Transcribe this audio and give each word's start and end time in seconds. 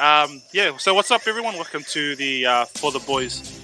Um, 0.00 0.40
yeah. 0.52 0.78
So 0.78 0.94
what's 0.94 1.10
up, 1.10 1.26
everyone? 1.26 1.56
Welcome 1.56 1.82
to 1.88 2.16
the 2.16 2.46
uh, 2.46 2.64
For 2.64 2.90
the 2.90 3.00
Boys 3.00 3.60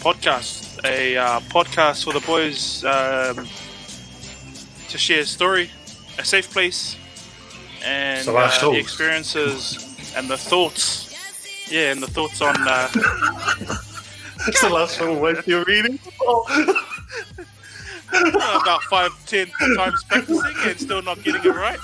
podcast, 0.00 0.84
a 0.84 1.16
uh, 1.16 1.40
podcast 1.40 2.04
for 2.04 2.12
the 2.12 2.20
boys 2.20 2.84
um, 2.84 3.48
to 4.90 4.98
share 4.98 5.20
a 5.20 5.24
story, 5.24 5.70
a 6.18 6.24
safe 6.26 6.50
place, 6.50 6.94
and 7.82 8.22
So 8.22 8.36
uh, 8.36 8.70
the 8.70 8.76
experiences 8.76 10.12
and 10.14 10.28
the 10.28 10.36
thoughts. 10.36 11.06
Yeah, 11.72 11.92
and 11.92 12.02
the 12.02 12.06
thoughts 12.06 12.42
on. 12.42 12.54
Uh, 12.58 12.88
That's 14.44 14.60
the 14.60 14.68
last 14.68 15.00
one 15.00 15.18
worth 15.20 15.48
you're 15.48 15.64
reading. 15.64 15.98
about 18.12 18.82
five, 18.90 19.10
ten 19.24 19.46
times 19.74 20.04
practicing 20.04 20.54
and 20.66 20.78
still 20.78 21.00
not 21.00 21.22
getting 21.22 21.42
it 21.42 21.54
right. 21.54 21.78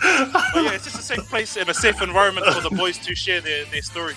But 0.00 0.62
yeah, 0.62 0.72
it's 0.74 0.84
just 0.84 0.98
a 0.98 1.02
safe 1.02 1.28
place 1.28 1.56
and 1.56 1.68
a 1.68 1.74
safe 1.74 2.00
environment 2.02 2.46
for 2.46 2.60
the 2.60 2.74
boys 2.74 2.98
to 2.98 3.14
share 3.14 3.40
their, 3.40 3.64
their 3.66 3.82
stories. 3.82 4.16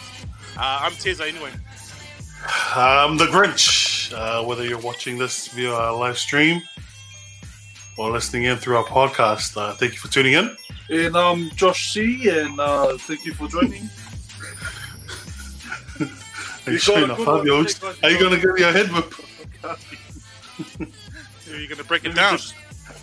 Uh, 0.57 0.79
I'm 0.81 0.91
Teza 0.93 1.25
anyway. 1.25 1.51
I'm 2.75 3.17
the 3.17 3.25
Grinch. 3.25 4.13
Uh, 4.13 4.43
whether 4.45 4.63
you're 4.65 4.79
watching 4.79 5.17
this 5.17 5.47
via 5.49 5.71
our 5.73 5.93
live 5.95 6.17
stream 6.17 6.61
or 7.97 8.09
listening 8.11 8.43
in 8.43 8.57
through 8.57 8.77
our 8.77 8.83
podcast, 8.85 9.57
uh, 9.57 9.73
thank 9.73 9.93
you 9.93 9.99
for 9.99 10.07
tuning 10.07 10.33
in. 10.33 10.55
And 10.89 11.15
I'm 11.17 11.49
Josh 11.51 11.91
C, 11.93 12.29
and 12.29 12.59
uh, 12.59 12.97
thank 12.97 13.25
you 13.25 13.33
for 13.33 13.47
joining. 13.47 13.89
Are 15.99 16.71
you 16.71 16.73
You 16.73 16.77
showing 16.79 17.07
got 17.07 17.09
a 17.09 17.13
off, 17.13 17.17
good 17.19 17.25
huh, 17.27 17.37
one, 17.37 17.47
yo? 17.47 17.63
take 17.63 17.83
one, 17.83 17.95
Are 18.03 18.09
you 18.09 18.19
going 18.19 18.33
to 18.35 18.39
give 18.41 18.53
me 18.55 18.63
a 18.63 18.71
head 18.71 18.91
whip? 18.93 19.13
Are 21.49 21.59
you 21.59 21.67
going 21.67 21.77
to 21.77 21.83
break 21.85 22.05
it 22.05 22.13
down? 22.15 22.37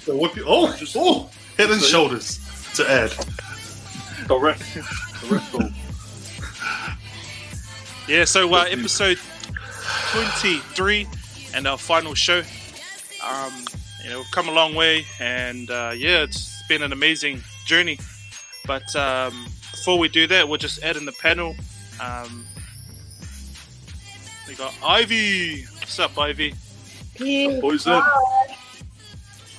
A 0.09 0.17
whip 0.17 0.37
you- 0.37 0.45
Oh, 0.47 0.75
oh, 0.97 1.31
head 1.59 1.71
and 1.71 1.81
shoulders 1.83 2.41
to 2.75 2.91
add. 2.91 3.11
Correct. 4.27 4.63
Correct. 5.15 5.75
Yeah, 8.07 8.25
so 8.25 8.53
uh, 8.53 8.67
episode 8.69 9.19
23 10.13 11.07
and 11.55 11.67
our 11.67 11.79
final 11.79 12.15
show. 12.15 12.43
Um, 13.27 13.53
you 14.03 14.11
know, 14.11 14.19
we've 14.19 14.31
come 14.31 14.49
a 14.49 14.53
long 14.53 14.75
way, 14.75 15.07
and 15.19 15.71
uh, 15.71 15.93
yeah, 15.97 16.23
it's 16.23 16.63
been 16.69 16.83
an 16.83 16.93
amazing 16.93 17.43
journey. 17.65 17.99
But 18.67 18.95
um, 18.97 19.47
before 19.71 19.99
we 19.99 20.09
do 20.09 20.27
that, 20.27 20.49
we'll 20.49 20.59
just 20.59 20.83
add 20.83 20.97
in 20.97 21.07
the 21.07 21.13
panel. 21.13 21.55
Um, 22.01 22.45
we 24.47 24.55
got 24.55 24.75
Ivy. 24.85 25.63
What's 25.63 25.99
up, 25.99 26.19
Ivy? 26.19 26.55
Yeah. 27.19 27.61
Boys 27.61 27.87
in. 27.87 27.93
Hi. 27.95 28.57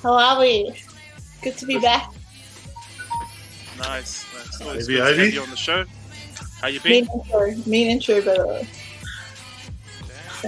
How 0.03 0.13
are 0.13 0.39
we? 0.39 0.75
Good 1.41 1.57
to 1.57 1.65
be 1.65 1.79
back. 1.79 2.14
Nice. 3.77 4.25
nice. 4.33 4.61
Always 4.61 4.87
Ivy, 4.89 4.93
good 4.97 5.15
to 5.15 5.21
have 5.23 5.33
you 5.33 5.41
on 5.41 5.49
the 5.49 5.55
show. 5.57 5.85
How 6.61 6.67
you 6.67 6.79
been? 6.79 6.91
Mean 6.91 7.07
intro. 7.13 7.51
Mean 7.65 7.89
intro, 7.91 8.21
by 8.21 8.33
the 8.37 8.47
way. 8.47 8.67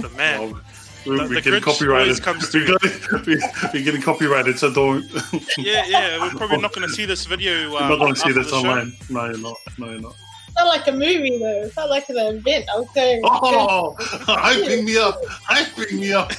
The 0.02 0.10
man. 0.10 0.40
Well, 0.40 0.62
we, 1.06 1.18
The- 1.18 1.24
we're 1.24 1.28
the 1.36 1.42
getting 1.42 1.62
copyrighted. 1.62 2.22
comes 2.22 2.54
we 2.54 2.66
got, 2.66 2.82
we, 3.26 3.36
we're 3.74 3.84
getting 3.84 4.02
copyrighted, 4.02 4.60
so 4.60 4.74
don't. 4.74 5.04
Yeah, 5.58 5.86
yeah. 5.88 6.22
We're 6.22 6.30
probably 6.32 6.58
not 6.58 6.74
going 6.74 6.88
to 6.88 6.94
see 6.94 7.06
this 7.06 7.26
video. 7.26 7.54
You're 7.70 7.82
Um, 7.82 7.90
not 7.90 8.00
going 8.00 8.14
to 8.14 8.20
see 8.20 8.32
this 8.32 8.50
the 8.52 8.62
show. 8.62 8.70
online. 8.70 8.94
No, 9.10 9.26
you're 9.26 9.38
not. 9.38 9.58
No, 9.78 9.90
you're 9.92 10.02
not. 10.02 10.16
It's 10.48 10.56
not 10.56 10.68
like 10.68 10.88
a 10.88 10.92
movie, 10.92 11.38
though. 11.40 11.62
It's 11.64 11.76
not 11.76 11.90
like 11.90 12.10
an 12.10 12.18
event. 12.18 12.66
I 12.74 12.80
was 12.80 12.90
going. 12.96 13.22
Oh, 13.24 13.96
hyping 14.00 14.84
me 14.86 14.98
up, 14.98 15.22
hyping 15.26 16.00
me 16.00 16.14
up. 16.14 16.32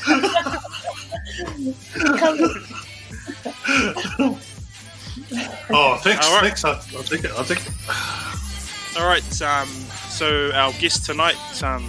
Oh, 5.71 5.97
thanks, 6.03 6.27
All 6.27 6.35
right. 6.35 6.45
thanks. 6.45 6.65
I'll, 6.65 6.81
I'll 6.97 7.03
take 7.03 7.25
it. 7.25 7.31
I'll 7.33 7.45
take 7.45 7.59
it. 7.61 8.99
All 8.99 9.07
right. 9.07 9.43
Um, 9.43 9.69
so 10.09 10.51
our 10.53 10.73
guest 10.73 11.05
tonight, 11.07 11.37
um, 11.63 11.89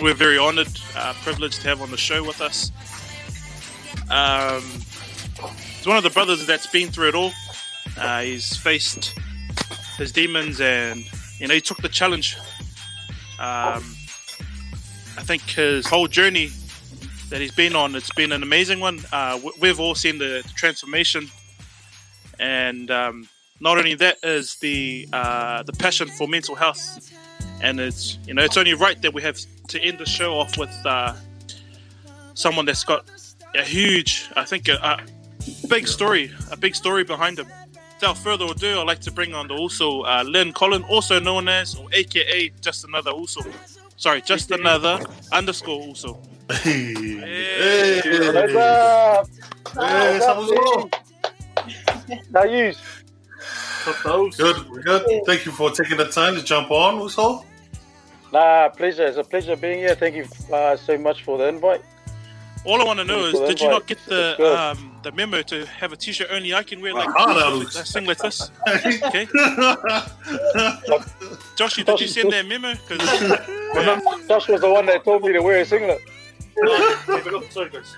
we're 0.00 0.14
very 0.14 0.38
honoured, 0.38 0.68
uh, 0.96 1.14
privileged 1.22 1.60
to 1.62 1.68
have 1.68 1.82
on 1.82 1.90
the 1.90 1.96
show 1.96 2.22
with 2.22 2.40
us. 2.40 2.70
Um, 4.10 4.62
he's 5.76 5.86
one 5.86 5.96
of 5.96 6.02
the 6.04 6.10
brothers 6.10 6.46
that's 6.46 6.66
been 6.68 6.88
through 6.88 7.08
it 7.08 7.14
all. 7.14 7.32
Uh, 7.98 8.22
he's 8.22 8.56
faced 8.56 9.14
his 9.96 10.12
demons, 10.12 10.60
and 10.60 11.04
you 11.38 11.48
know 11.48 11.54
he 11.54 11.60
took 11.60 11.78
the 11.78 11.88
challenge. 11.88 12.36
Um, 13.40 13.82
I 15.16 15.22
think 15.22 15.42
his 15.42 15.86
whole 15.86 16.06
journey 16.06 16.50
that 17.28 17.40
he's 17.40 17.52
been 17.52 17.74
on, 17.76 17.94
it's 17.96 18.12
been 18.14 18.32
an 18.32 18.42
amazing 18.42 18.80
one. 18.80 19.00
Uh, 19.12 19.38
we've 19.60 19.80
all 19.80 19.94
seen 19.94 20.18
the 20.18 20.42
transformation, 20.54 21.28
and 22.40 22.90
um, 22.90 23.28
not 23.60 23.78
only 23.78 23.94
that 23.96 24.18
is 24.22 24.56
the 24.56 25.08
uh, 25.12 25.62
the 25.64 25.72
passion 25.74 26.08
for 26.08 26.28
mental 26.28 26.54
health, 26.56 27.12
and 27.62 27.80
it's 27.80 28.18
you 28.26 28.34
know 28.34 28.42
it's 28.44 28.56
only 28.58 28.74
right 28.74 29.00
that 29.02 29.14
we 29.14 29.22
have 29.22 29.38
to 29.68 29.80
end 29.82 29.98
the 29.98 30.06
show 30.06 30.38
off 30.38 30.58
with 30.58 30.74
uh, 30.86 31.14
someone 32.34 32.66
that's 32.66 32.84
got 32.84 33.06
a 33.54 33.64
huge, 33.64 34.30
I 34.36 34.44
think, 34.44 34.68
a, 34.68 34.74
a 34.74 34.98
big 35.68 35.88
story, 35.88 36.32
a 36.50 36.56
big 36.56 36.74
story 36.74 37.04
behind 37.04 37.38
him. 37.38 37.48
Without 38.00 38.18
further 38.18 38.46
ado, 38.46 38.80
I'd 38.80 38.86
like 38.86 39.00
to 39.02 39.12
bring 39.12 39.34
on 39.34 39.48
the 39.48 39.54
Uso 39.56 40.02
uh, 40.02 40.24
Lynn 40.26 40.52
Collin, 40.52 40.84
also 40.84 41.20
known 41.20 41.48
as 41.48 41.74
or 41.76 41.88
AKA 41.92 42.50
just 42.62 42.84
another 42.84 43.12
Uso. 43.12 43.42
Sorry, 43.96 44.22
just 44.22 44.50
another 44.52 45.00
underscore 45.32 45.82
Uso. 45.88 46.22
Hey, 46.50 47.30
Hey. 47.60 48.02
hey, 48.02 48.30
What's 48.32 48.54
up? 48.54 49.28
Hey, 49.80 50.20
Samuel. 50.20 50.90
How 52.34 52.44
you? 52.44 52.72
Good, 54.36 54.68
we're 54.68 54.82
good. 54.82 55.22
Thank 55.26 55.46
you 55.46 55.52
for 55.52 55.70
taking 55.70 55.96
the 55.96 56.08
time 56.08 56.34
to 56.34 56.42
jump 56.42 56.70
on, 56.70 57.00
Uso. 57.00 57.44
Nah, 58.32 58.68
pleasure. 58.70 59.06
It's 59.06 59.16
a 59.16 59.24
pleasure 59.24 59.56
being 59.56 59.78
here. 59.78 59.94
Thank 59.94 60.16
you 60.16 60.26
uh, 60.52 60.76
so 60.76 60.98
much 60.98 61.22
for 61.22 61.38
the 61.38 61.48
invite. 61.48 61.80
All 62.64 62.80
I 62.82 62.84
want 62.84 62.98
to 62.98 63.04
know 63.04 63.24
is, 63.26 63.38
did 63.38 63.60
you 63.60 63.68
not 63.70 63.86
get 63.86 63.98
the 64.06 64.36
um, 64.44 64.92
the 65.04 65.12
memo 65.12 65.42
to 65.42 65.64
have 65.66 65.92
a 65.92 65.96
T-shirt 65.96 66.26
only 66.30 66.52
I 66.52 66.64
can 66.64 66.80
wear 66.82 66.92
like 66.92 67.08
Ah, 67.16 67.32
that 67.32 67.52
looks- 67.56 67.76
a 67.76 67.84
thing 67.84 68.04
like 68.04 68.18
this? 68.18 68.50
Okay, 68.68 69.26
Joshy, 71.56 71.84
did 71.86 72.00
you 72.00 72.08
send 72.08 72.32
that 72.32 72.46
memo? 72.46 72.74
'Cause, 72.88 72.98
yeah, 73.74 74.00
Josh 74.28 74.48
was 74.48 74.60
the 74.60 74.68
one 74.70 74.86
that 74.86 75.04
told 75.04 75.22
me 75.22 75.32
to 75.32 75.40
wear 75.40 75.60
a 75.60 75.64
singlet. 75.64 76.00
Sorry, 77.50 77.70
guys. 77.70 77.96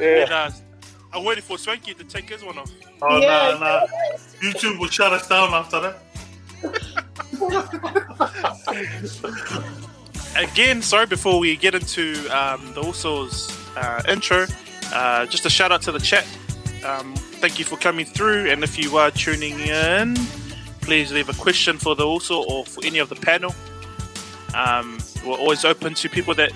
Yeah. 0.00 0.50
And, 1.12 1.20
I'm 1.20 1.24
waiting 1.24 1.42
for 1.42 1.58
Swanky 1.58 1.94
to 1.94 2.04
take 2.04 2.28
his 2.28 2.44
one 2.44 2.58
off. 2.58 2.70
oh, 3.02 3.18
Yeah. 3.18 3.56
nah, 3.60 3.80
nah. 3.80 3.86
YouTube 4.42 4.78
will 4.78 4.88
shut 4.88 5.12
us 5.12 5.26
down 5.28 5.52
after 5.54 5.80
that. 5.80 5.98
Again, 10.36 10.80
sorry, 10.82 11.06
before 11.06 11.38
we 11.40 11.56
get 11.56 11.74
into 11.74 12.12
um, 12.28 12.72
the 12.74 12.82
Usos 12.82 13.50
uh, 13.76 14.02
intro, 14.10 14.46
uh, 14.92 15.26
just 15.26 15.44
a 15.46 15.50
shout 15.50 15.72
out 15.72 15.82
to 15.82 15.92
the 15.92 15.98
chat. 15.98 16.26
Um, 16.84 17.14
thank 17.14 17.58
you 17.58 17.64
for 17.64 17.76
coming 17.76 18.06
through, 18.06 18.50
and 18.50 18.62
if 18.62 18.78
you 18.78 18.96
are 18.96 19.10
tuning 19.10 19.58
in, 19.60 20.16
please 20.80 21.12
leave 21.12 21.28
a 21.28 21.34
question 21.34 21.78
for 21.78 21.94
the 21.94 22.06
Uso 22.06 22.42
or 22.44 22.64
for 22.64 22.84
any 22.84 22.98
of 22.98 23.08
the 23.08 23.16
panel. 23.16 23.54
Um, 24.54 24.98
we're 25.26 25.38
always 25.38 25.64
open 25.64 25.94
to 25.94 26.08
people 26.08 26.34
that 26.34 26.52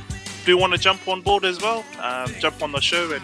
do 0.46 0.56
want 0.56 0.72
to 0.72 0.78
jump 0.78 1.06
on 1.08 1.20
board 1.22 1.44
as 1.44 1.60
well, 1.60 1.84
um, 2.00 2.32
jump 2.38 2.62
on 2.62 2.72
the 2.72 2.80
show 2.80 3.12
and 3.12 3.22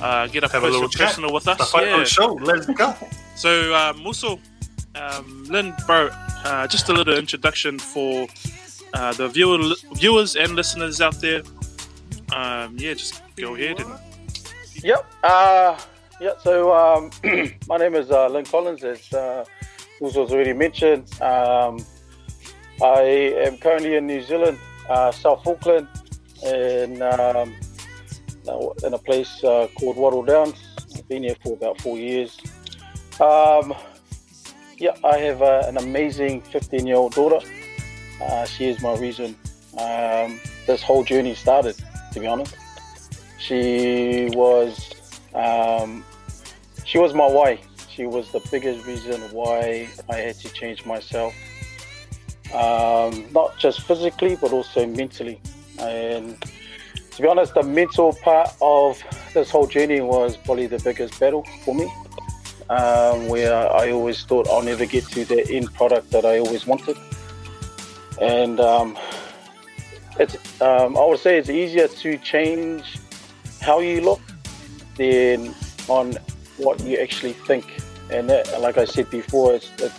uh, 0.00 0.26
get 0.28 0.44
up 0.44 0.52
Have 0.52 0.62
a 0.62 0.66
close 0.66 0.72
little 0.72 0.84
and 0.84 0.92
chat. 0.92 1.06
personal 1.08 1.32
with 1.32 1.48
us. 1.48 1.70
fight 1.70 1.86
Yeah. 1.88 2.04
show. 2.04 2.34
Let's 2.34 2.66
go. 2.66 2.94
So, 3.34 3.74
um, 3.74 4.00
Uso, 4.04 4.38
um, 4.94 5.44
Lynn, 5.48 5.74
bro, 5.86 6.08
uh, 6.44 6.66
just 6.66 6.88
a 6.88 6.92
little 6.92 7.16
introduction 7.18 7.78
for 7.78 8.26
uh, 8.94 9.12
the 9.14 9.28
viewer, 9.28 9.58
viewers 9.94 10.36
and 10.36 10.54
listeners 10.54 11.00
out 11.00 11.20
there. 11.20 11.42
Um, 12.32 12.76
yeah, 12.78 12.94
just 12.94 13.22
go 13.36 13.54
ahead 13.54 13.80
and 13.80 13.94
Yep. 14.82 15.06
Uh, 15.22 15.78
yeah. 16.20 16.32
So 16.42 16.72
um, 16.72 17.10
my 17.68 17.76
name 17.78 17.94
is 17.94 18.10
uh, 18.10 18.28
Lynn 18.28 18.44
Collins, 18.44 18.84
as 18.84 19.12
uh, 19.12 19.44
also 20.00 20.22
was 20.22 20.32
already 20.32 20.52
mentioned. 20.52 21.04
Um, 21.22 21.84
I 22.82 23.00
am 23.46 23.56
currently 23.58 23.96
in 23.96 24.06
New 24.06 24.22
Zealand, 24.22 24.58
uh, 24.88 25.10
South 25.12 25.46
Auckland, 25.46 25.88
in 26.44 27.00
um, 27.02 27.54
in 28.48 28.94
a 28.94 28.98
place 28.98 29.42
uh, 29.44 29.68
called 29.78 29.96
Wattle 29.96 30.22
Downs. 30.22 30.76
I've 30.94 31.08
been 31.08 31.22
here 31.24 31.36
for 31.42 31.54
about 31.54 31.80
four 31.80 31.98
years. 31.98 32.38
Um, 33.20 33.74
yeah, 34.78 34.94
I 35.04 35.18
have 35.18 35.42
uh, 35.42 35.62
an 35.66 35.78
amazing 35.78 36.42
15-year-old 36.42 37.14
daughter. 37.14 37.46
Uh, 38.22 38.44
she 38.44 38.66
is 38.66 38.80
my 38.80 38.94
reason 38.96 39.36
um, 39.78 40.40
this 40.66 40.82
whole 40.82 41.04
journey 41.04 41.34
started. 41.34 41.76
To 42.12 42.20
be 42.20 42.26
honest, 42.26 42.56
she 43.38 44.30
was 44.32 44.94
um, 45.34 46.04
she 46.84 46.98
was 46.98 47.12
my 47.14 47.26
why. 47.26 47.60
She 47.90 48.06
was 48.06 48.30
the 48.32 48.40
biggest 48.50 48.86
reason 48.86 49.20
why 49.32 49.88
I 50.10 50.16
had 50.16 50.38
to 50.40 50.48
change 50.52 50.84
myself, 50.86 51.34
um, 52.54 53.26
not 53.32 53.58
just 53.58 53.82
physically 53.82 54.36
but 54.36 54.52
also 54.52 54.86
mentally. 54.86 55.40
And 55.78 56.42
to 57.16 57.22
be 57.22 57.28
honest, 57.28 57.54
the 57.54 57.62
mental 57.62 58.12
part 58.12 58.50
of 58.60 59.02
this 59.32 59.50
whole 59.50 59.66
journey 59.66 60.00
was 60.00 60.36
probably 60.36 60.66
the 60.66 60.78
biggest 60.78 61.18
battle 61.18 61.44
for 61.64 61.74
me. 61.74 61.90
um, 62.70 63.28
where 63.28 63.54
I 63.54 63.90
always 63.90 64.24
thought 64.24 64.48
I'll 64.48 64.62
never 64.62 64.86
get 64.86 65.04
to 65.10 65.24
the 65.24 65.48
end 65.48 65.72
product 65.74 66.10
that 66.10 66.24
I 66.24 66.38
always 66.38 66.66
wanted. 66.66 66.96
And 68.20 68.60
um, 68.60 68.96
it's, 70.18 70.36
um, 70.60 70.96
I 70.96 71.04
would 71.04 71.20
say 71.20 71.38
it's 71.38 71.50
easier 71.50 71.88
to 71.88 72.18
change 72.18 72.98
how 73.60 73.80
you 73.80 74.00
look 74.00 74.20
than 74.96 75.54
on 75.88 76.14
what 76.56 76.80
you 76.80 76.98
actually 76.98 77.34
think. 77.34 77.82
And 78.10 78.30
that, 78.30 78.60
like 78.60 78.78
I 78.78 78.84
said 78.84 79.10
before, 79.10 79.54
it's 79.54 79.70
the, 79.70 79.92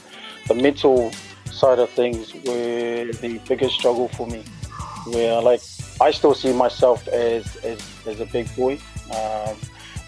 the 0.47 0.55
mental 0.55 1.11
side 1.45 1.79
of 1.79 1.89
things 1.91 2.33
were 2.33 3.11
the 3.21 3.39
biggest 3.47 3.75
struggle 3.75 4.07
for 4.09 4.27
me. 4.27 4.43
Where 5.11 5.41
like 5.41 5.61
I 6.01 6.11
still 6.11 6.33
see 6.33 6.53
myself 6.53 7.07
as 7.07 7.55
as, 7.57 7.79
as 8.05 8.19
a 8.19 8.25
big 8.25 8.53
boy. 8.55 8.79
Um, 9.11 9.55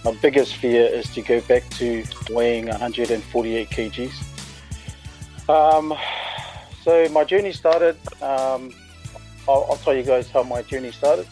my 0.05 0.13
biggest 0.21 0.55
fear 0.55 0.85
is 0.85 1.09
to 1.13 1.21
go 1.21 1.41
back 1.41 1.67
to 1.71 2.05
weighing 2.29 2.67
148 2.67 3.69
kgs. 3.69 4.29
Um, 5.49 5.93
so 6.83 7.07
my 7.09 7.23
journey 7.23 7.51
started. 7.51 7.97
Um, 8.21 8.71
I'll, 9.47 9.65
I'll, 9.69 9.77
tell 9.77 9.95
you 9.95 10.03
guys 10.03 10.29
how 10.29 10.43
my 10.43 10.61
journey 10.61 10.91
started. 10.91 11.27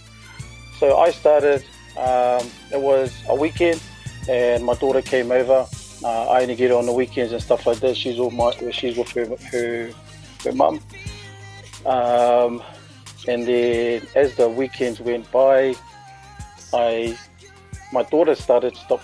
So 0.79 0.97
I 0.97 1.11
started. 1.11 1.63
Um, 1.97 2.49
it 2.71 2.79
was 2.79 3.13
a 3.29 3.35
weekend, 3.35 3.81
and 4.27 4.65
my 4.65 4.73
daughter 4.75 5.01
came 5.01 5.31
over. 5.31 5.65
Uh, 6.03 6.27
I 6.27 6.41
only 6.41 6.55
get 6.55 6.71
her 6.71 6.77
on 6.77 6.85
the 6.85 6.93
weekends 6.93 7.31
and 7.31 7.41
stuff 7.41 7.65
like 7.65 7.79
that. 7.79 7.95
She's 7.95 8.19
all 8.19 8.31
my. 8.31 8.51
She's 8.71 8.97
with 8.97 9.09
her 9.11 9.25
her, 9.51 9.91
her 10.43 10.51
mum. 10.51 10.81
And 13.27 13.45
then 13.45 14.07
as 14.15 14.35
the 14.35 14.47
weekends 14.47 14.99
went 14.99 15.29
by, 15.31 15.75
I 16.73 17.17
my 17.91 18.03
daughter 18.03 18.35
started 18.35 18.75
stop. 18.75 19.01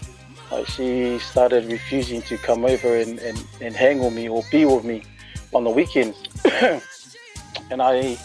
Like 0.51 0.67
she 0.67 1.19
started 1.19 1.71
refusing 1.71 2.21
to 2.23 2.37
come 2.37 2.65
over 2.65 2.97
and, 2.97 3.19
and, 3.19 3.43
and 3.61 3.75
hang 3.75 3.99
with 3.99 4.13
me 4.13 4.29
or 4.29 4.43
be 4.51 4.65
with 4.65 4.83
me 4.83 5.03
on 5.53 5.63
the 5.63 5.69
weekends. 5.69 6.17
and 7.71 7.81
I 7.81 8.17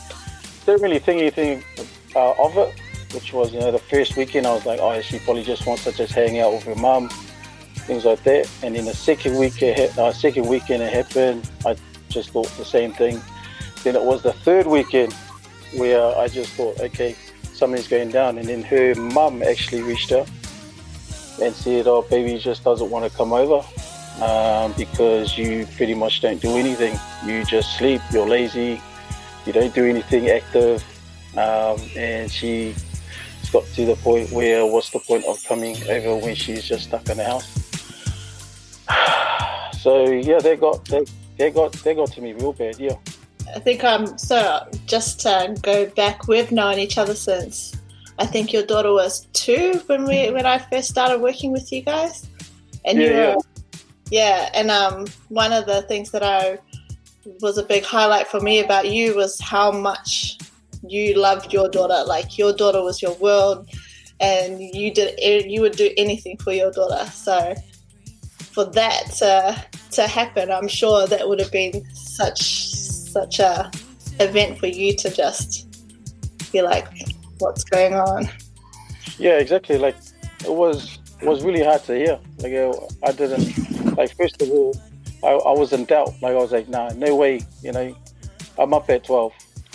didn't 0.66 0.82
really 0.82 0.98
think 0.98 1.20
anything 1.20 1.64
uh, 2.14 2.32
of 2.32 2.56
it, 2.58 2.74
which 3.14 3.32
was, 3.32 3.52
you 3.52 3.60
know, 3.60 3.70
the 3.70 3.78
first 3.78 4.16
weekend 4.16 4.46
I 4.46 4.52
was 4.52 4.66
like, 4.66 4.80
oh, 4.80 5.00
she 5.00 5.18
probably 5.20 5.44
just 5.44 5.66
wants 5.66 5.84
to 5.84 5.92
just 5.92 6.12
hang 6.12 6.38
out 6.38 6.52
with 6.52 6.64
her 6.64 6.74
mum, 6.74 7.08
things 7.76 8.04
like 8.04 8.22
that. 8.24 8.50
And 8.62 8.76
then 8.76 8.84
the 8.84 8.94
second 8.94 9.38
week, 9.38 9.62
it, 9.62 9.96
uh, 9.96 10.12
second 10.12 10.46
weekend 10.48 10.82
it 10.82 10.92
happened, 10.92 11.48
I 11.64 11.76
just 12.08 12.30
thought 12.30 12.48
the 12.58 12.64
same 12.64 12.92
thing. 12.92 13.22
Then 13.84 13.96
it 13.96 14.02
was 14.02 14.22
the 14.22 14.32
third 14.32 14.66
weekend 14.66 15.14
where 15.74 16.16
I 16.16 16.28
just 16.28 16.52
thought, 16.54 16.80
okay, 16.80 17.14
something's 17.58 17.88
going 17.88 18.10
down. 18.10 18.38
And 18.38 18.48
then 18.48 18.62
her 18.62 18.94
mum 18.94 19.42
actually 19.42 19.82
reached 19.82 20.12
out 20.12 20.28
and 21.42 21.54
said, 21.54 21.86
"Oh, 21.86 22.02
baby 22.02 22.38
just 22.38 22.64
doesn't 22.64 22.90
want 22.90 23.10
to 23.10 23.16
come 23.16 23.32
over 23.32 23.64
um, 24.22 24.72
because 24.76 25.36
you 25.36 25.66
pretty 25.76 25.94
much 25.94 26.20
don't 26.20 26.40
do 26.40 26.56
anything. 26.56 26.98
You 27.26 27.44
just 27.44 27.76
sleep. 27.76 28.00
You're 28.12 28.28
lazy. 28.28 28.80
You 29.46 29.52
don't 29.52 29.74
do 29.74 29.84
anything 29.84 30.30
active." 30.30 30.84
Um, 31.36 31.78
and 31.96 32.30
she 32.30 32.74
got 33.52 33.64
to 33.74 33.86
the 33.86 33.96
point 33.96 34.30
where, 34.30 34.66
what's 34.66 34.90
the 34.90 34.98
point 34.98 35.24
of 35.24 35.42
coming 35.44 35.76
over 35.88 36.16
when 36.16 36.34
she's 36.34 36.64
just 36.64 36.88
stuck 36.88 37.08
in 37.08 37.16
the 37.18 37.24
house? 37.24 37.48
so 39.80 40.10
yeah, 40.10 40.38
they 40.38 40.56
got 40.56 40.84
they, 40.86 41.04
they 41.36 41.50
got 41.50 41.72
they 41.72 41.94
got 41.94 42.12
to 42.12 42.20
me 42.20 42.32
real 42.32 42.52
bad. 42.52 42.78
Yeah. 42.78 42.96
I 43.54 43.60
think 43.60 43.84
um 43.84 44.18
so 44.18 44.66
just 44.86 45.20
to 45.20 45.56
go 45.62 45.86
back, 45.90 46.28
we've 46.28 46.52
known 46.52 46.78
each 46.78 46.98
other 46.98 47.14
since 47.14 47.74
I 48.18 48.26
think 48.26 48.52
your 48.52 48.64
daughter 48.64 48.92
was 48.92 49.26
two 49.32 49.80
when 49.86 50.04
we 50.04 50.30
when 50.30 50.44
I 50.44 50.58
first 50.58 50.88
started 50.88 51.20
working 51.20 51.52
with 51.52 51.70
you 51.72 51.82
guys, 51.82 52.26
and 52.84 52.98
yeah, 52.98 53.04
you 53.04 53.12
were 53.12 53.18
yeah. 53.20 53.36
yeah. 54.10 54.50
And 54.54 54.70
um, 54.70 55.06
one 55.28 55.52
of 55.52 55.66
the 55.66 55.82
things 55.82 56.10
that 56.10 56.22
I 56.22 56.58
was 57.40 57.58
a 57.58 57.62
big 57.62 57.84
highlight 57.84 58.26
for 58.26 58.40
me 58.40 58.60
about 58.60 58.90
you 58.90 59.14
was 59.14 59.40
how 59.40 59.70
much 59.70 60.38
you 60.86 61.14
loved 61.14 61.52
your 61.52 61.68
daughter. 61.68 62.02
Like 62.06 62.36
your 62.36 62.52
daughter 62.52 62.82
was 62.82 63.00
your 63.00 63.14
world, 63.14 63.68
and 64.20 64.60
you 64.60 64.92
did 64.92 65.18
you 65.48 65.60
would 65.60 65.76
do 65.76 65.90
anything 65.96 66.38
for 66.38 66.52
your 66.52 66.72
daughter. 66.72 67.08
So 67.10 67.54
for 68.52 68.64
that 68.64 69.12
to 69.18 69.64
to 69.92 70.08
happen, 70.08 70.50
I'm 70.50 70.68
sure 70.68 71.06
that 71.06 71.28
would 71.28 71.38
have 71.40 71.52
been 71.52 71.84
such 71.94 72.74
such 73.08 73.38
a 73.40 73.70
event 74.20 74.58
for 74.58 74.66
you 74.66 74.96
to 74.96 75.10
just 75.10 75.66
be 76.52 76.62
like, 76.62 76.86
what's 77.38 77.64
going 77.64 77.94
on. 77.94 78.28
Yeah, 79.18 79.38
exactly. 79.38 79.78
Like 79.78 79.96
it 80.44 80.52
was 80.52 80.98
it 81.20 81.26
was 81.26 81.42
really 81.42 81.64
hard 81.64 81.82
to 81.84 81.94
hear. 81.94 82.18
Like 82.38 82.52
I 83.02 83.12
didn't 83.12 83.96
like 83.96 84.14
first 84.16 84.40
of 84.42 84.50
all, 84.50 84.76
I, 85.24 85.30
I 85.30 85.52
was 85.58 85.72
in 85.72 85.84
doubt. 85.84 86.14
Like 86.22 86.32
I 86.32 86.38
was 86.38 86.52
like, 86.52 86.68
nah, 86.68 86.90
no 86.90 87.16
way. 87.16 87.40
You 87.62 87.72
know, 87.72 87.96
I'm 88.58 88.72
up 88.74 88.88
at 88.90 89.04
twelve. 89.04 89.32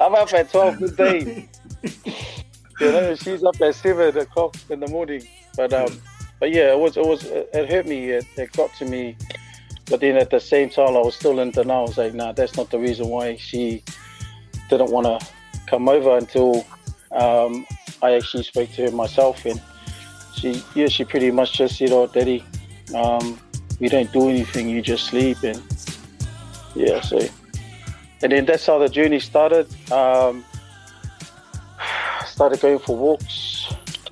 I'm 0.00 0.14
up 0.14 0.32
at 0.32 0.50
twelve 0.50 0.80
midday. 0.80 1.48
you 1.82 2.92
know, 2.92 3.14
she's 3.14 3.42
up 3.44 3.60
at 3.60 3.74
seven 3.74 4.16
o'clock 4.18 4.56
in 4.68 4.80
the 4.80 4.88
morning. 4.88 5.26
But 5.56 5.72
um, 5.72 6.00
but 6.38 6.52
yeah, 6.52 6.72
it 6.72 6.78
was 6.78 6.96
it 6.96 7.06
was 7.06 7.24
it 7.24 7.70
hurt 7.70 7.86
me. 7.86 8.10
It, 8.10 8.26
it 8.36 8.52
got 8.52 8.74
to 8.74 8.84
me. 8.84 9.16
But 9.92 10.00
then 10.00 10.16
at 10.16 10.30
the 10.30 10.40
same 10.40 10.70
time, 10.70 10.96
I 10.96 11.00
was 11.00 11.14
still 11.14 11.38
in 11.38 11.50
denial. 11.50 11.80
I 11.80 11.82
was 11.82 11.98
like, 11.98 12.14
nah, 12.14 12.32
that's 12.32 12.56
not 12.56 12.70
the 12.70 12.78
reason 12.78 13.08
why 13.08 13.36
she 13.36 13.84
didn't 14.70 14.90
want 14.90 15.04
to 15.04 15.28
come 15.66 15.86
over 15.86 16.16
until 16.16 16.64
um, 17.10 17.66
I 18.00 18.14
actually 18.14 18.44
spoke 18.44 18.70
to 18.70 18.86
her 18.86 18.90
myself, 18.90 19.44
and 19.44 19.60
she 20.34 20.64
yeah 20.74 20.88
she 20.88 21.04
pretty 21.04 21.30
much 21.30 21.52
just 21.52 21.76
said, 21.76 21.90
"Oh, 21.92 22.06
Daddy, 22.06 22.42
um, 22.94 23.38
we 23.80 23.90
don't 23.90 24.10
do 24.14 24.30
anything. 24.30 24.66
You 24.70 24.80
just 24.80 25.04
sleep." 25.08 25.42
And 25.42 25.60
yeah, 26.74 27.02
so 27.02 27.18
and 28.22 28.32
then 28.32 28.46
that's 28.46 28.64
how 28.64 28.78
the 28.78 28.88
journey 28.88 29.20
started. 29.20 29.66
Um, 29.92 30.42
started 32.24 32.60
going 32.60 32.78
for 32.78 32.96
walks. 32.96 33.66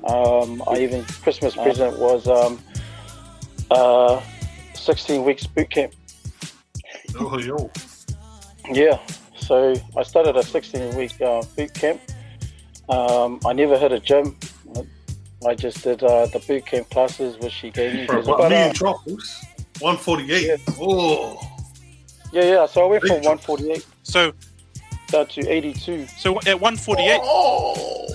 Um, 0.04 0.62
I 0.68 0.80
even 0.80 1.04
Christmas 1.22 1.54
present 1.54 1.98
was 1.98 2.28
um, 2.28 2.60
uh, 3.70 4.20
16 4.80 5.24
weeks 5.24 5.46
boot 5.46 5.70
camp. 5.70 5.92
Oh, 7.18 7.38
yo. 7.38 7.70
Yeah, 8.72 8.98
so 9.36 9.74
I 9.96 10.02
started 10.02 10.36
a 10.36 10.42
16 10.42 10.96
week 10.96 11.20
uh, 11.20 11.42
boot 11.56 11.72
camp. 11.74 12.00
Um, 12.88 13.40
I 13.46 13.52
never 13.52 13.78
hit 13.78 13.92
a 13.92 14.00
gym. 14.00 14.36
I 15.46 15.54
just 15.54 15.82
did 15.82 16.02
uh, 16.02 16.26
the 16.26 16.38
boot 16.46 16.66
camp 16.66 16.90
classes, 16.90 17.38
which 17.38 17.52
she 17.52 17.70
gave 17.70 17.94
me. 17.94 18.06
Bro, 18.06 18.22
But, 18.24 18.38
but 18.38 18.50
me 18.50 18.56
uh, 18.56 18.58
and 18.66 18.74
truffles. 18.74 19.44
148. 19.80 20.46
Yeah. 20.46 20.56
Oh. 20.78 21.40
yeah, 22.32 22.44
yeah. 22.44 22.66
So 22.66 22.84
I 22.84 22.86
went 22.86 23.02
from 23.04 23.16
148 23.22 23.86
So 24.02 24.32
down 25.08 25.26
to 25.26 25.48
82. 25.48 26.06
so 26.18 26.36
at 26.46 26.60
148 26.60 27.20
Oh. 27.22 28.06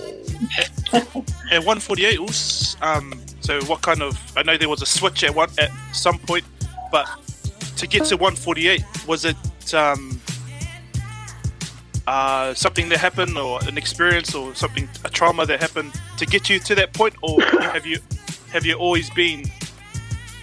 at 1.50 1.64
148 1.64 2.18
oops, 2.20 2.76
um 2.80 3.12
so 3.40 3.60
what 3.64 3.82
kind 3.82 4.00
of 4.02 4.18
i 4.36 4.42
know 4.42 4.56
there 4.56 4.68
was 4.70 4.80
a 4.80 4.86
switch 4.86 5.22
at 5.24 5.34
one 5.34 5.50
at 5.58 5.70
some 5.92 6.18
point 6.20 6.44
but 6.90 7.06
to 7.76 7.86
get 7.86 8.04
to 8.04 8.16
148 8.16 8.82
was 9.06 9.24
it 9.24 9.36
um 9.74 10.20
uh 12.06 12.54
something 12.54 12.88
that 12.88 12.98
happened 12.98 13.36
or 13.36 13.58
an 13.64 13.76
experience 13.76 14.34
or 14.34 14.54
something 14.54 14.88
a 15.04 15.10
trauma 15.10 15.44
that 15.44 15.60
happened 15.60 15.92
to 16.16 16.26
get 16.26 16.48
you 16.48 16.58
to 16.60 16.74
that 16.74 16.92
point? 16.92 17.14
Or 17.22 17.40
have 17.60 17.86
you 17.86 17.98
have 18.50 18.64
you 18.64 18.74
always 18.74 19.10
been 19.10 19.44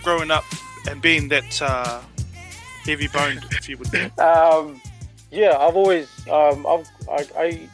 growing 0.03 0.31
up 0.31 0.43
and 0.89 1.01
being 1.01 1.29
that 1.29 1.61
uh 1.61 2.01
heavy 2.85 3.07
boned 3.07 3.45
if 3.51 3.69
you 3.69 3.77
would 3.77 4.19
Um, 4.19 4.81
yeah, 5.33 5.57
I've 5.57 5.75
always, 5.75 6.09
um, 6.29 6.65
I've, 6.67 6.87
I, 7.09 7.27
I, 7.37 7.69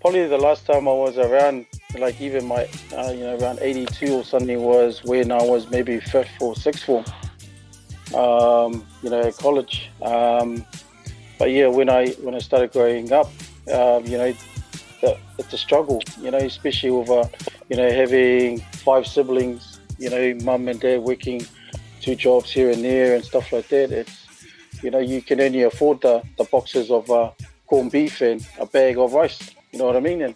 probably 0.00 0.26
the 0.26 0.38
last 0.38 0.64
time 0.64 0.88
I 0.88 0.92
was 0.92 1.18
around, 1.18 1.66
like 1.98 2.20
even 2.20 2.46
my, 2.46 2.68
uh, 2.96 3.10
you 3.10 3.24
know, 3.24 3.36
around 3.38 3.58
82 3.60 4.14
or 4.14 4.24
something 4.24 4.62
was 4.62 5.04
when 5.04 5.30
I 5.30 5.42
was 5.42 5.70
maybe 5.70 6.00
fifth 6.00 6.30
or 6.40 6.56
sixth 6.56 6.84
form, 6.84 7.04
um, 8.14 8.86
you 9.02 9.10
know, 9.10 9.30
college. 9.32 9.90
Um, 10.02 10.64
but 11.38 11.50
yeah, 11.50 11.68
when 11.68 11.88
I, 11.88 12.08
when 12.22 12.34
I 12.34 12.38
started 12.38 12.72
growing 12.72 13.12
up, 13.12 13.30
um, 13.72 14.04
you 14.06 14.18
know, 14.18 14.34
it's 15.38 15.52
a 15.52 15.58
struggle, 15.58 16.02
you 16.20 16.30
know, 16.30 16.38
especially 16.38 16.90
with, 16.90 17.08
uh, 17.08 17.24
you 17.68 17.76
know, 17.76 17.90
having 17.90 18.60
five 18.84 19.06
siblings, 19.06 19.80
you 19.98 20.10
know, 20.10 20.34
mum 20.44 20.68
and 20.68 20.80
dad 20.80 21.00
working 21.02 21.46
two 22.00 22.14
jobs 22.14 22.50
here 22.50 22.70
and 22.70 22.84
there 22.84 23.14
and 23.14 23.24
stuff 23.24 23.52
like 23.52 23.68
that. 23.68 23.90
It's, 23.90 24.26
you 24.82 24.90
know, 24.90 24.98
you 24.98 25.22
can 25.22 25.40
only 25.40 25.62
afford 25.62 26.00
the, 26.02 26.22
the 26.36 26.44
boxes 26.44 26.90
of 26.90 27.10
uh, 27.10 27.30
corned 27.66 27.92
beef 27.92 28.20
and 28.20 28.46
a 28.58 28.66
bag 28.66 28.98
of 28.98 29.12
rice. 29.12 29.50
You 29.72 29.78
know 29.78 29.86
what 29.86 29.96
I 29.96 30.00
mean? 30.00 30.22
And 30.22 30.34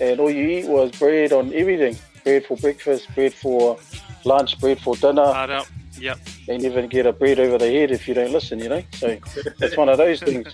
and 0.00 0.18
all 0.18 0.30
you 0.30 0.44
eat 0.44 0.66
was 0.66 0.90
bread 0.92 1.32
on 1.32 1.52
everything. 1.54 1.96
Bread 2.24 2.44
for 2.46 2.56
breakfast, 2.56 3.14
bread 3.14 3.32
for 3.32 3.78
lunch, 4.24 4.58
bread 4.58 4.80
for 4.80 4.96
dinner. 4.96 5.32
hard 5.32 5.66
yep 5.98 6.18
They 6.46 6.58
never 6.58 6.86
get 6.86 7.06
a 7.06 7.12
bread 7.12 7.40
over 7.40 7.58
the 7.58 7.70
head 7.70 7.90
if 7.90 8.06
you 8.06 8.14
don't 8.14 8.32
listen, 8.32 8.58
you 8.58 8.68
know? 8.68 8.82
So 8.94 9.18
it's 9.60 9.76
one 9.76 9.88
of 9.88 9.98
those 9.98 10.20
things. 10.20 10.46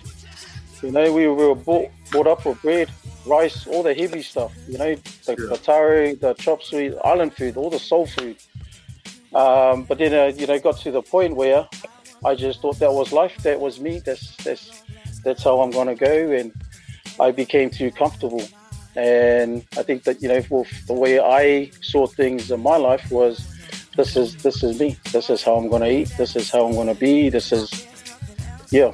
You 0.82 0.92
know, 0.92 1.12
we 1.12 1.26
were 1.26 1.54
brought, 1.54 1.90
brought 2.10 2.26
up 2.26 2.46
with 2.46 2.62
bread, 2.62 2.90
rice, 3.26 3.66
all 3.66 3.82
the 3.82 3.92
heavy 3.94 4.22
stuff, 4.22 4.52
you 4.68 4.78
know, 4.78 4.94
the, 5.26 5.32
Yeah. 5.32 5.46
the 5.50 5.58
taro, 5.58 6.14
the 6.14 6.34
chop 6.34 6.62
suey, 6.62 6.96
island 7.04 7.34
food, 7.34 7.56
all 7.56 7.70
the 7.70 7.78
soul 7.78 8.06
food. 8.06 8.36
Um, 9.34 9.84
but 9.84 9.98
then, 9.98 10.14
uh, 10.14 10.32
you 10.36 10.46
know, 10.46 10.58
got 10.58 10.78
to 10.80 10.90
the 10.90 11.02
point 11.02 11.36
where 11.36 11.68
I 12.24 12.34
just 12.34 12.60
thought 12.62 12.78
that 12.78 12.92
was 12.92 13.12
life. 13.12 13.36
That 13.42 13.60
was 13.60 13.80
me. 13.80 14.00
That's 14.04 14.36
that's 14.36 14.82
that's 15.24 15.44
how 15.44 15.60
I'm 15.60 15.70
gonna 15.70 15.94
go. 15.94 16.30
And 16.32 16.52
I 17.20 17.30
became 17.30 17.70
too 17.70 17.90
comfortable. 17.90 18.42
And 18.96 19.64
I 19.78 19.82
think 19.82 20.02
that 20.04 20.20
you 20.20 20.28
know, 20.28 20.42
with 20.50 20.86
the 20.86 20.94
way 20.94 21.20
I 21.20 21.70
saw 21.80 22.06
things 22.06 22.50
in 22.50 22.60
my 22.60 22.76
life 22.76 23.10
was, 23.10 23.46
this 24.00 24.16
is 24.16 24.36
this 24.36 24.62
is 24.62 24.80
me. 24.80 24.96
This 25.12 25.28
is 25.28 25.42
how 25.42 25.56
I'm 25.56 25.68
gonna 25.68 25.88
eat. 25.88 26.08
This 26.16 26.34
is 26.34 26.50
how 26.50 26.64
I'm 26.66 26.74
gonna 26.74 26.94
be. 26.94 27.28
This 27.28 27.52
is, 27.52 27.86
yeah. 28.70 28.92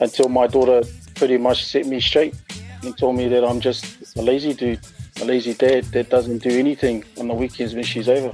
Until 0.00 0.28
my 0.30 0.46
daughter 0.46 0.80
pretty 1.14 1.36
much 1.36 1.64
set 1.64 1.84
me 1.86 2.00
straight 2.00 2.34
and 2.82 2.96
told 2.96 3.16
me 3.16 3.28
that 3.28 3.44
I'm 3.44 3.60
just 3.60 4.16
a 4.16 4.22
lazy 4.22 4.54
dude, 4.54 4.80
a 5.20 5.26
lazy 5.26 5.52
dad 5.52 5.84
that 5.92 6.08
doesn't 6.08 6.38
do 6.38 6.58
anything 6.58 7.04
on 7.18 7.28
the 7.28 7.34
weekends 7.34 7.74
when 7.74 7.84
she's 7.84 8.08
over. 8.08 8.32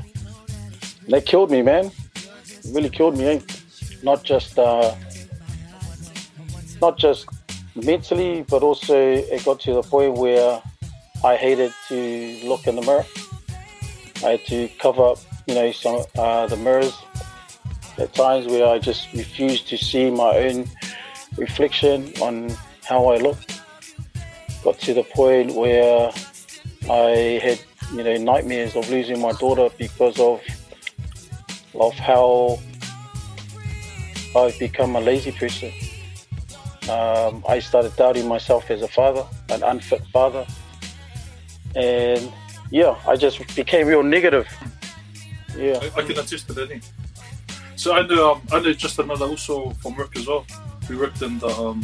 And 1.04 1.10
that 1.14 1.26
killed 1.26 1.50
me, 1.50 1.60
man. 1.62 1.90
It 2.46 2.70
really 2.72 2.90
killed 2.90 3.18
me. 3.18 3.24
Eh? 3.24 3.40
Not 4.04 4.22
just 4.22 4.58
uh, 4.60 4.94
not 6.80 6.98
just 6.98 7.26
mentally, 7.74 8.44
but 8.48 8.62
also 8.62 8.96
it 8.96 9.44
got 9.44 9.58
to 9.66 9.74
the 9.74 9.82
point 9.82 10.14
where 10.14 10.62
I 11.24 11.34
hated 11.34 11.72
to 11.88 12.38
look 12.44 12.68
in 12.68 12.76
the 12.76 12.82
mirror. 12.82 13.04
I 14.24 14.32
had 14.32 14.44
to 14.46 14.68
cover 14.78 15.02
up, 15.10 15.18
you 15.46 15.54
know, 15.54 15.72
some 15.72 16.04
uh, 16.18 16.46
the 16.46 16.56
mirrors. 16.56 16.96
At 17.98 18.14
times 18.14 18.46
where 18.46 18.66
I 18.66 18.78
just 18.78 19.12
refused 19.12 19.68
to 19.68 19.76
see 19.76 20.10
my 20.10 20.36
own 20.36 20.66
reflection 21.36 22.12
on 22.20 22.54
how 22.84 23.06
I 23.06 23.16
looked. 23.18 23.60
Got 24.62 24.78
to 24.80 24.94
the 24.94 25.02
point 25.02 25.54
where 25.54 26.10
I 26.88 27.40
had, 27.42 27.60
you 27.94 28.02
know, 28.04 28.16
nightmares 28.16 28.76
of 28.76 28.88
losing 28.90 29.20
my 29.20 29.32
daughter 29.32 29.68
because 29.78 30.18
of 30.18 30.42
of 31.74 31.94
how 31.94 32.58
I've 34.36 34.58
become 34.58 34.96
a 34.96 35.00
lazy 35.00 35.32
person. 35.32 35.72
Um, 36.88 37.44
I 37.48 37.60
started 37.60 37.94
doubting 37.96 38.26
myself 38.26 38.70
as 38.70 38.82
a 38.82 38.88
father, 38.88 39.24
an 39.50 39.62
unfit 39.62 40.02
father, 40.12 40.46
and 41.76 42.32
yeah, 42.70 42.96
I 43.06 43.16
just 43.16 43.54
became 43.54 43.86
real 43.86 44.02
negative. 44.02 44.48
Yeah, 45.56 45.78
I, 45.82 46.00
I 46.00 46.02
can 46.02 46.18
attest 46.18 46.46
to 46.48 46.52
that. 46.54 46.70
eh? 46.70 46.80
So 47.76 47.94
I 47.94 48.06
know, 48.06 48.32
um, 48.32 48.42
I 48.52 48.60
know 48.60 48.72
just 48.72 48.98
another 48.98 49.26
also 49.26 49.70
from 49.80 49.96
work 49.96 50.16
as 50.16 50.26
well. 50.26 50.46
We 50.88 50.96
worked 50.96 51.22
in 51.22 51.38
the 51.38 51.48
um, 51.48 51.80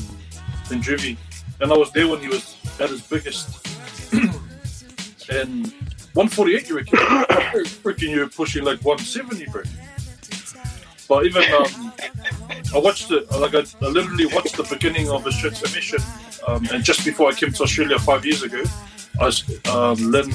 in 0.70 0.80
Juvie, 0.80 1.16
and 1.60 1.72
I 1.72 1.76
was 1.76 1.90
there 1.92 2.08
when 2.08 2.20
he 2.20 2.28
was 2.28 2.56
at 2.80 2.90
his 2.90 3.02
biggest. 3.02 3.66
and 5.30 5.66
148, 6.12 6.68
you 6.68 6.76
reckon? 6.76 6.98
freaking 7.82 8.10
you 8.10 8.28
pushing 8.28 8.64
like 8.64 8.80
170, 8.84 9.46
bro. 9.46 9.62
But 11.08 11.26
even 11.26 11.42
um, 11.54 11.92
I 12.74 12.78
watched 12.78 13.10
it, 13.10 13.30
like 13.32 13.54
I, 13.54 13.64
I 13.80 13.88
literally 13.88 14.26
watched 14.26 14.56
the 14.56 14.64
beginning 14.64 15.08
of 15.08 15.24
his 15.24 15.36
transformation, 15.36 15.98
um, 16.46 16.66
and 16.72 16.82
just 16.82 17.04
before 17.04 17.28
I 17.30 17.32
came 17.32 17.52
to 17.52 17.62
Australia 17.62 17.98
five 17.98 18.24
years 18.24 18.42
ago, 18.42 18.62
I 19.20 19.24
was 19.24 19.44
um, 19.68 20.12
what 20.12 20.26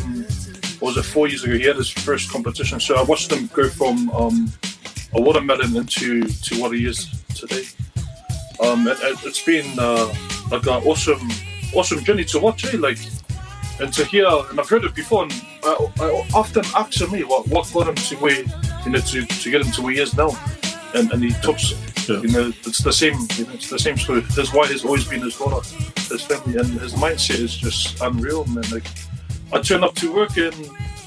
was 0.82 0.98
it 0.98 1.04
four 1.04 1.28
years 1.28 1.44
ago? 1.44 1.54
He 1.54 1.64
had 1.64 1.76
his 1.76 1.90
first 1.90 2.32
competition, 2.32 2.80
so 2.80 2.96
I 2.96 3.04
watched 3.04 3.32
him 3.32 3.48
go 3.54 3.70
from 3.70 4.10
um, 4.12 4.52
a 5.14 5.22
watermelon 5.22 5.76
into 5.76 6.24
to 6.24 6.60
what 6.60 6.72
he 6.76 6.86
is 6.86 7.08
today. 7.36 7.66
Um, 8.62 8.88
and 8.88 9.18
it's 9.24 9.44
been 9.44 9.78
uh, 9.80 10.14
like 10.52 10.64
an 10.64 10.84
awesome, 10.84 11.30
awesome 11.76 12.04
journey 12.04 12.26
to 12.26 12.40
watch. 12.40 12.66
Eh? 12.66 12.78
Like, 12.78 12.98
and 13.80 13.92
to 13.94 14.06
hear, 14.06 14.28
and 14.50 14.60
I've 14.60 14.70
heard 14.70 14.84
it 14.84 14.94
before, 14.94 15.24
and 15.24 15.34
I, 15.64 15.88
I 16.00 16.28
often 16.34 16.64
ask 16.76 17.12
me 17.12 17.24
what 17.24 17.48
what 17.48 17.72
got 17.74 17.88
him 17.88 17.96
to 17.96 18.16
where, 18.18 18.44
you 18.86 18.92
know, 18.92 19.00
to, 19.00 19.26
to 19.26 19.52
get 19.52 19.66
him 19.66 19.72
to 19.74 19.82
where 19.82 19.94
he 19.94 20.00
is 20.00 20.16
now, 20.16 20.30
and 20.94 21.12
and 21.12 21.24
he 21.24 21.32
talks. 21.42 21.74
Yeah. 22.10 22.20
You 22.22 22.30
know, 22.30 22.54
it's 22.66 22.80
the 22.80 22.92
same. 22.92 23.14
You 23.36 23.46
know, 23.46 23.54
it's 23.54 23.70
the 23.70 23.80
same 23.80 23.98
story. 23.98 24.22
His 24.22 24.52
wife 24.54 24.72
has 24.72 24.84
always 24.84 25.08
been 25.08 25.22
his 25.22 25.38
daughter, 25.38 25.62
his 26.10 26.24
family, 26.24 26.58
and 26.58 26.68
his 26.82 26.94
mindset 26.94 27.40
is 27.40 27.56
just 27.56 28.02
unreal, 28.02 28.46
man. 28.46 28.64
Like, 28.72 28.88
I 29.54 29.60
turn 29.62 29.84
up 29.84 29.96
to 29.96 30.14
work 30.14 30.38
and 30.38 30.54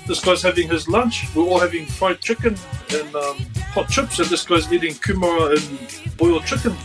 this 0.07 0.21
guy's 0.25 0.43
having 0.43 0.69
his 0.69 0.87
lunch. 0.89 1.25
We're 1.35 1.45
all 1.45 1.59
having 1.61 1.87
fried 1.87 2.21
chicken 2.21 2.57
and 2.93 3.15
um, 3.17 3.39
hot 3.73 3.89
chips, 3.89 4.19
and 4.19 4.29
this 4.29 4.45
guy's 4.45 4.71
eating 4.73 4.95
kumara 4.95 5.57
and 5.57 6.17
boiled 6.17 6.45
chicken 6.45 6.77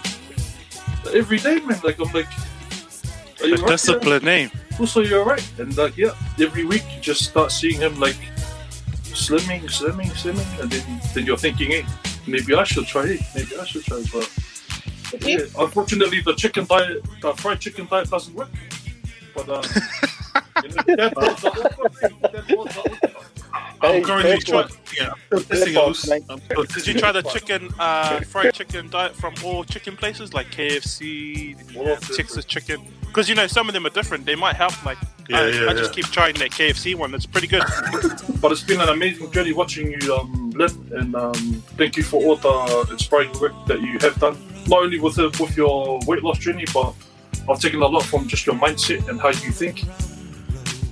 every 1.14 1.38
day, 1.38 1.60
man. 1.62 1.80
Like, 1.84 2.00
I'm 2.00 2.12
like, 2.14 2.28
are 3.42 3.48
you 3.48 3.58
The 3.58 3.64
right, 3.64 3.70
discipline 3.72 4.24
name. 4.24 4.52
yeah? 4.54 4.78
Also, 4.80 5.02
you're 5.02 5.26
right. 5.26 5.46
And 5.60 5.76
like, 5.78 5.98
yeah, 5.98 6.12
every 6.40 6.64
week 6.66 6.84
you 6.96 7.02
just 7.02 7.26
start 7.26 7.52
seeing 7.52 7.80
him 7.82 8.00
like 8.00 8.16
slimming, 9.12 9.64
slimming, 9.64 10.10
slimming, 10.12 10.62
and 10.62 10.72
then 10.72 11.02
then 11.14 11.26
you're 11.26 11.38
thinking, 11.38 11.72
hey, 11.72 11.86
maybe 12.26 12.54
I 12.56 12.64
should 12.64 12.86
try 12.88 13.04
it. 13.06 13.22
Maybe 13.36 13.58
I 13.58 13.66
should 13.66 13.84
try, 13.84 13.98
it. 13.98 14.10
but. 14.14 14.30
Yeah, 15.26 15.40
unfortunately, 15.58 16.22
the 16.22 16.36
chicken 16.36 16.66
diet, 16.66 17.04
the 17.22 17.34
fried 17.34 17.60
chicken 17.60 17.88
diet 17.90 18.10
doesn't 18.12 18.34
work. 18.36 18.50
But 19.36 19.50
um, 19.50 19.64
you 20.64 20.96
know, 20.96 21.10
that 21.10 21.16
was 21.16 21.42
the 21.42 21.50
awkward 21.50 21.94
thing. 21.96 22.18
That 22.22 22.34
was 22.34 22.46
the 22.48 22.58
awkward 22.58 23.00
thing. 23.02 23.16
I'm 23.82 23.94
Hey, 23.94 24.02
currently 24.02 24.38
trying. 24.40 24.68
Yeah, 24.96 25.14
I'm 25.32 25.44
testing 25.44 25.74
Careful, 25.74 25.86
those. 25.88 26.10
mate. 26.10 26.24
I'm 26.30 26.40
still 26.42 26.64
Did 26.66 26.88
you 26.88 26.94
try 26.96 27.12
the 27.14 27.22
chicken, 27.24 27.70
uh, 27.80 28.20
fried 28.22 28.54
chicken 28.54 28.90
diet 28.90 29.16
from 29.16 29.34
all 29.44 29.64
chicken 29.64 29.96
places 29.96 30.34
like 30.34 30.48
KFC, 30.52 31.56
All 31.78 31.88
of. 31.94 32.16
Texas 32.16 32.44
chicken? 32.46 32.82
Because 33.02 33.30
you 33.30 33.36
know 33.36 33.48
some 33.48 33.68
of 33.70 33.74
them 33.74 33.86
are 33.86 33.90
different. 33.92 34.26
They 34.26 34.36
might 34.36 34.56
help. 34.58 34.74
Like 34.86 34.98
Yeah, 35.30 35.40
I, 35.42 35.48
yeah, 35.48 35.70
I 35.70 35.74
just 35.74 35.92
yeah. 35.98 36.04
keep 36.04 36.12
trying 36.12 36.36
that 36.36 36.52
KFC 36.52 36.94
one. 36.96 37.14
It's 37.16 37.26
pretty 37.26 37.48
good. 37.48 37.64
But 38.42 38.54
it's 38.54 38.64
been 38.64 38.80
an 38.80 38.88
amazing 38.90 39.32
journey 39.32 39.52
watching 39.52 39.92
you, 40.02 40.16
um, 40.16 40.52
Lynn, 40.52 40.92
and 40.96 41.14
um, 41.16 41.34
thank 41.78 41.98
you 41.98 42.04
for 42.04 42.24
all 42.24 42.36
the 42.38 42.88
inspiring 42.92 43.32
work 43.40 43.52
that 43.68 43.82
you 43.82 43.98
have 44.00 44.18
done. 44.20 44.38
Not 44.68 44.84
only 44.84 44.98
with 45.00 45.16
the, 45.16 45.26
with 45.42 45.58
your 45.58 46.00
weight 46.08 46.24
loss 46.24 46.38
journey, 46.40 46.64
but 46.74 46.94
I've 47.50 47.60
taken 47.60 47.82
a 47.82 47.88
lot 47.88 48.04
from 48.04 48.28
just 48.30 48.46
your 48.46 48.56
mindset 48.56 49.10
and 49.10 49.20
how 49.20 49.28
you 49.30 49.52
think, 49.52 49.84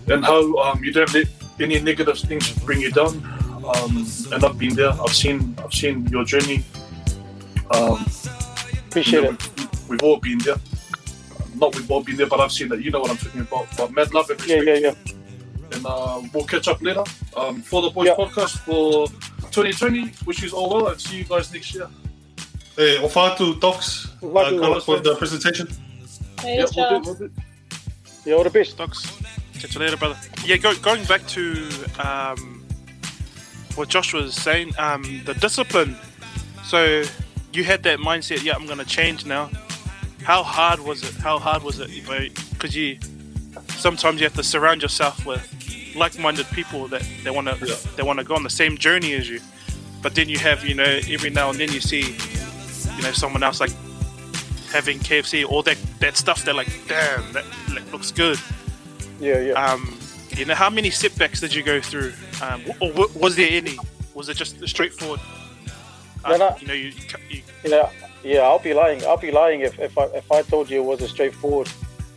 and 0.10 0.24
how 0.26 0.56
um, 0.58 0.84
you 0.84 0.92
don't 0.92 1.14
let 1.14 1.28
any 1.60 1.80
negative 1.80 2.18
things 2.20 2.52
bring 2.66 2.82
you 2.82 2.92
down. 2.92 3.16
Um, 3.66 4.08
and 4.32 4.44
I've 4.44 4.58
been 4.58 4.76
there. 4.76 4.92
I've 4.92 5.14
seen 5.14 5.56
I've 5.64 5.74
seen 5.74 6.06
your 6.08 6.24
journey. 6.24 6.64
Um, 7.72 8.06
appreciate 8.88 9.22
you 9.24 9.24
know, 9.24 9.30
it. 9.32 9.50
We've, 9.58 9.90
we've 9.90 10.04
all 10.04 10.18
been 10.18 10.38
there. 10.40 10.56
Not 11.56 11.76
we've 11.76 11.90
all 11.92 12.04
been 12.04 12.16
there, 12.16 12.28
but 12.28 12.40
I've 12.40 12.52
seen 12.52 12.70
that. 12.70 12.82
You 12.82 12.92
know 12.92 13.02
what 13.02 13.12
I'm 13.12 13.18
talking 13.18 13.42
about. 13.42 13.68
But 13.78 13.92
mad 13.92 14.14
love 14.14 14.30
and 14.30 14.40
Yeah, 14.46 14.58
respect 14.60 14.82
yeah, 14.82 15.14
yeah. 15.16 15.76
and 15.76 15.86
uh, 15.86 16.22
we'll 16.34 16.46
catch 16.46 16.68
up 16.68 16.82
later 16.82 17.04
um, 17.36 17.62
for 17.62 17.82
the 17.82 17.90
boys 17.90 18.08
Yeah. 18.08 18.16
podcast 18.16 18.60
for 18.60 19.08
2020. 19.52 20.12
Wish 20.26 20.44
you 20.44 20.50
all 20.52 20.70
well 20.70 20.88
and 20.88 21.02
see 21.02 21.18
you 21.18 21.24
guys 21.26 21.52
next 21.52 21.74
year. 21.74 21.90
Hey, 22.76 22.98
Ofatu 23.00 23.60
talks. 23.60 24.08
Uh, 24.22 24.28
Ofatu, 24.28 24.50
good 24.52 24.88
luck 24.88 25.04
the 25.04 25.16
presentation. 25.16 25.68
Hey, 26.40 26.58
Yeah, 26.60 26.66
we'll 26.76 27.00
do, 27.02 27.06
we'll 27.06 27.16
do. 27.16 27.32
Yeah, 28.24 28.36
all 28.36 28.44
the 28.44 28.50
best. 28.52 28.78
Dogs. 28.78 29.12
Catch 29.60 29.74
you 29.76 29.82
later, 29.82 29.98
brother. 29.98 30.18
Yeah, 30.46 30.58
go, 30.58 30.76
going 30.76 31.04
back 31.06 31.26
to 31.28 31.68
um, 32.00 32.64
what 33.76 33.90
Josh 33.90 34.14
was 34.14 34.36
saying, 34.36 34.74
um, 34.78 35.22
the 35.26 35.34
discipline. 35.34 35.96
So 36.64 37.04
you 37.54 37.64
had 37.64 37.84
that 37.84 38.00
mindset. 38.00 38.44
Yeah, 38.44 38.56
I'm 38.56 38.66
gonna 38.68 38.86
change 38.86 39.26
now. 39.26 39.50
How 40.24 40.44
hard 40.44 40.80
was 40.80 41.04
it? 41.04 41.16
How 41.16 41.40
hard 41.40 41.64
was 41.64 41.80
it? 41.80 41.90
Because 42.52 42.76
you 42.76 43.00
sometimes 43.70 44.20
you 44.20 44.26
have 44.26 44.36
to 44.36 44.44
surround 44.44 44.82
yourself 44.82 45.26
with 45.26 45.44
like-minded 45.96 46.46
people 46.52 46.88
that 46.90 47.04
they 47.24 47.32
want 47.32 47.48
to 47.48 47.66
Yeah. 47.66 47.76
they 47.96 48.04
want 48.04 48.20
to 48.20 48.26
go 48.26 48.36
on 48.36 48.44
the 48.44 48.50
same 48.50 48.78
journey 48.78 49.14
as 49.14 49.28
you. 49.30 49.40
But 50.04 50.14
then 50.16 50.30
you 50.30 50.38
have 50.40 50.64
you 50.66 50.76
know 50.76 51.00
every 51.10 51.30
now 51.30 51.50
and 51.50 51.58
then 51.60 51.72
you 51.72 51.80
see 51.82 52.16
you 52.96 53.02
know 53.04 53.12
someone 53.12 53.42
else 53.42 53.60
like 53.60 53.72
having 54.72 55.00
KFC 55.00 55.50
or 55.50 55.64
that 55.64 55.78
that 56.00 56.18
stuff. 56.18 56.44
They're 56.44 56.54
like, 56.54 56.70
damn, 56.88 57.34
that, 57.34 57.46
that 57.70 57.92
looks 57.92 58.12
good. 58.12 58.38
Yeah, 59.20 59.40
yeah. 59.40 59.54
Um, 59.54 59.98
you 60.36 60.46
know, 60.46 60.56
how 60.56 60.70
many 60.70 60.90
setbacks 60.90 61.40
did 61.40 61.54
you 61.54 61.64
go 61.64 61.82
through? 61.82 62.14
Um, 62.42 62.62
or 62.82 62.90
w- 62.92 63.20
was 63.20 63.36
there 63.36 63.50
any? 63.52 63.78
Was 64.14 64.30
it 64.30 64.38
just 64.38 64.68
straightforward? 64.68 65.20
Uh, 66.24 66.32
No, 66.32 66.38
no. 66.38 66.56
You 66.60 66.68
know, 66.68 66.74
you, 66.74 66.92
you 67.30 67.42
you 67.64 67.70
know, 67.70 67.90
yeah, 68.24 68.40
I'll 68.42 68.60
be 68.60 68.74
lying. 68.74 69.04
I'll 69.06 69.18
be 69.18 69.32
lying 69.32 69.62
if, 69.62 69.80
if 69.80 69.98
I 69.98 70.04
if 70.06 70.32
I 70.32 70.42
told 70.44 70.70
you 70.70 70.82
it 70.82 70.86
was 70.86 71.02
a 71.02 71.08
straightforward. 71.08 71.70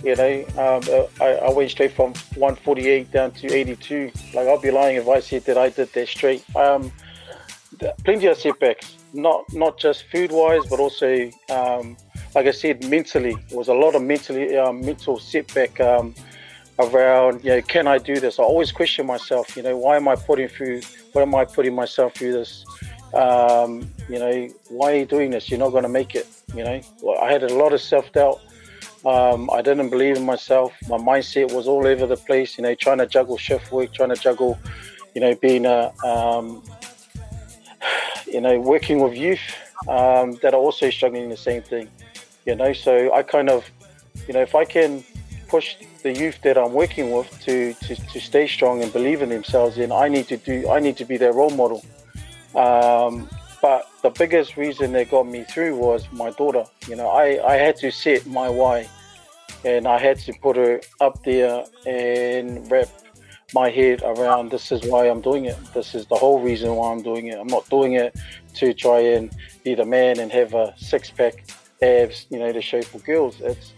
You 0.03 0.17
know, 0.17 0.45
um, 0.57 0.83
uh, 0.91 1.25
I, 1.25 1.47
I 1.47 1.51
went 1.51 1.71
straight 1.71 1.93
from 1.93 2.15
148 2.35 3.13
down 3.13 3.33
to 3.33 3.53
82. 3.53 4.11
Like 4.35 4.49
I'll 4.49 4.59
be 4.61 4.71
lying 4.71 4.97
if 4.97 5.07
I 5.09 5.21
said 5.21 5.45
that 5.45 5.59
I 5.59 5.69
did 5.69 5.93
that 5.93 6.09
straight. 6.09 6.43
Um, 6.57 6.91
plenty 8.05 8.27
of 8.27 8.37
setbacks, 8.39 8.97
not 9.13 9.45
not 9.53 9.79
just 9.79 10.05
food 10.11 10.33
wise, 10.33 10.63
but 10.71 10.81
also, 10.81 11.31
um, 11.51 11.97
like 12.35 12.47
I 12.47 12.51
said, 12.51 12.85
mentally. 12.89 13.37
It 13.51 13.57
was 13.57 13.69
a 13.69 13.75
lot 13.75 13.95
of 13.95 14.03
mentally 14.03 14.57
um, 14.57 14.81
mental 14.81 15.19
setback 15.19 15.79
um, 15.81 16.15
around. 16.85 17.45
You 17.45 17.51
know, 17.51 17.63
can 17.63 17.87
I 17.87 17.99
do 17.99 18.21
this? 18.21 18.39
I 18.39 18.43
always 18.43 18.73
question 18.73 19.07
myself. 19.07 19.57
You 19.57 19.63
know, 19.63 19.77
why 19.77 19.97
am 19.97 20.09
I 20.09 20.17
putting 20.17 20.49
through? 20.49 20.83
Why 21.13 21.23
am 21.23 21.35
I 21.35 21.45
putting 21.45 21.75
myself 21.75 22.15
through 22.15 22.33
this? 22.33 22.65
um, 23.15 23.91
you 24.09 24.19
know, 24.19 24.49
why 24.69 24.93
are 24.93 24.97
you 24.97 25.07
doing 25.07 25.31
this? 25.31 25.51
You're 25.51 25.59
not 25.59 25.71
going 25.71 25.83
to 25.83 25.89
make 25.89 26.15
it. 26.15 26.27
You 26.55 26.65
know, 26.65 26.81
well, 27.03 27.19
I 27.21 27.33
had 27.33 27.43
a 27.43 27.55
lot 27.55 27.73
of 27.73 27.81
self 27.81 28.13
doubt. 28.13 28.41
Um, 29.05 29.49
I 29.51 29.63
didn't 29.63 29.89
believe 29.91 30.17
in 30.17 30.25
myself. 30.25 30.73
My 30.89 30.99
mindset 30.99 31.53
was 31.53 31.67
all 31.67 31.87
over 31.87 32.07
the 32.07 32.17
place. 32.17 32.59
You 32.59 32.63
know, 32.63 32.75
trying 32.75 32.99
to 32.99 33.07
juggle 33.07 33.37
shift 33.37 33.73
work, 33.73 33.93
trying 33.93 34.11
to 34.11 34.17
juggle, 34.17 34.59
you 35.15 35.21
know, 35.21 35.35
being 35.35 35.67
a 35.67 35.93
um, 36.05 36.63
you 38.27 38.41
know, 38.41 38.61
working 38.61 39.01
with 39.01 39.17
youth 39.17 39.41
um, 39.89 40.33
that 40.43 40.55
are 40.55 40.61
also 40.61 40.91
struggling 40.91 41.29
the 41.29 41.37
same 41.37 41.63
thing. 41.63 41.89
You 42.47 42.55
know, 42.55 42.73
so 42.73 43.13
I 43.13 43.23
kind 43.23 43.51
of, 43.51 43.71
you 44.27 44.35
know, 44.35 44.41
if 44.41 44.55
I 44.55 44.65
can 44.65 45.05
push 45.51 45.77
the 46.03 46.13
youth 46.13 46.41
that 46.43 46.57
I'm 46.57 46.73
working 46.73 47.11
with 47.11 47.29
to, 47.43 47.75
to, 47.75 47.95
to 47.97 48.21
stay 48.21 48.47
strong 48.47 48.83
and 48.83 48.93
believe 48.93 49.21
in 49.21 49.29
themselves, 49.29 49.77
then 49.77 49.93
I 49.93 50.09
need 50.09 50.29
to 50.29 50.37
do, 50.37 50.71
I 50.71 50.79
need 50.79 50.97
to 50.99 51.05
be 51.05 51.17
their 51.17 51.33
role 51.33 51.51
model. 51.51 51.85
Um, 52.55 53.29
but 53.61 53.91
the 54.03 54.11
biggest 54.11 54.57
reason 54.57 54.93
that 54.93 55.11
got 55.11 55.27
me 55.27 55.45
through 55.45 55.77
was 55.77 56.07
my 56.13 56.31
daughter. 56.31 56.65
You 56.89 56.97
know, 56.97 57.09
I, 57.09 57.25
I 57.47 57.57
had 57.57 57.77
to 57.77 57.91
set 57.91 58.27
my 58.27 58.49
why 58.49 58.89
and 59.65 59.87
I 59.87 59.99
had 59.99 60.19
to 60.21 60.33
put 60.41 60.57
her 60.57 60.81
up 61.01 61.23
there 61.25 61.65
and 61.85 62.71
wrap 62.71 62.89
my 63.53 63.69
head 63.69 64.03
around 64.05 64.51
this 64.51 64.71
is 64.71 64.85
why 64.85 65.07
I'm 65.07 65.21
doing 65.21 65.47
it. 65.47 65.59
This 65.75 65.95
is 65.95 66.07
the 66.07 66.15
whole 66.15 66.41
reason 66.41 66.75
why 66.77 66.93
I'm 66.93 67.03
doing 67.03 67.27
it. 67.27 67.39
I'm 67.39 67.49
not 67.49 67.69
doing 67.69 67.95
it 67.95 68.17
to 68.55 68.73
try 68.73 69.01
and 69.01 69.31
be 69.65 69.75
the 69.75 69.85
man 69.85 70.21
and 70.21 70.31
have 70.33 70.55
a 70.55 70.73
six 70.77 71.11
pack 71.11 71.45
abs, 71.83 72.27
you 72.31 72.39
know, 72.39 72.53
to 72.53 72.63
show 72.63 72.83
for 72.83 73.01
girls. 73.01 73.41
It's 73.41 73.73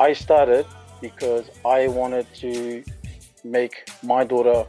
I 0.00 0.12
started 0.12 0.66
because 1.02 1.50
I 1.66 1.88
wanted 1.88 2.26
to 2.36 2.82
make 3.44 3.90
my 4.02 4.24
daughter 4.24 4.64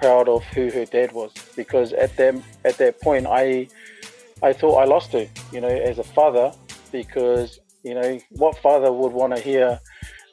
proud 0.00 0.28
of 0.28 0.42
who 0.46 0.70
her 0.70 0.84
dad 0.86 1.12
was. 1.12 1.32
Because 1.54 1.92
at 1.92 2.16
them 2.16 2.42
at 2.64 2.78
that 2.78 3.00
point 3.00 3.26
I 3.28 3.68
I 4.42 4.52
thought 4.52 4.76
I 4.76 4.84
lost 4.84 5.12
her, 5.12 5.26
you 5.52 5.60
know, 5.60 5.68
as 5.68 5.98
a 5.98 6.04
father 6.04 6.52
because, 6.90 7.60
you 7.82 7.94
know, 7.94 8.18
what 8.30 8.58
father 8.58 8.92
would 8.92 9.12
want 9.12 9.34
to 9.36 9.40
hear 9.40 9.80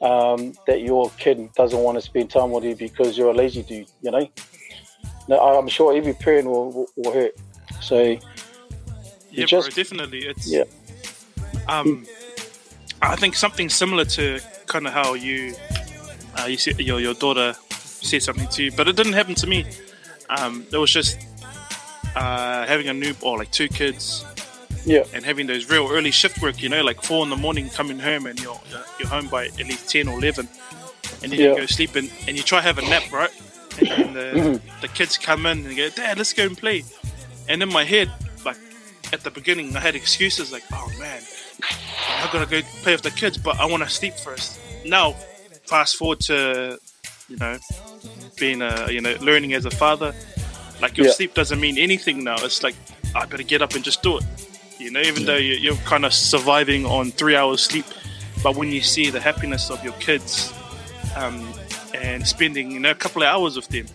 um, 0.02 0.52
that 0.66 0.82
your 0.82 1.10
kid 1.18 1.50
doesn't 1.54 1.78
want 1.78 1.96
to 1.96 2.02
spend 2.02 2.30
time 2.30 2.50
with 2.50 2.64
you 2.64 2.74
because 2.74 3.16
you're 3.16 3.30
a 3.30 3.34
lazy 3.34 3.62
dude, 3.62 3.88
you 4.02 4.10
know? 4.10 4.28
Now, 5.28 5.38
I'm 5.58 5.68
sure 5.68 5.96
every 5.96 6.12
parent 6.12 6.48
will, 6.48 6.72
will, 6.72 6.86
will 6.96 7.12
hurt. 7.12 7.34
So, 7.80 8.18
Yeah, 9.30 9.46
just- 9.46 9.68
bro, 9.68 9.74
definitely. 9.82 10.26
It's 10.26 10.50
Yeah. 10.50 10.64
Um, 11.68 12.06
I 13.00 13.16
think 13.16 13.34
something 13.34 13.68
similar 13.68 14.04
to 14.04 14.40
kind 14.72 14.86
of 14.86 14.92
how 14.92 15.14
you, 15.14 15.54
uh, 16.38 16.46
you 16.46 16.56
your 16.78 16.98
your 17.00 17.14
daughter 17.14 17.54
said 18.08 18.22
something 18.22 18.48
to 18.48 18.64
you, 18.64 18.72
but 18.72 18.88
it 18.88 18.96
didn't 18.96 19.12
happen 19.12 19.34
to 19.36 19.46
me. 19.46 19.64
Um, 20.30 20.66
it 20.72 20.78
was 20.78 20.90
just 20.90 21.18
uh, 22.16 22.66
having 22.66 22.88
a 22.88 22.94
new 22.94 23.14
or 23.20 23.38
like 23.38 23.50
two 23.50 23.68
kids 23.68 24.24
yeah, 24.84 25.04
and 25.14 25.24
having 25.24 25.46
those 25.46 25.68
real 25.70 25.86
early 25.90 26.10
shift 26.10 26.40
work. 26.42 26.62
You 26.62 26.68
know, 26.70 26.82
like 26.82 27.02
four 27.02 27.22
in 27.24 27.30
the 27.30 27.36
morning, 27.36 27.68
coming 27.70 27.98
home 27.98 28.26
and 28.26 28.40
you're 28.40 28.60
you're 28.98 29.08
home 29.08 29.28
by 29.28 29.46
at 29.46 29.58
least 29.58 29.90
ten 29.90 30.08
or 30.08 30.18
eleven, 30.18 30.48
and 31.22 31.30
then 31.30 31.38
Yeah. 31.40 31.50
you 31.50 31.56
go 31.56 31.66
sleep 31.66 31.94
and, 31.96 32.10
and 32.26 32.36
you 32.36 32.42
try 32.42 32.60
have 32.60 32.78
a 32.78 32.82
nap, 32.82 33.04
right? 33.12 33.30
And 33.78 33.88
then 33.88 34.12
the, 34.14 34.60
the 34.82 34.88
kids 34.88 35.16
come 35.18 35.46
in 35.46 35.64
and 35.66 35.76
go, 35.76 35.88
Dad, 35.90 36.18
let's 36.18 36.32
go 36.32 36.44
and 36.44 36.56
play. 36.58 36.84
And 37.48 37.62
in 37.62 37.68
my 37.72 37.84
head, 37.84 38.10
like 38.44 38.58
at 39.12 39.20
the 39.22 39.30
beginning, 39.30 39.76
I 39.76 39.80
had 39.80 39.94
excuses 39.94 40.50
like, 40.52 40.64
oh 40.72 40.90
man, 40.98 41.22
I 41.62 42.28
gotta 42.32 42.46
go 42.50 42.60
play 42.82 42.92
with 42.92 43.02
the 43.02 43.10
kids, 43.10 43.38
but 43.38 43.58
I 43.60 43.64
want 43.66 43.82
to 43.82 43.88
sleep 43.88 44.14
first. 44.14 44.58
Now, 44.84 45.12
fast 45.66 45.96
forward 45.96 46.20
to 46.20 46.78
you 47.28 47.36
know 47.36 47.58
being 48.38 48.62
a 48.62 48.90
you 48.90 49.00
know 49.00 49.14
learning 49.20 49.54
as 49.54 49.64
a 49.64 49.70
father, 49.70 50.14
like 50.80 50.96
your 50.96 51.06
Yeah. 51.06 51.12
sleep 51.12 51.34
doesn't 51.34 51.60
mean 51.60 51.78
anything 51.78 52.24
now. 52.24 52.36
It's 52.40 52.62
like 52.62 52.74
I 53.14 53.24
better 53.26 53.42
get 53.42 53.62
up 53.62 53.74
and 53.74 53.84
just 53.84 54.02
do 54.02 54.18
it. 54.18 54.24
You 54.78 54.90
know, 54.90 55.00
even 55.00 55.24
though 55.26 55.36
you- 55.36 55.54
you're 55.54 55.76
kind 55.84 56.04
of 56.04 56.12
surviving 56.12 56.84
on 56.86 57.12
three 57.12 57.36
hours 57.36 57.62
sleep, 57.62 57.84
but 58.42 58.56
when 58.56 58.72
you 58.72 58.80
see 58.82 59.10
the 59.10 59.20
happiness 59.20 59.70
of 59.70 59.82
your 59.84 59.92
kids 59.94 60.52
um, 61.14 61.52
and 61.94 62.26
spending 62.26 62.70
you 62.72 62.80
know 62.80 62.90
a 62.90 62.94
couple 62.94 63.22
of 63.22 63.28
hours 63.28 63.54
with 63.54 63.68
them, 63.68 63.86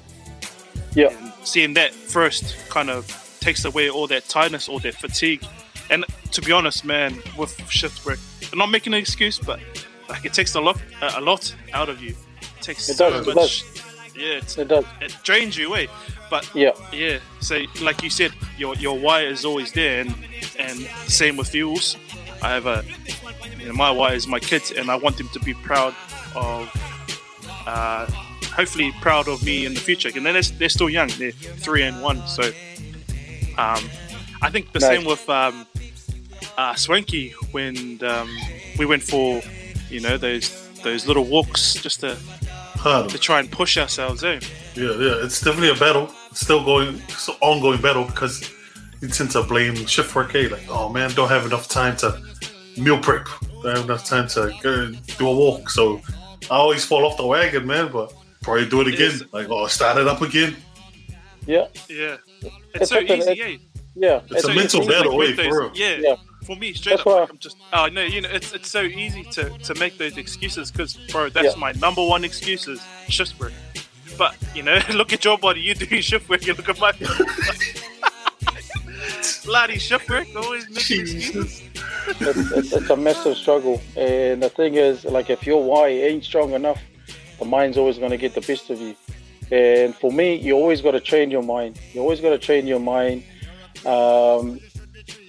yeah, 0.95 1.09
seeing 1.43 1.73
that 1.73 1.93
first 1.93 2.55
kind 2.69 2.89
of 2.89 3.05
takes 3.41 3.65
away 3.65 3.89
all 3.89 4.07
that 4.07 4.27
tiredness, 4.29 4.69
all 4.69 4.79
that 4.79 4.95
fatigue. 4.95 5.43
And 5.89 6.05
to 6.31 6.41
be 6.41 6.51
honest, 6.51 6.83
man, 6.85 7.21
with 7.37 7.53
shift 7.69 8.05
work, 8.05 8.19
I'm 8.51 8.57
not 8.59 8.69
making 8.69 8.93
an 8.93 8.99
excuse, 8.99 9.39
but 9.39 9.59
like 10.09 10.25
it 10.25 10.33
takes 10.33 10.55
a 10.55 10.61
lot, 10.61 10.77
a 11.01 11.21
lot 11.21 11.53
out 11.73 11.89
of 11.89 12.01
you. 12.01 12.15
It 12.41 12.61
takes 12.61 12.89
It 12.89 12.95
so 12.95 13.09
does, 13.09 13.27
it 13.27 13.35
much. 13.35 13.63
Yeah, 14.15 14.37
it's, 14.37 14.57
it 14.57 14.67
does. 14.67 14.85
it 15.01 15.15
drains 15.23 15.55
you 15.57 15.67
away. 15.67 15.87
But 16.29 16.49
Yeah, 16.55 16.71
yeah, 16.91 17.19
so 17.39 17.61
like 17.81 18.01
you 18.03 18.09
said, 18.09 18.31
your 18.57 18.75
your 18.75 18.97
why 18.99 19.21
is 19.21 19.45
always 19.45 19.71
there, 19.71 20.01
and 20.01 20.13
and 20.59 20.79
same 21.07 21.37
with 21.37 21.49
fuels. 21.49 21.95
I 22.41 22.49
have 22.49 22.65
a, 22.65 22.83
you 23.59 23.67
know, 23.67 23.73
my 23.73 23.91
why 23.91 24.13
is 24.13 24.27
my 24.27 24.39
kids, 24.39 24.71
and 24.71 24.89
I 24.91 24.95
want 24.95 25.17
them 25.17 25.29
to 25.33 25.39
be 25.39 25.53
proud 25.53 25.95
of, 26.35 26.69
uh, 27.65 28.05
hopefully 28.53 28.91
proud 29.01 29.27
of 29.27 29.43
me 29.43 29.65
in 29.65 29.73
the 29.73 29.79
future. 29.79 30.09
And 30.15 30.25
then 30.25 30.33
they're, 30.33 30.43
they're 30.59 30.69
still 30.69 30.89
young; 30.89 31.09
they're 31.17 31.31
three 31.31 31.83
and 31.83 32.01
one. 32.01 32.25
So, 32.27 32.43
um, 33.57 33.83
I 34.41 34.49
think 34.51 34.71
the 34.73 34.79
Nice. 34.79 34.97
same 34.97 35.05
with 35.05 35.27
um, 35.29 35.65
uh, 36.57 36.75
Swanky 36.75 37.31
when 37.51 38.03
um, 38.03 38.29
we 38.77 38.85
went 38.85 39.01
for, 39.03 39.41
you 39.89 39.99
know, 40.01 40.17
those 40.17 40.67
those 40.83 41.07
little 41.07 41.23
walks 41.25 41.73
just 41.75 42.01
to 42.01 42.15
Hard. 42.77 43.09
to 43.09 43.17
try 43.17 43.39
and 43.39 43.51
push 43.51 43.77
ourselves 43.77 44.23
in. 44.23 44.39
Yeah, 44.75 44.91
yeah, 44.91 45.23
it's 45.23 45.41
definitely 45.41 45.69
a 45.71 45.75
battle. 45.75 46.09
It's 46.31 46.41
still 46.41 46.63
going, 46.63 47.01
it's 47.09 47.27
an 47.27 47.35
ongoing 47.41 47.81
battle 47.81 48.05
because 48.05 48.49
you 49.01 49.07
tend 49.09 49.31
to 49.31 49.43
blame 49.43 49.75
shift 49.87 50.13
work. 50.15 50.35
eh? 50.35 50.47
Like, 50.51 50.65
oh 50.69 50.89
man, 50.89 51.11
don't 51.11 51.29
have 51.29 51.45
enough 51.45 51.67
time 51.67 51.95
to 51.97 52.21
meal 52.77 52.99
prep. 52.99 53.27
Don't 53.63 53.75
have 53.75 53.85
enough 53.85 54.05
time 54.05 54.27
to 54.29 54.53
go 54.61 54.73
and 54.81 55.05
do 55.17 55.27
a 55.27 55.33
walk. 55.35 55.69
So 55.71 55.99
I 56.51 56.55
always 56.57 56.85
fall 56.85 57.05
off 57.05 57.17
the 57.17 57.25
wagon, 57.25 57.65
man. 57.65 57.89
But 57.91 58.13
probably 58.43 58.69
do 58.69 58.81
it 58.81 58.87
again. 58.87 59.11
Yes. 59.19 59.23
Like, 59.31 59.47
oh, 59.49 59.65
start 59.67 59.97
it 59.97 60.07
up 60.07 60.21
again. 60.21 60.55
yeah, 61.47 61.67
Yeah, 61.89 62.17
It's 62.41 62.51
it's 62.75 62.89
so 62.89 62.99
easy, 62.99 63.15
that- 63.21 63.39
eh? 63.39 63.57
yeah. 63.95 64.21
It's 64.29 64.43
a 64.43 64.47
so 64.47 64.53
mental 64.53 64.81
easy 64.81 64.89
battle, 64.89 65.17
make 65.17 65.31
eh, 65.31 65.35
those- 65.35 65.47
for 65.47 65.61
real. 65.63 65.71
Yeah, 65.73 65.95
Yeah. 65.97 66.15
For 66.47 66.55
me, 66.55 66.73
straight 66.73 66.97
That's 66.97 67.07
up, 67.07 67.19
like, 67.19 67.29
I'm 67.29 67.37
just. 67.37 67.57
Oh 67.73 67.87
no, 67.87 68.01
you 68.01 68.21
know, 68.21 68.29
it's 68.29 68.53
it's 68.53 68.69
so 68.69 68.81
easy 68.81 69.23
to 69.35 69.49
to 69.67 69.75
make 69.75 69.97
those 69.97 70.17
excuses 70.17 70.71
because, 70.71 70.95
bro, 71.11 71.29
that's 71.29 71.53
Yeah. 71.53 71.59
my 71.59 71.73
number 71.73 72.03
one 72.03 72.23
excuse 72.23 72.67
is 72.67 72.81
shift 73.09 73.39
work. 73.39 73.53
But 74.17 74.35
you 74.55 74.63
know, 74.63 74.79
look 74.93 75.13
at 75.13 75.23
your 75.25 75.37
body. 75.37 75.61
You 75.61 75.75
do 75.75 76.01
shift 76.09 76.29
work. 76.29 76.45
You 76.47 76.53
look 76.55 76.69
at 76.69 76.79
my 76.79 76.93
bloody 79.45 79.77
shift 79.77 80.09
work. 80.09 80.27
Always 80.35 80.67
making 80.69 81.01
excuses. 81.01 81.63
it's, 82.07 82.51
it's, 82.51 82.73
it's 82.73 82.89
a 82.89 82.95
massive 82.95 83.37
struggle. 83.37 83.81
And 83.95 84.41
the 84.41 84.49
thing 84.49 84.75
is, 84.75 85.05
like, 85.05 85.29
if 85.29 85.45
your 85.45 85.63
why 85.63 85.89
ain't 85.89 86.23
strong 86.23 86.53
enough, 86.53 86.81
the 87.39 87.45
mind's 87.45 87.77
always 87.77 87.97
going 87.97 88.11
to 88.11 88.17
get 88.17 88.33
the 88.33 88.41
best 88.41 88.69
of 88.69 88.79
you. 88.81 88.95
And 89.51 89.95
for 89.95 90.11
me, 90.11 90.35
you 90.35 90.55
always 90.55 90.81
got 90.81 90.91
to 90.91 90.99
train 90.99 91.31
your 91.31 91.43
mind. 91.43 91.79
You 91.93 92.01
always 92.01 92.19
got 92.19 92.31
to 92.31 92.37
train 92.37 92.67
your 92.67 92.79
mind 92.79 93.23
um, 93.85 94.59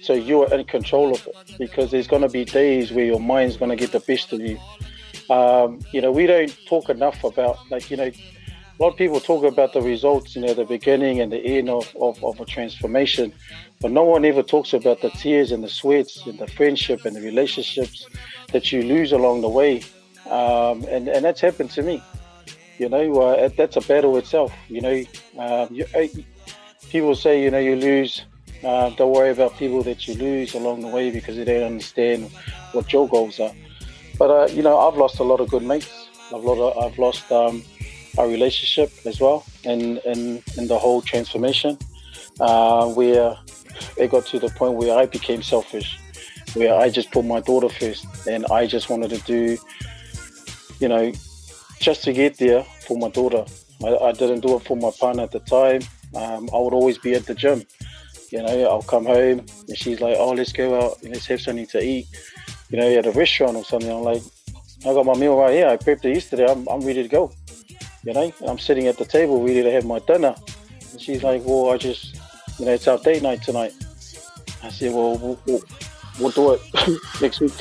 so 0.01 0.13
you're 0.13 0.51
in 0.53 0.63
control 0.65 1.13
of 1.13 1.27
it. 1.27 1.55
Because 1.57 1.91
there's 1.91 2.07
going 2.07 2.21
to 2.21 2.29
be 2.29 2.45
days 2.45 2.91
where 2.91 3.05
your 3.05 3.19
mind's 3.19 3.57
going 3.57 3.69
to 3.69 3.75
get 3.75 3.91
the 3.91 3.99
best 3.99 4.33
of 4.33 4.41
you. 4.41 4.57
Um, 5.29 5.79
you 5.91 6.01
know, 6.01 6.11
we 6.11 6.25
don't 6.25 6.55
talk 6.67 6.89
enough 6.89 7.23
about, 7.23 7.57
like, 7.69 7.91
you 7.91 7.97
know, 7.97 8.11
a 8.11 8.83
lot 8.83 8.91
of 8.91 8.97
people 8.97 9.19
talk 9.19 9.43
about 9.43 9.73
the 9.73 9.81
results, 9.81 10.35
you 10.35 10.41
know, 10.41 10.53
the 10.53 10.63
beginning 10.63 11.19
and 11.19 11.31
the 11.31 11.37
end 11.37 11.69
of, 11.69 11.93
of, 11.99 12.23
of 12.23 12.39
a 12.39 12.45
transformation. 12.45 13.33
But 13.81 13.91
no 13.91 14.03
one 14.03 14.23
ever 14.23 14.41
talks 14.41 14.73
about 14.73 15.01
the 15.01 15.09
tears 15.09 15.51
and 15.51 15.63
the 15.63 15.69
sweats 15.69 16.25
and 16.25 16.39
the 16.39 16.47
friendship 16.47 17.05
and 17.05 17.15
the 17.15 17.21
relationships 17.21 18.07
that 18.53 18.71
you 18.71 18.81
lose 18.83 19.11
along 19.11 19.41
the 19.41 19.49
way. 19.49 19.83
Um, 20.29 20.85
and, 20.85 21.07
and 21.09 21.25
that's 21.25 21.41
happened 21.41 21.71
to 21.71 21.81
me. 21.81 22.01
You 22.77 22.87
know, 22.87 23.21
uh, 23.21 23.49
that's 23.49 23.75
a 23.75 23.81
battle 23.81 24.15
itself. 24.17 24.53
You 24.69 24.81
know, 24.81 25.03
um, 25.37 25.67
you, 25.75 25.85
uh, 25.93 26.07
people 26.89 27.15
say, 27.15 27.43
you 27.43 27.51
know, 27.51 27.59
you 27.59 27.75
lose. 27.75 28.23
Uh, 28.63 28.89
don't 28.91 29.13
worry 29.13 29.31
about 29.31 29.57
people 29.57 29.81
that 29.83 30.07
you 30.07 30.15
lose 30.15 30.53
along 30.53 30.81
the 30.81 30.87
way 30.87 31.09
because 31.11 31.35
they 31.35 31.45
don't 31.45 31.63
understand 31.63 32.29
what 32.73 32.91
your 32.91 33.07
goals 33.07 33.39
are. 33.39 33.53
But, 34.17 34.29
uh, 34.29 34.53
you 34.53 34.61
know, 34.61 34.77
I've 34.77 34.97
lost 34.97 35.19
a 35.19 35.23
lot 35.23 35.39
of 35.39 35.49
good 35.49 35.63
mates. 35.63 36.07
I've, 36.33 36.45
of, 36.45 36.77
I've 36.77 36.97
lost 36.99 37.31
um, 37.31 37.63
our 38.17 38.27
relationship 38.27 38.91
as 39.05 39.19
well 39.19 39.45
in, 39.63 39.97
in, 39.99 40.43
in 40.57 40.67
the 40.67 40.77
whole 40.77 41.01
transformation 41.01 41.77
uh, 42.39 42.87
where 42.87 43.37
it 43.97 44.11
got 44.11 44.25
to 44.27 44.39
the 44.39 44.49
point 44.49 44.75
where 44.75 44.97
I 44.97 45.05
became 45.05 45.41
selfish, 45.41 45.97
where 46.53 46.75
I 46.75 46.89
just 46.89 47.11
put 47.11 47.25
my 47.25 47.39
daughter 47.39 47.69
first, 47.69 48.05
and 48.27 48.45
I 48.51 48.67
just 48.67 48.89
wanted 48.89 49.11
to 49.11 49.19
do, 49.19 49.57
you 50.79 50.87
know, 50.87 51.13
just 51.79 52.03
to 52.03 52.13
get 52.13 52.37
there 52.37 52.63
for 52.85 52.97
my 52.97 53.09
daughter. 53.09 53.45
I, 53.83 53.95
I 53.95 54.11
didn't 54.11 54.41
do 54.41 54.55
it 54.57 54.63
for 54.63 54.75
my 54.75 54.91
partner 54.99 55.23
at 55.23 55.31
the 55.31 55.39
time. 55.39 55.81
Um, 56.15 56.49
I 56.53 56.57
would 56.57 56.73
always 56.73 56.97
be 56.97 57.13
at 57.13 57.25
the 57.25 57.35
gym. 57.35 57.63
You 58.31 58.43
know, 58.43 58.69
I'll 58.69 58.81
come 58.83 59.05
home 59.05 59.45
and 59.67 59.77
she's 59.77 60.01
like, 60.01 60.15
"Oh, 60.17 60.31
let's 60.31 60.51
go 60.51 60.79
out 60.79 61.01
and 61.01 61.13
let's 61.13 61.25
have 61.27 61.41
something 61.41 61.67
to 61.67 61.81
eat." 61.83 62.07
You 62.69 62.77
know, 62.77 62.87
at 62.87 63.05
a 63.05 63.11
restaurant 63.11 63.57
or 63.57 63.63
something. 63.63 63.91
I'm 63.91 64.03
like, 64.03 64.21
"I 64.85 64.93
got 64.93 65.05
my 65.05 65.15
meal 65.15 65.37
right 65.37 65.53
here. 65.53 65.67
I 65.67 65.77
prepped 65.77 66.05
it 66.05 66.13
yesterday. 66.13 66.45
I'm, 66.49 66.67
I'm 66.67 66.81
ready 66.81 67.01
to 67.01 67.09
go." 67.09 67.31
You 68.03 68.13
know, 68.13 68.31
I'm 68.47 68.59
sitting 68.59 68.87
at 68.87 68.97
the 68.97 69.05
table 69.05 69.41
ready 69.41 69.63
to 69.63 69.71
have 69.71 69.85
my 69.85 69.99
dinner. 69.99 70.35
And 70.91 71.01
she's 71.01 71.23
like, 71.23 71.41
"Well, 71.43 71.71
I 71.71 71.77
just, 71.77 72.15
you 72.59 72.65
know, 72.65 72.73
it's 72.73 72.87
our 72.87 72.97
date 72.99 73.23
night 73.23 73.41
tonight." 73.41 73.73
I 74.63 74.69
said, 74.69 74.93
"Well, 74.93 75.17
we'll, 75.17 75.39
we'll, 75.45 75.61
we'll 76.19 76.31
do 76.31 76.53
it 76.53 76.61
next 77.21 77.39
week." 77.39 77.53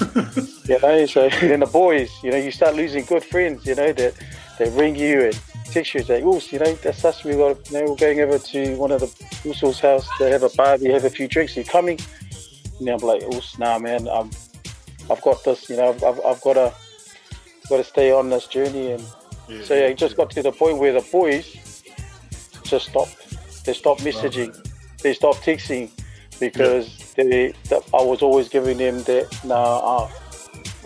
you 0.68 0.78
know, 0.80 1.06
so 1.06 1.28
then 1.40 1.60
the 1.60 1.68
boys, 1.70 2.10
you 2.22 2.30
know, 2.30 2.36
you 2.36 2.50
start 2.50 2.74
losing 2.74 3.04
good 3.04 3.24
friends. 3.24 3.66
You 3.66 3.74
know 3.74 3.92
that 3.92 4.14
they 4.58 4.68
ring 4.70 4.94
you 4.96 5.22
and 5.22 5.40
you 5.74 5.84
say, 5.84 6.22
"Oh, 6.22 6.40
you 6.50 6.58
know, 6.58 6.74
that's 6.74 7.04
us. 7.04 7.24
We 7.24 7.32
got, 7.32 7.70
you 7.70 7.78
know, 7.78 7.90
we're 7.90 7.96
going 7.96 8.20
over 8.20 8.38
to 8.38 8.76
one 8.76 8.92
of 8.92 9.00
the 9.00 9.06
Usos' 9.48 9.80
house 9.80 10.06
to 10.18 10.28
have 10.28 10.42
a 10.42 10.48
party, 10.48 10.90
have 10.90 11.04
a 11.04 11.10
few 11.10 11.28
drinks. 11.28 11.56
Are 11.56 11.60
you 11.60 11.66
coming?" 11.66 11.98
And 12.78 12.88
I'm 12.88 12.98
like, 12.98 13.22
"Oh, 13.24 13.40
nah, 13.58 13.78
man. 13.78 14.08
I'm, 14.08 14.30
I've 15.10 15.22
got 15.22 15.42
this. 15.44 15.68
You 15.70 15.76
know, 15.76 15.90
I've, 15.90 16.20
I've, 16.24 16.40
got 16.40 16.54
to, 16.54 16.72
got 17.68 17.76
to 17.78 17.84
stay 17.84 18.10
on 18.12 18.30
this 18.30 18.46
journey." 18.46 18.92
And 18.92 19.04
Yeah, 19.48 19.64
so 19.64 19.74
yeah, 19.74 19.86
it 19.88 19.98
just 19.98 20.16
got 20.16 20.30
to 20.30 20.42
the 20.42 20.52
point 20.52 20.78
where 20.78 20.92
the 20.92 21.06
boys 21.12 21.56
just 22.64 22.88
stopped. 22.88 23.64
They 23.64 23.72
stopped 23.74 24.02
messaging. 24.02 24.54
They 25.02 25.12
stopped 25.14 25.42
texting 25.42 25.90
because 26.38 27.12
they, 27.14 27.52
that 27.68 27.82
I 27.92 28.02
was 28.02 28.22
always 28.22 28.48
giving 28.48 28.78
them 28.78 29.02
that, 29.04 29.28
nah, 29.44 30.04
uh, 30.04 30.10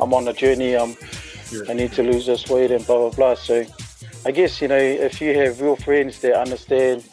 I'm 0.00 0.12
on 0.14 0.26
a 0.28 0.32
journey. 0.32 0.74
I'm, 0.76 0.96
Yeah. 1.52 1.60
I 1.68 1.74
need 1.74 1.92
to 1.92 2.02
lose 2.02 2.26
this 2.26 2.48
weight 2.48 2.70
and 2.70 2.84
blah 2.86 2.98
blah 2.98 3.10
blah. 3.10 3.34
So 3.34 3.64
I 4.26 4.30
guess 4.30 4.60
you 4.60 4.68
know 4.68 4.76
if 4.76 5.20
you 5.20 5.34
have 5.38 5.60
real 5.60 5.76
friends 5.76 6.20
that 6.20 6.34
understand 6.34 7.04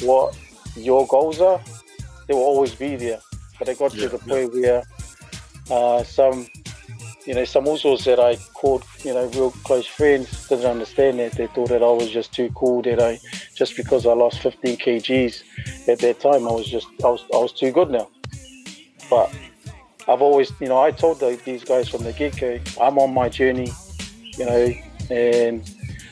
what 0.00 0.36
your 0.76 1.06
goals 1.06 1.40
are, 1.40 1.60
they 2.26 2.34
will 2.34 2.42
always 2.42 2.74
be 2.74 2.96
there. 2.96 3.20
But 3.58 3.68
it 3.68 3.78
got 3.78 3.92
to 3.92 3.98
Yeah, 3.98 4.08
the 4.08 4.18
yeah. 4.26 4.34
point 4.34 4.52
where 4.52 4.82
uh, 5.70 6.02
some, 6.04 6.46
you 7.26 7.34
know, 7.34 7.44
some 7.44 7.64
usos 7.64 8.04
that 8.04 8.18
I 8.20 8.36
called, 8.54 8.84
you 9.04 9.14
know, 9.14 9.26
real 9.28 9.52
close 9.64 9.86
friends 9.86 10.48
didn't 10.48 10.66
understand 10.66 11.18
that. 11.20 11.32
They 11.32 11.46
thought 11.46 11.68
that 11.70 11.82
I 11.82 11.90
was 11.90 12.10
just 12.10 12.32
too 12.34 12.50
cool. 12.54 12.82
That 12.82 13.00
I 13.00 13.18
just 13.54 13.76
because 13.76 14.04
I 14.06 14.12
lost 14.12 14.40
15 14.40 14.76
kgs 14.76 15.42
at 15.88 16.00
that 16.00 16.20
time, 16.20 16.46
I 16.48 16.52
was 16.52 16.68
just 16.68 16.88
I 17.04 17.08
was 17.08 17.24
I 17.32 17.38
was 17.38 17.52
too 17.52 17.70
good 17.70 17.90
now. 17.90 18.10
But 19.08 19.32
I've 20.08 20.20
always, 20.20 20.52
you 20.60 20.68
know, 20.68 20.82
I 20.82 20.90
told 20.90 21.20
the, 21.20 21.40
these 21.44 21.64
guys 21.64 21.88
from 21.88 22.02
the 22.04 22.12
get 22.12 22.38
go, 22.38 22.58
I'm 22.80 22.98
on 22.98 23.14
my 23.14 23.28
journey, 23.28 23.72
you 24.36 24.44
know, 24.44 24.72
and 25.10 25.70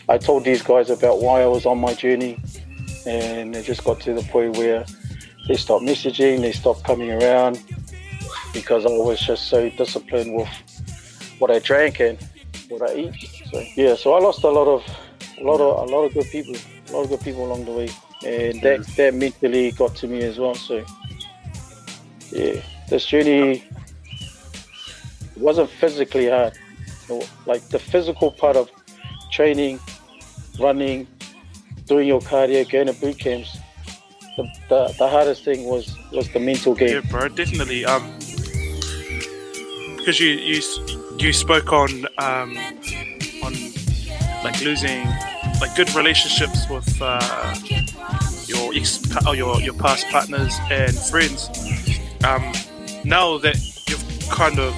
I 0.08 0.18
told 0.18 0.44
these 0.44 0.62
guys 0.62 0.90
about 0.90 1.20
why 1.20 1.42
I 1.42 1.46
was 1.46 1.66
on 1.66 1.78
my 1.78 1.94
journey, 1.94 2.38
and 3.06 3.54
it 3.54 3.64
just 3.64 3.84
got 3.84 4.00
to 4.00 4.14
the 4.14 4.22
point 4.22 4.56
where 4.56 4.84
they 5.48 5.54
stopped 5.54 5.84
messaging, 5.84 6.40
they 6.40 6.52
stopped 6.52 6.84
coming 6.84 7.10
around 7.10 7.62
because 8.52 8.84
I 8.84 8.90
was 8.90 9.20
just 9.20 9.48
so 9.48 9.68
disciplined 9.70 10.34
with 10.34 10.48
what 11.38 11.50
I 11.50 11.58
drank 11.58 12.00
and 12.00 12.18
what 12.68 12.88
I 12.88 12.94
eat. 12.94 13.30
So 13.50 13.62
yeah, 13.76 13.94
so 13.94 14.14
I 14.14 14.20
lost 14.20 14.44
a 14.44 14.50
lot 14.50 14.68
of, 14.68 14.84
a 15.38 15.44
lot 15.44 15.60
of, 15.60 15.88
a 15.88 15.92
lot 15.92 16.04
of 16.04 16.14
good 16.14 16.26
people, 16.30 16.54
a 16.54 16.92
lot 16.92 17.04
of 17.04 17.08
good 17.10 17.20
people 17.20 17.44
along 17.46 17.64
the 17.64 17.72
way, 17.72 17.90
and 18.24 18.60
that 18.62 18.80
mm. 18.80 18.96
that 18.96 19.14
mentally 19.14 19.72
got 19.72 19.94
to 19.96 20.06
me 20.06 20.22
as 20.22 20.38
well. 20.38 20.54
So 20.54 20.84
yeah, 22.30 22.60
this 22.88 23.06
journey 23.06 23.64
wasn't 25.36 25.70
physically 25.70 26.28
hard. 26.28 26.54
Like 27.46 27.68
the 27.68 27.78
physical 27.78 28.30
part 28.30 28.56
of 28.56 28.70
training, 29.32 29.80
running, 30.58 31.06
doing 31.86 32.08
your 32.08 32.20
cardio, 32.20 32.68
going 32.70 32.86
to 32.86 32.92
boot 32.94 33.18
camps. 33.18 33.58
The, 34.36 34.44
the, 34.68 34.94
the 34.98 35.08
hardest 35.08 35.44
thing 35.44 35.64
was 35.64 35.96
was 36.10 36.28
the 36.32 36.40
mental 36.40 36.74
game. 36.74 37.02
Yeah, 37.04 37.10
bro, 37.10 37.28
definitely. 37.28 37.84
Um, 37.84 38.18
because 39.96 40.18
you 40.18 40.30
you 40.30 40.60
you 41.18 41.32
spoke 41.32 41.72
on 41.72 42.06
um 42.18 42.56
on 43.44 43.52
like 44.42 44.60
losing 44.62 45.06
like 45.60 45.76
good 45.76 45.94
relationships 45.94 46.68
with 46.68 47.00
uh, 47.00 47.54
your 48.46 48.74
ex 48.74 49.00
or 49.26 49.36
your 49.36 49.60
your 49.60 49.74
past 49.74 50.06
partners 50.08 50.58
and 50.70 50.96
friends. 50.96 51.48
Um, 52.24 52.52
now 53.04 53.38
that 53.38 53.56
you've 53.88 54.28
kind 54.28 54.58
of 54.58 54.74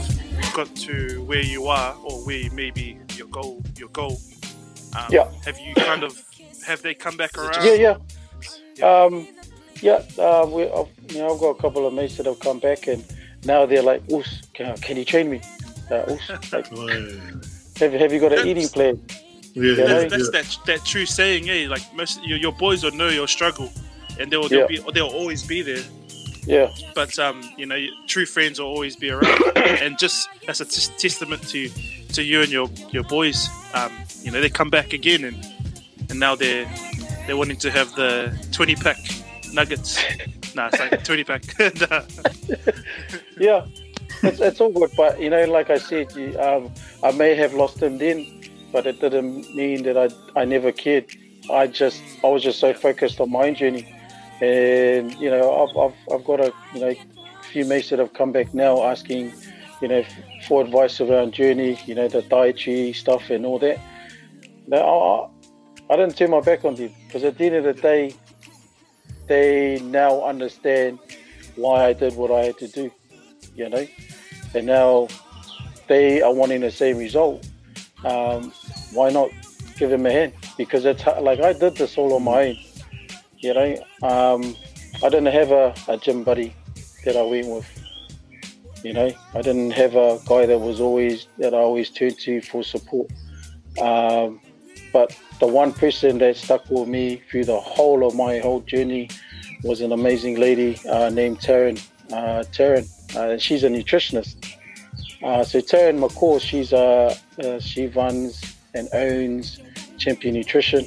got 0.55 0.75
to 0.77 1.23
where 1.25 1.43
you 1.43 1.67
are 1.69 1.95
or 2.05 2.25
where 2.27 2.51
maybe 2.53 2.99
your 3.17 3.29
goal 3.29 3.63
your 3.79 3.89
goal. 3.89 4.19
Um, 4.97 5.07
Yeah. 5.11 5.29
Have 5.45 5.59
you 5.61 5.75
kind 5.75 6.03
of 6.03 6.21
have 6.67 6.83
they 6.83 6.95
come 6.95 7.17
back 7.17 7.37
around? 7.37 7.65
Yeah, 7.65 7.97
yeah. 8.81 8.89
Um, 8.89 9.27
yeah, 9.83 10.03
uh, 10.19 10.47
we, 10.51 10.65
uh, 10.65 10.85
you 11.11 11.19
know, 11.19 11.35
I've 11.35 11.41
got 11.41 11.51
a 11.51 11.61
couple 11.61 11.87
of 11.87 11.93
mates 11.93 12.17
that 12.17 12.27
have 12.27 12.41
come 12.41 12.59
back, 12.59 12.87
and 12.87 13.05
now 13.45 13.67
they're 13.67 13.83
like, 13.83 14.03
"Oos, 14.11 14.43
can, 14.55 14.77
can 14.79 14.97
you 14.97 15.05
train 15.05 15.29
me? 15.31 15.41
Uh, 15.91 16.05
Oos, 16.11 16.53
like, 16.53 16.67
have, 17.79 17.93
have 17.93 18.13
you 18.13 18.21
got 18.21 18.33
an 18.33 18.39
That's- 18.39 18.47
eating 18.47 18.69
plan?" 18.69 19.01
Yeah, 19.53 19.63
Yeah, 19.63 19.77
yeah, 19.77 19.87
That's, 19.87 20.11
that's 20.11 20.25
yeah. 20.35 20.43
that 20.43 20.59
that 20.81 20.85
true 20.87 21.07
saying, 21.07 21.49
eh? 21.51 21.67
Like 21.69 21.83
most 21.95 22.23
your, 22.25 22.39
your 22.39 22.53
boys 22.53 22.83
will 22.83 22.93
know 22.97 23.09
your 23.09 23.29
struggle, 23.29 23.71
and 24.19 24.31
they'll 24.31 24.49
they'll 24.49 24.71
Yeah. 24.71 24.85
be 24.85 24.93
they'll 24.93 25.07
always 25.21 25.43
be 25.45 25.63
there. 25.63 25.85
Yeah, 26.47 26.71
But 26.95 27.19
um, 27.19 27.43
you 27.57 27.67
know, 27.67 27.79
true 28.07 28.27
friends 28.27 28.61
will 28.61 28.67
always 28.67 28.97
be 28.97 29.11
around, 29.11 29.41
and 29.57 29.99
just 29.99 30.29
that's 30.47 30.61
a 30.61 30.67
t- 30.67 30.93
testament 30.99 31.43
to 31.49 31.69
to 32.13 32.23
you 32.23 32.43
and 32.43 32.51
your 32.51 32.69
your 32.91 33.05
boys. 33.05 33.49
Um, 33.73 33.93
you 34.23 34.31
know, 34.31 34.41
they 34.41 34.51
come 34.51 34.71
back 34.71 34.93
again, 34.93 35.25
and 35.25 35.47
and 36.11 36.21
now 36.21 36.35
they're 36.35 36.69
they're 37.27 37.37
wanting 37.37 37.57
to 37.59 37.71
have 37.71 37.95
the 37.95 38.37
twenty 38.53 38.75
pack 38.75 38.99
nuggets. 39.53 39.99
nah, 40.55 40.69
it's 40.73 40.79
like 40.79 41.05
twenty 41.05 41.25
pack. 41.25 41.45
Yeah, 43.39 43.67
it's, 44.23 44.41
it's 44.41 44.61
all 44.61 44.71
good. 44.71 44.91
But 44.97 45.21
you 45.21 45.31
know, 45.31 45.45
like 45.47 45.71
I 45.71 45.79
said, 45.79 46.15
you, 46.15 46.39
um, 46.39 46.73
I 47.03 47.13
may 47.13 47.35
have 47.35 47.55
lost 47.55 47.83
him 47.83 47.99
then, 47.99 48.43
but 48.73 48.87
it 48.87 49.01
didn't 49.01 49.55
mean 49.55 49.83
that 49.85 49.97
I 49.97 50.41
I 50.41 50.45
never 50.45 50.73
cared. 50.73 51.07
I 51.51 51.67
just 51.67 52.03
I 52.23 52.29
was 52.29 52.43
just 52.43 52.61
so 52.61 52.73
focused 52.75 53.21
on 53.21 53.31
my 53.31 53.49
own 53.49 53.55
journey, 53.55 53.94
and 54.41 55.13
you 55.15 55.31
know, 55.31 55.65
I've 55.65 55.77
I've, 55.77 56.15
I've 56.15 56.25
got 56.25 56.41
a 56.41 56.53
you 56.75 56.81
know 56.81 56.95
few 57.55 57.65
mates 57.65 57.91
that 57.91 57.99
have 57.99 58.13
come 58.15 58.33
back 58.33 58.53
now 58.53 58.83
asking, 58.83 59.33
you 59.81 59.89
know, 59.89 60.05
for 60.47 60.63
advice 60.63 61.01
around 61.01 61.33
journey, 61.33 61.79
you 61.87 61.95
know, 61.95 62.09
the 62.09 62.23
dietary 62.23 62.93
stuff 62.93 63.31
and 63.31 63.47
all 63.47 63.59
that. 63.61 63.79
Now, 64.67 65.31
I, 65.91 65.93
I 65.93 65.97
didn't 65.97 66.17
turn 66.17 66.31
my 66.31 66.41
back 66.41 66.65
on 66.65 66.75
them 66.75 66.93
because 67.07 67.23
at 67.23 67.39
the 67.39 67.45
end 67.45 67.55
of 67.57 67.65
the 67.65 67.81
day, 67.81 68.15
they 69.27 69.81
now 69.85 70.23
understand 70.25 70.99
why 71.57 71.85
I 71.85 71.93
did 71.93 72.17
what 72.17 72.31
I 72.31 72.47
had 72.47 72.59
to 72.59 72.69
do, 72.69 72.91
you 73.55 73.69
know, 73.69 73.87
and 74.55 74.67
now 74.67 75.09
they 75.87 76.23
are 76.23 76.33
wanting 76.33 76.61
the 76.61 76.71
same 76.71 76.97
result. 76.99 77.47
Um, 78.05 78.53
why 78.93 79.11
not 79.11 79.31
give 79.79 79.91
them 79.91 80.07
a 80.07 80.13
hand? 80.13 80.33
Because 80.59 80.85
it's 80.85 81.07
like 81.07 81.41
I 81.41 81.53
did 81.53 81.77
this 81.77 81.97
all 81.97 82.15
on 82.15 82.25
my 82.25 82.49
own, 82.49 82.57
you 83.45 83.53
know. 83.53 83.77
Um, 84.03 84.57
I 85.03 85.11
didn't 85.11 85.27
have 85.27 85.51
a, 85.51 85.75
a 85.87 85.99
gym 85.99 86.25
buddy 86.25 86.55
that 87.05 87.15
I 87.17 87.23
went 87.23 87.49
with, 87.49 87.69
you 88.83 88.95
know. 88.95 89.11
I 89.35 89.43
didn't 89.43 89.73
have 89.73 89.95
a 89.95 90.19
guy 90.27 90.47
that 90.47 90.59
was 90.59 90.81
always 90.81 91.27
that 91.39 91.53
I 91.53 91.59
always 91.59 91.91
turned 91.91 92.19
to 92.21 92.41
for 92.41 92.65
support. 92.65 93.11
Um, 93.81 94.41
but 94.93 95.17
the 95.41 95.47
one 95.47 95.73
person 95.73 96.19
that 96.19 96.37
stuck 96.37 96.71
with 96.71 96.89
me 96.89 97.21
through 97.31 97.45
the 97.45 97.61
whole 97.61 98.07
of 98.07 98.15
my 98.15 98.39
whole 98.39 98.61
journey 98.61 99.11
was 99.63 99.83
an 99.83 99.93
amazing 99.93 100.41
lady 100.41 100.81
uh, 100.89 101.11
named 101.11 101.41
Taryn. 101.41 101.77
Uh, 102.11 102.45
Taryn, 102.51 102.89
uh, 103.17 103.37
she's 103.37 103.63
a 103.65 103.69
nutritionist. 103.69 104.37
Uh, 105.23 105.45
so 105.45 105.61
Taryn 105.61 105.99
McCall, 105.99 106.41
she's 106.41 106.73
uh, 106.73 107.15
uh, 107.43 107.61
she 107.61 107.89
runs 107.89 108.43
and 108.75 108.89
owns 108.95 109.61
Champion 109.99 110.35
Nutrition. 110.35 110.85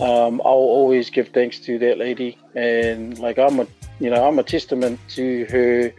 Um, 0.00 0.40
I'll 0.44 0.52
always 0.52 1.08
give 1.08 1.28
thanks 1.28 1.60
to 1.60 1.78
that 1.78 1.98
lady, 1.98 2.36
and 2.54 3.18
like 3.18 3.38
I'm 3.38 3.60
a, 3.60 3.66
you 4.00 4.10
know, 4.10 4.26
I'm 4.26 4.38
a 4.38 4.42
testament 4.42 4.98
to 5.10 5.46
her, 5.50 5.92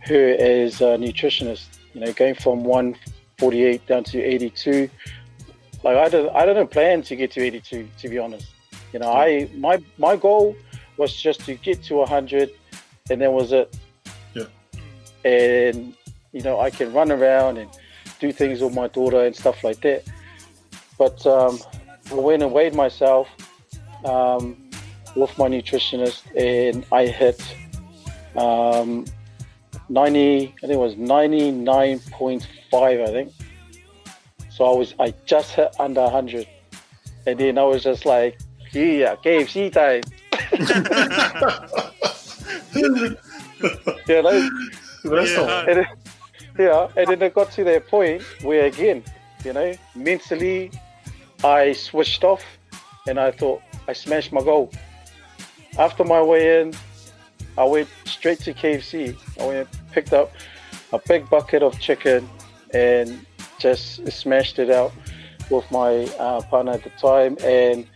her 0.00 0.28
as 0.38 0.80
a 0.80 0.96
nutritionist. 0.96 1.66
You 1.94 2.02
know, 2.02 2.12
going 2.12 2.36
from 2.36 2.62
148 2.62 3.86
down 3.86 4.04
to 4.04 4.22
82. 4.22 4.88
Like 5.82 5.96
I 5.96 6.08
didn't, 6.08 6.36
I 6.36 6.46
didn't 6.46 6.68
plan 6.68 7.02
to 7.02 7.16
get 7.16 7.32
to 7.32 7.40
82. 7.40 7.88
To 7.98 8.08
be 8.08 8.18
honest, 8.18 8.46
you 8.92 9.00
know, 9.00 9.12
I 9.12 9.50
my 9.56 9.82
my 9.96 10.14
goal 10.14 10.54
was 10.96 11.14
just 11.14 11.40
to 11.46 11.54
get 11.54 11.82
to 11.84 11.96
100, 11.96 12.50
and 13.10 13.20
that 13.20 13.32
was 13.32 13.50
it. 13.50 13.76
Yeah. 14.34 14.44
And 15.28 15.94
you 16.32 16.42
know, 16.42 16.60
I 16.60 16.70
can 16.70 16.92
run 16.92 17.10
around 17.10 17.58
and 17.58 17.68
do 18.20 18.30
things 18.30 18.60
with 18.60 18.74
my 18.74 18.86
daughter 18.88 19.24
and 19.24 19.34
stuff 19.34 19.64
like 19.64 19.80
that. 19.80 20.04
But 20.98 21.24
um, 21.26 21.58
went 22.10 22.42
and 22.42 22.52
weighed 22.52 22.74
myself 22.74 23.28
um, 24.04 24.56
with 25.16 25.36
my 25.38 25.48
nutritionist, 25.48 26.22
and 26.36 26.84
I 26.92 27.06
hit 27.06 27.42
um, 28.36 29.06
90. 29.88 30.54
I 30.56 30.60
think 30.60 30.72
it 30.72 30.76
was 30.76 30.94
99.5. 30.96 32.42
I 32.72 33.06
think. 33.06 33.32
So 34.50 34.64
I 34.64 34.76
was, 34.76 34.94
I 34.98 35.14
just 35.24 35.52
hit 35.52 35.74
under 35.78 36.02
100, 36.02 36.46
and 37.26 37.38
then 37.38 37.58
I 37.58 37.62
was 37.64 37.84
just 37.84 38.04
like, 38.04 38.38
yeah, 38.72 39.14
KFC 39.16 39.72
time. 39.72 40.02
you 42.74 43.16
know, 44.22 44.48
That's 45.04 45.30
Yeah. 45.32 45.64
and 45.68 45.78
it, 45.80 45.86
yeah, 46.58 46.88
and 46.96 47.06
then 47.08 47.22
it 47.22 47.34
got 47.34 47.50
to 47.52 47.64
that 47.64 47.86
point 47.88 48.22
where 48.42 48.66
again, 48.66 49.02
you 49.44 49.52
know, 49.52 49.74
mentally, 49.94 50.70
I 51.44 51.72
switched 51.72 52.24
off, 52.24 52.44
and 53.06 53.18
I 53.18 53.30
thought 53.30 53.62
I 53.86 53.92
smashed 53.92 54.32
my 54.32 54.42
goal. 54.42 54.70
After 55.78 56.04
my 56.04 56.20
weigh 56.20 56.60
in, 56.60 56.74
I 57.56 57.64
went 57.64 57.88
straight 58.04 58.40
to 58.40 58.54
KFC. 58.54 59.16
I 59.40 59.46
went 59.46 59.68
picked 59.92 60.12
up 60.12 60.32
a 60.92 61.00
big 61.06 61.28
bucket 61.30 61.62
of 61.62 61.78
chicken 61.80 62.28
and 62.74 63.24
just 63.58 64.06
smashed 64.10 64.58
it 64.58 64.70
out. 64.70 64.92
with 65.50 65.70
my 65.70 66.04
uh, 66.18 66.42
partner 66.42 66.72
at 66.72 66.84
the 66.84 66.90
time, 66.90 67.36
and 67.42 67.86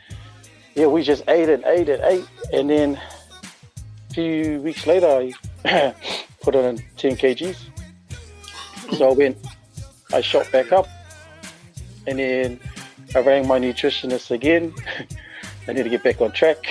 yeah, 0.74 0.86
we 0.86 1.02
just 1.02 1.22
ate 1.28 1.50
and 1.50 1.62
ate 1.66 1.88
and 1.88 2.02
ate, 2.02 2.26
and 2.50 2.70
then 2.70 2.98
a 4.10 4.14
few 4.14 4.60
weeks 4.62 4.86
later, 4.86 5.06
I 5.64 5.94
put 6.40 6.56
on 6.56 6.78
10 6.96 7.16
kgs. 7.16 7.58
So 8.96 9.10
I 9.10 9.12
went, 9.12 9.36
I 10.14 10.22
shot 10.22 10.50
back 10.50 10.72
up, 10.72 10.86
and 12.06 12.18
then 12.18 12.58
I 13.14 13.20
rang 13.20 13.46
my 13.46 13.58
nutritionist 13.58 14.30
again. 14.30 14.74
I 15.68 15.72
need 15.72 15.84
to 15.84 15.90
get 15.90 16.02
back 16.02 16.20
on 16.20 16.32
track, 16.32 16.64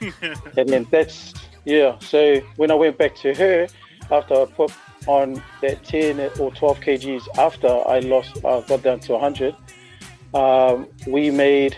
and 0.00 0.68
then 0.68 0.86
that's 0.90 1.32
yeah. 1.64 1.98
So 2.00 2.40
when 2.56 2.70
I 2.70 2.74
went 2.74 2.98
back 2.98 3.14
to 3.16 3.34
her 3.34 3.68
after 4.10 4.34
I 4.34 4.44
put 4.46 4.72
on 5.06 5.42
that 5.62 5.82
10 5.84 6.20
or 6.38 6.50
12 6.50 6.80
kgs 6.80 7.38
after 7.38 7.68
I 7.88 8.00
lost, 8.00 8.44
I 8.44 8.60
got 8.62 8.82
down 8.82 9.00
to 9.00 9.12
100. 9.12 9.56
Um, 10.34 10.86
we 11.06 11.30
made, 11.30 11.76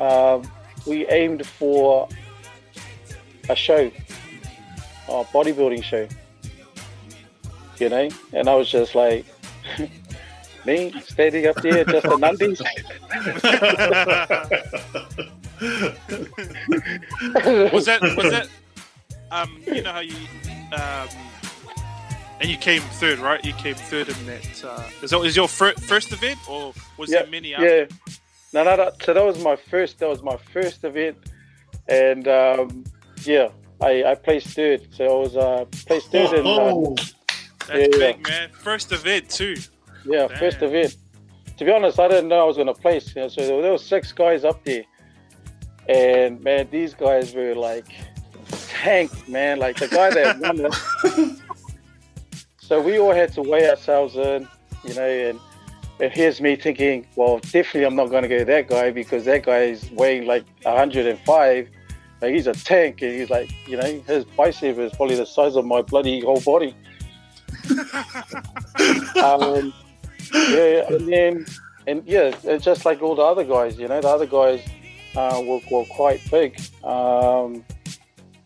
um, 0.00 0.42
we 0.86 1.06
aimed 1.08 1.46
for 1.46 2.08
a 3.48 3.56
show, 3.56 3.90
a 5.08 5.24
bodybuilding 5.24 5.82
show, 5.84 6.08
you 7.78 7.88
know, 7.88 8.08
and 8.32 8.48
I 8.48 8.54
was 8.54 8.70
just 8.70 8.94
like, 8.94 9.24
me 10.66 10.92
standing 11.06 11.46
up 11.46 11.56
there, 11.56 11.84
just 11.84 12.06
a 12.06 12.10
nundies. 12.10 12.62
was 17.72 17.86
that 17.86 18.00
was 18.16 18.30
that 18.30 18.48
um 19.30 19.62
you 19.66 19.82
know 19.82 19.92
how 19.92 20.00
you 20.00 20.16
um 20.72 21.08
and 22.40 22.50
you 22.50 22.56
came 22.56 22.82
third 22.82 23.18
right 23.18 23.44
you 23.44 23.52
came 23.52 23.74
third 23.74 24.08
in 24.08 24.26
that 24.26 24.64
uh 24.64 24.82
is 25.02 25.10
that 25.10 25.20
is 25.20 25.36
your 25.36 25.46
fir- 25.46 25.74
first 25.74 26.12
event 26.12 26.38
or 26.48 26.72
was 26.98 27.10
yeah, 27.10 27.22
there 27.22 27.30
many 27.30 27.54
after? 27.54 27.78
yeah. 27.78 27.86
No, 28.52 28.64
no, 28.64 28.76
no. 28.76 28.90
So 29.02 29.14
that 29.14 29.24
was 29.24 29.42
my 29.42 29.56
first. 29.56 29.98
That 30.00 30.08
was 30.08 30.22
my 30.22 30.36
first 30.36 30.84
event, 30.84 31.16
and 31.88 32.28
um, 32.28 32.84
yeah, 33.24 33.48
I, 33.80 34.04
I 34.04 34.14
placed 34.14 34.48
third. 34.48 34.88
So 34.90 35.04
I 35.04 35.20
was 35.20 35.36
uh, 35.36 35.64
placed 35.86 36.12
third 36.12 36.34
in 36.34 36.46
uh, 36.46 36.50
Oh, 36.50 36.94
that's 37.66 37.70
yeah, 37.70 38.12
big 38.12 38.28
man 38.28 38.50
first 38.50 38.92
event 38.92 39.30
too 39.30 39.56
yeah 40.04 40.28
Damn. 40.28 40.38
first 40.38 40.62
event. 40.62 40.96
To 41.58 41.64
be 41.64 41.70
honest, 41.70 42.00
I 42.00 42.08
didn't 42.08 42.28
know 42.28 42.40
I 42.40 42.44
was 42.44 42.56
going 42.56 42.66
to 42.68 42.74
place. 42.74 43.14
You 43.14 43.22
know, 43.22 43.28
so 43.28 43.60
there 43.60 43.70
were 43.70 43.78
six 43.78 44.12
guys 44.12 44.44
up 44.44 44.64
there, 44.64 44.84
and 45.88 46.42
man, 46.42 46.68
these 46.70 46.94
guys 46.94 47.34
were 47.34 47.54
like 47.54 47.86
tank, 48.68 49.28
man. 49.28 49.58
Like 49.58 49.76
the 49.76 49.88
guy 49.88 50.10
that 50.10 50.38
won 50.40 50.66
it. 50.66 51.38
So 52.72 52.80
we 52.80 52.98
all 52.98 53.12
had 53.12 53.30
to 53.34 53.42
weigh 53.42 53.68
ourselves 53.68 54.16
in, 54.16 54.48
you 54.84 54.94
know, 54.94 55.06
and 55.06 55.38
and 56.00 56.10
here's 56.10 56.40
me 56.40 56.56
thinking, 56.56 57.06
well, 57.16 57.38
definitely 57.40 57.84
I'm 57.84 57.96
not 57.96 58.08
going 58.08 58.22
to 58.22 58.28
go 58.30 58.44
that 58.44 58.66
guy 58.66 58.90
because 58.90 59.26
that 59.26 59.44
guy 59.44 59.64
is 59.64 59.90
weighing 59.90 60.26
like 60.26 60.46
105. 60.62 61.68
Like 62.22 62.34
he's 62.34 62.46
a 62.46 62.54
tank, 62.54 63.02
and 63.02 63.12
he's 63.12 63.28
like, 63.28 63.50
you 63.68 63.76
know, 63.76 64.00
his 64.06 64.24
bicep 64.24 64.78
is 64.78 64.90
probably 64.92 65.16
the 65.16 65.26
size 65.26 65.54
of 65.56 65.66
my 65.66 65.82
bloody 65.82 66.20
whole 66.20 66.40
body. 66.40 66.74
um, 69.22 69.74
yeah, 70.32 70.92
and 70.92 71.08
then, 71.08 71.46
and 71.86 72.02
yeah, 72.06 72.34
it's 72.44 72.64
just 72.64 72.84
like 72.84 73.02
all 73.02 73.14
the 73.14 73.22
other 73.22 73.44
guys, 73.44 73.78
you 73.78 73.88
know, 73.88 74.00
the 74.00 74.08
other 74.08 74.26
guys 74.26 74.60
uh, 75.16 75.42
were, 75.44 75.60
were 75.70 75.84
quite 75.86 76.20
big. 76.30 76.60
Um, 76.84 77.64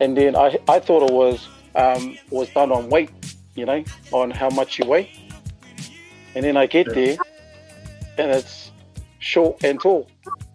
and 0.01 0.16
then 0.16 0.37
I, 0.37 0.59
I 0.68 0.81
thought 0.81 1.09
it 1.09 1.12
was 1.12 1.49
um, 1.75 2.16
was 2.31 2.49
done 2.51 2.72
on 2.72 2.88
weight, 2.88 3.11
you 3.55 3.64
know, 3.64 3.85
on 4.12 4.31
how 4.31 4.51
much 4.51 4.79
you 4.79 4.87
weigh. 4.87 5.11
And 6.35 6.44
then 6.44 6.57
I 6.57 6.66
get 6.66 6.92
there, 6.92 7.16
and 8.18 8.31
it's 8.31 8.70
short 9.18 9.64
and 9.64 9.81
tall, 9.81 10.09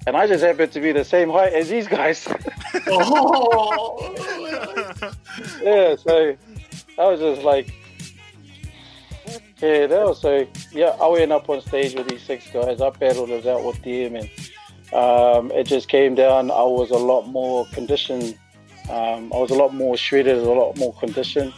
and 0.06 0.16
I 0.16 0.28
just 0.28 0.44
happen 0.44 0.70
to 0.70 0.80
be 0.80 0.92
the 0.92 1.04
same 1.04 1.30
height 1.30 1.54
as 1.54 1.70
these 1.70 1.88
guys. 1.88 2.28
oh. 2.88 4.14
yeah, 5.64 5.96
so 5.96 6.36
I 7.00 7.06
was 7.08 7.20
just 7.20 7.42
like, 7.42 7.74
yeah, 9.62 9.88
that 9.88 10.06
was 10.06 10.22
so. 10.22 10.48
Yeah, 10.72 10.96
I 11.02 11.08
went 11.08 11.32
up 11.32 11.50
on 11.50 11.62
stage 11.62 11.94
with 11.96 12.08
these 12.10 12.24
six 12.24 12.50
guys. 12.52 12.82
I 12.82 12.90
battled 12.90 13.30
it 13.30 13.46
out 13.46 13.64
with 13.64 13.82
them, 13.84 14.16
and 14.16 14.30
um, 14.94 15.52
it 15.52 15.66
just 15.66 15.88
came 15.88 16.16
down. 16.16 16.52
I 16.52 16.64
was 16.64 16.90
a 16.92 16.98
lot 16.98 17.28
more 17.28 17.66
conditioned. 17.68 18.38
Um, 18.90 19.32
I 19.32 19.38
was 19.38 19.52
a 19.52 19.56
lot 19.56 19.74
more 19.74 19.96
shredded, 19.96 20.38
a 20.38 20.52
lot 20.52 20.78
more 20.78 20.94
conditioned. 20.96 21.54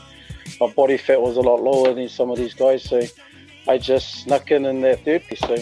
My 0.60 0.68
body 0.68 0.98
fat 0.98 1.22
was 1.22 1.38
a 1.38 1.42
lot 1.42 1.64
lower 1.64 1.94
than 1.94 2.10
some 2.10 2.30
of 2.30 2.38
these 2.38 2.54
guys, 2.54 2.84
so 2.84 3.02
I 3.68 3.78
just 3.78 4.24
snuck 4.24 4.52
in 4.52 4.66
in 4.66 4.82
that 4.82 5.04
third 5.06 5.24
piece. 5.24 5.40
So 5.40 5.56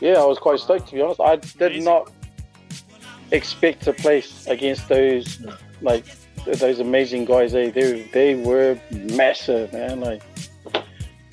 yeah, 0.00 0.14
I 0.14 0.24
was 0.24 0.38
quite 0.38 0.60
stoked 0.60 0.88
to 0.88 0.94
be 0.94 1.02
honest. 1.02 1.20
I 1.20 1.36
did 1.36 1.62
Amazing. 1.62 1.84
not 1.84 2.12
expect 3.30 3.82
to 3.82 3.92
place 3.92 4.46
against 4.46 4.88
those 4.88 5.44
like 5.80 6.04
those 6.46 6.78
amazing 6.78 7.24
guys. 7.24 7.52
They 7.52 7.70
they 7.70 8.02
they 8.12 8.34
were 8.36 8.78
massive, 8.90 9.72
man. 9.72 10.00
Like 10.00 10.22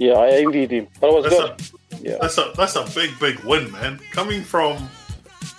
yeah, 0.06 0.14
I 0.26 0.30
envied 0.44 0.72
him, 0.72 0.88
but 1.00 1.08
it 1.10 1.14
was 1.14 1.24
That's 1.26 1.72
good. 1.72 1.80
a 1.94 2.10
Yeah. 2.10 2.18
that's 2.22 2.38
a 2.44 2.46
that's 2.58 2.76
a 2.76 2.86
big 3.00 3.12
big 3.20 3.38
win, 3.50 3.72
man. 3.72 4.00
Coming 4.18 4.42
from 4.44 4.74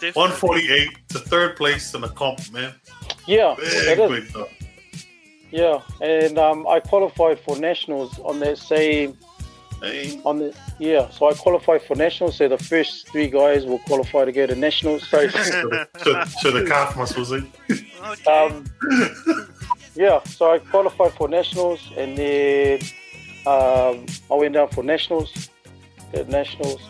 Definitely. 0.00 0.12
148 0.12 1.09
to 1.11 1.18
third 1.33 1.57
place 1.57 1.94
in 1.94 2.00
the 2.00 2.09
comp, 2.20 2.40
man. 2.52 2.72
Yeah, 3.26 3.55
Big 3.57 3.98
it 3.98 3.98
is. 4.00 4.11
big 4.11 4.31
stuff. 4.31 4.48
Yeah, 5.52 5.76
and 6.00 6.38
um, 6.38 6.66
I 6.66 6.81
qualified 6.81 7.38
for 7.46 7.55
nationals 7.59 8.18
on 8.31 8.40
that 8.40 8.59
same 8.59 9.16
Hey, 9.81 10.20
on 10.24 10.38
the 10.38 10.48
yeah. 10.78 11.11
So 11.11 11.28
I 11.31 11.35
qualified 11.35 11.83
for 11.83 11.94
nationals. 11.96 12.37
So 12.37 12.48
the 12.48 12.59
first 12.59 13.09
three 13.11 13.28
guys 13.28 13.64
will 13.66 13.81
qualify 13.90 14.24
to 14.24 14.33
go 14.33 14.46
to 14.46 14.55
nationals. 14.57 15.02
So 15.09 15.18
to, 15.28 15.88
to, 16.05 16.11
to 16.42 16.50
the 16.57 16.64
calf 16.68 16.96
muscles, 16.96 17.33
eh? 17.33 17.40
okay. 18.12 18.31
um, 18.37 18.64
yeah, 19.94 20.22
so 20.24 20.52
I 20.55 20.59
qualified 20.59 21.12
for 21.18 21.28
nationals, 21.28 21.81
and 21.96 22.16
then 22.16 22.81
um, 23.46 24.07
I 24.31 24.35
went 24.35 24.55
down 24.55 24.68
for 24.68 24.83
nationals, 24.83 25.50
did 26.12 26.28
nationals, 26.28 26.81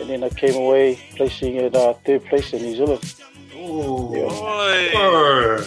and 0.00 0.08
then 0.08 0.22
I 0.22 0.28
came 0.28 0.54
away 0.54 0.98
placing 1.16 1.58
at 1.58 1.74
uh, 1.74 1.94
third 2.04 2.24
place 2.26 2.52
in 2.52 2.62
New 2.62 2.76
Zealand. 2.76 3.14
Ooh. 3.54 4.28
Boy. 4.28 5.60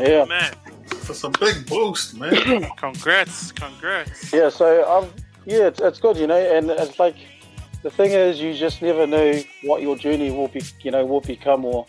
Yeah. 0.00 0.24
man 0.24 0.54
For 0.88 1.14
some 1.14 1.32
big 1.40 1.66
boost, 1.66 2.16
man. 2.16 2.70
congrats 2.76 3.52
congrats 3.52 4.32
Yeah, 4.32 4.48
so 4.48 4.88
um, 4.90 5.10
yeah, 5.44 5.66
it's, 5.66 5.80
it's 5.80 6.00
good, 6.00 6.16
you 6.16 6.26
know, 6.26 6.38
and 6.38 6.70
it's 6.70 6.98
like 6.98 7.16
the 7.82 7.90
thing 7.90 8.12
is, 8.12 8.40
you 8.40 8.54
just 8.54 8.80
never 8.80 9.06
know 9.06 9.42
what 9.62 9.82
your 9.82 9.96
journey 9.96 10.30
will 10.30 10.48
be, 10.48 10.62
you 10.82 10.90
know, 10.90 11.04
will 11.04 11.20
become, 11.20 11.64
or 11.64 11.84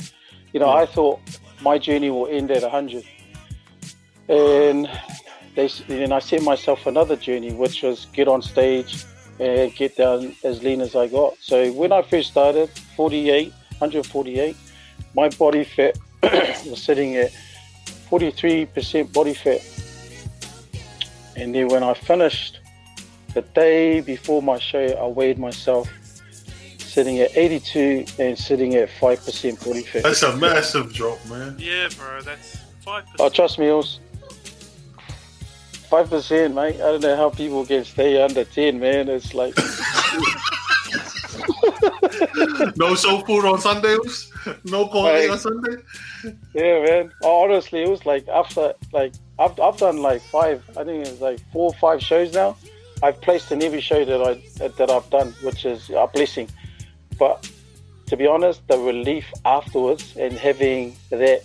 you 0.52 0.60
know, 0.60 0.70
I 0.70 0.86
thought 0.86 1.20
my 1.62 1.78
journey 1.78 2.10
will 2.10 2.28
end 2.28 2.52
at 2.52 2.64
hundred, 2.64 3.06
and 4.28 4.90
they 5.56 5.68
then 5.88 6.12
I 6.12 6.20
set 6.20 6.42
myself 6.42 6.86
another 6.86 7.16
journey, 7.16 7.54
which 7.54 7.84
was 7.84 8.06
get 8.14 8.28
on 8.28 8.42
stage 8.42 9.06
and 9.40 9.74
get 9.76 9.98
down 9.98 10.36
as 10.44 10.64
lean 10.64 10.82
as 10.82 10.96
I 10.96 11.08
got. 11.08 11.38
So 11.40 11.72
when 11.74 11.92
I 11.92 12.02
first 12.02 12.32
started, 12.32 12.70
48, 12.96 13.52
148, 13.80 14.56
my 15.16 15.30
body 15.30 15.64
fat 15.64 15.98
was 16.66 16.82
sitting 16.82 17.16
at 17.16 17.32
43% 18.10 19.12
body 19.12 19.34
fat. 19.34 19.62
And 21.36 21.54
then 21.54 21.68
when 21.68 21.84
I 21.84 21.94
finished, 21.94 22.60
the 23.34 23.42
day 23.42 24.02
before 24.02 24.44
my 24.44 24.60
show, 24.60 24.86
I 24.86 25.08
weighed 25.08 25.40
myself 25.40 25.90
sitting 26.78 27.20
at 27.20 27.36
82 27.36 28.06
and 28.20 28.38
sitting 28.38 28.76
at 28.76 28.88
5% 28.90 29.66
body 29.66 29.82
fat. 29.82 30.04
That's 30.04 30.22
a 30.22 30.38
massive 30.38 30.94
drop, 30.94 31.18
man. 31.26 31.56
yeah 31.58 31.90
bro 31.98 32.22
that's 32.22 32.58
five 32.82 33.04
Oh, 33.20 33.30
trust 33.30 33.58
me, 33.58 33.68
it 33.70 33.74
was 33.74 34.00
5%, 35.94 36.56
mate. 36.56 36.78
I 36.78 36.78
don't 36.78 37.02
know 37.02 37.16
how 37.16 37.30
people 37.30 37.64
can 37.68 37.86
stay 37.86 38.20
under 38.20 38.44
10, 38.44 38.80
man. 38.80 39.10
It's 39.10 39.36
like, 39.36 39.56
No 42.78 42.96
soul 42.96 43.22
food 43.22 43.46
on 43.46 43.62
Sundays. 43.62 44.32
No 44.64 44.88
coffee 44.88 45.30
on 45.30 45.38
Sunday. 45.38 45.76
yeah, 46.56 46.84
man. 46.84 47.12
Oh, 47.22 47.44
honestly, 47.44 47.84
it 47.84 47.90
was 47.90 48.08
like 48.08 48.28
after, 48.28 48.74
like, 48.92 49.14
I've, 49.38 49.60
I've 49.60 49.78
done 49.78 49.98
like 49.98 50.24
five, 50.24 50.64
I 50.76 50.84
think 50.84 51.06
it's 51.06 51.22
like 51.22 51.40
four 51.52 51.70
or 51.70 51.76
five 51.76 52.02
shows 52.02 52.34
now. 52.34 52.58
I've 53.04 53.22
placed 53.22 53.52
in 53.52 53.62
every 53.62 53.82
show 53.82 54.04
that 54.04 54.24
I 54.24 54.68
that 54.68 54.90
I've 54.90 55.08
done, 55.12 55.36
which 55.44 55.64
is 55.64 55.92
a 55.92 56.10
blessing. 56.12 56.50
But 57.20 57.48
to 58.08 58.18
be 58.18 58.26
honest, 58.26 58.68
the 58.68 58.80
relief 58.80 59.32
afterwards 59.46 60.18
and 60.18 60.34
having 60.34 60.96
that 61.12 61.44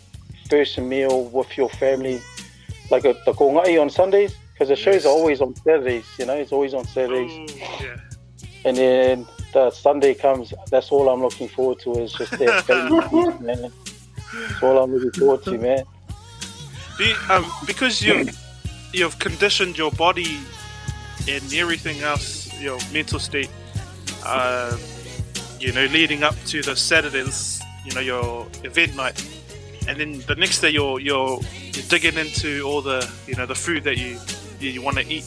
first 0.48 0.78
meal 0.78 1.24
with 1.24 1.54
your 1.58 1.68
family, 1.68 2.22
like 2.90 3.04
a, 3.04 3.14
the 3.24 3.32
kongai 3.32 3.80
on 3.80 3.90
Sundays, 3.90 4.34
because 4.52 4.68
the 4.68 4.76
shows 4.76 5.04
are 5.04 5.10
always 5.10 5.40
on 5.40 5.54
Saturdays. 5.56 6.06
You 6.18 6.26
know, 6.26 6.34
it's 6.34 6.52
always 6.52 6.74
on 6.74 6.84
Saturdays, 6.84 7.32
Ooh, 7.32 7.84
yeah 7.84 7.96
and 8.64 8.76
then 8.76 9.26
the 9.52 9.70
Sunday 9.70 10.14
comes. 10.14 10.52
That's 10.70 10.90
all 10.90 11.08
I'm 11.08 11.22
looking 11.22 11.48
forward 11.48 11.78
to 11.80 11.92
is 11.92 12.12
just 12.12 12.32
that 12.32 13.38
man. 13.40 13.72
That's 14.32 14.62
all 14.62 14.82
I'm 14.82 14.94
looking 14.94 15.12
forward 15.12 15.42
to, 15.44 15.58
man. 15.58 15.84
You, 16.98 17.14
um, 17.30 17.50
because 17.66 18.02
you've 18.02 18.38
you've 18.92 19.18
conditioned 19.18 19.78
your 19.78 19.90
body 19.92 20.38
and 21.28 21.52
everything 21.54 22.00
else, 22.00 22.52
your 22.60 22.78
mental 22.92 23.18
state. 23.18 23.50
Uh, 24.24 24.76
you 25.60 25.72
know, 25.72 25.86
leading 25.86 26.22
up 26.22 26.34
to 26.46 26.62
the 26.62 26.76
Saturdays, 26.76 27.60
you 27.84 27.92
know, 27.92 28.00
your 28.00 28.46
event 28.64 28.94
night, 28.96 29.18
and 29.88 29.98
then 29.98 30.20
the 30.26 30.34
next 30.34 30.60
day 30.60 30.70
you're 30.70 31.00
you're, 31.00 31.40
you're 31.72 31.88
digging 31.88 32.16
into 32.18 32.62
all 32.62 32.82
the 32.82 33.10
you 33.26 33.34
know 33.34 33.46
the 33.46 33.54
food 33.54 33.82
that 33.84 33.96
you 33.96 34.18
you, 34.60 34.70
you 34.70 34.82
want 34.82 34.98
to 34.98 35.06
eat. 35.06 35.24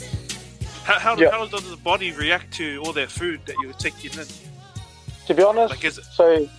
How, 0.84 0.98
how, 1.00 1.18
Yeah. 1.18 1.32
how 1.32 1.46
does 1.46 1.70
the 1.70 1.78
body 1.78 2.12
react 2.12 2.52
to 2.56 2.82
all 2.84 2.94
that 2.94 3.10
food 3.12 3.42
that 3.46 3.56
you're 3.62 3.74
taking 3.74 4.12
in? 4.20 4.26
To 5.28 5.34
be 5.34 5.44
honest, 5.44 5.70
Like, 5.72 5.86
is 5.86 6.00
it, 6.00 6.06
so 6.06 6.50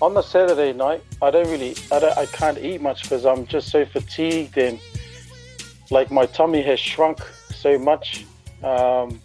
on 0.00 0.14
the 0.14 0.22
Saturday 0.22 0.72
night, 0.72 1.02
I 1.20 1.30
don't 1.30 1.48
really, 1.48 1.74
I 1.90 1.98
don't, 1.98 2.16
I 2.16 2.26
can't 2.26 2.58
eat 2.58 2.80
much 2.80 3.02
because 3.02 3.26
I'm 3.26 3.46
just 3.46 3.70
so 3.70 3.84
fatigued 3.84 4.56
and 4.56 4.78
like 5.90 6.10
my 6.10 6.26
tummy 6.26 6.62
has 6.62 6.78
shrunk 6.80 7.18
so 7.50 7.76
much. 7.78 8.24
Um, 8.62 9.20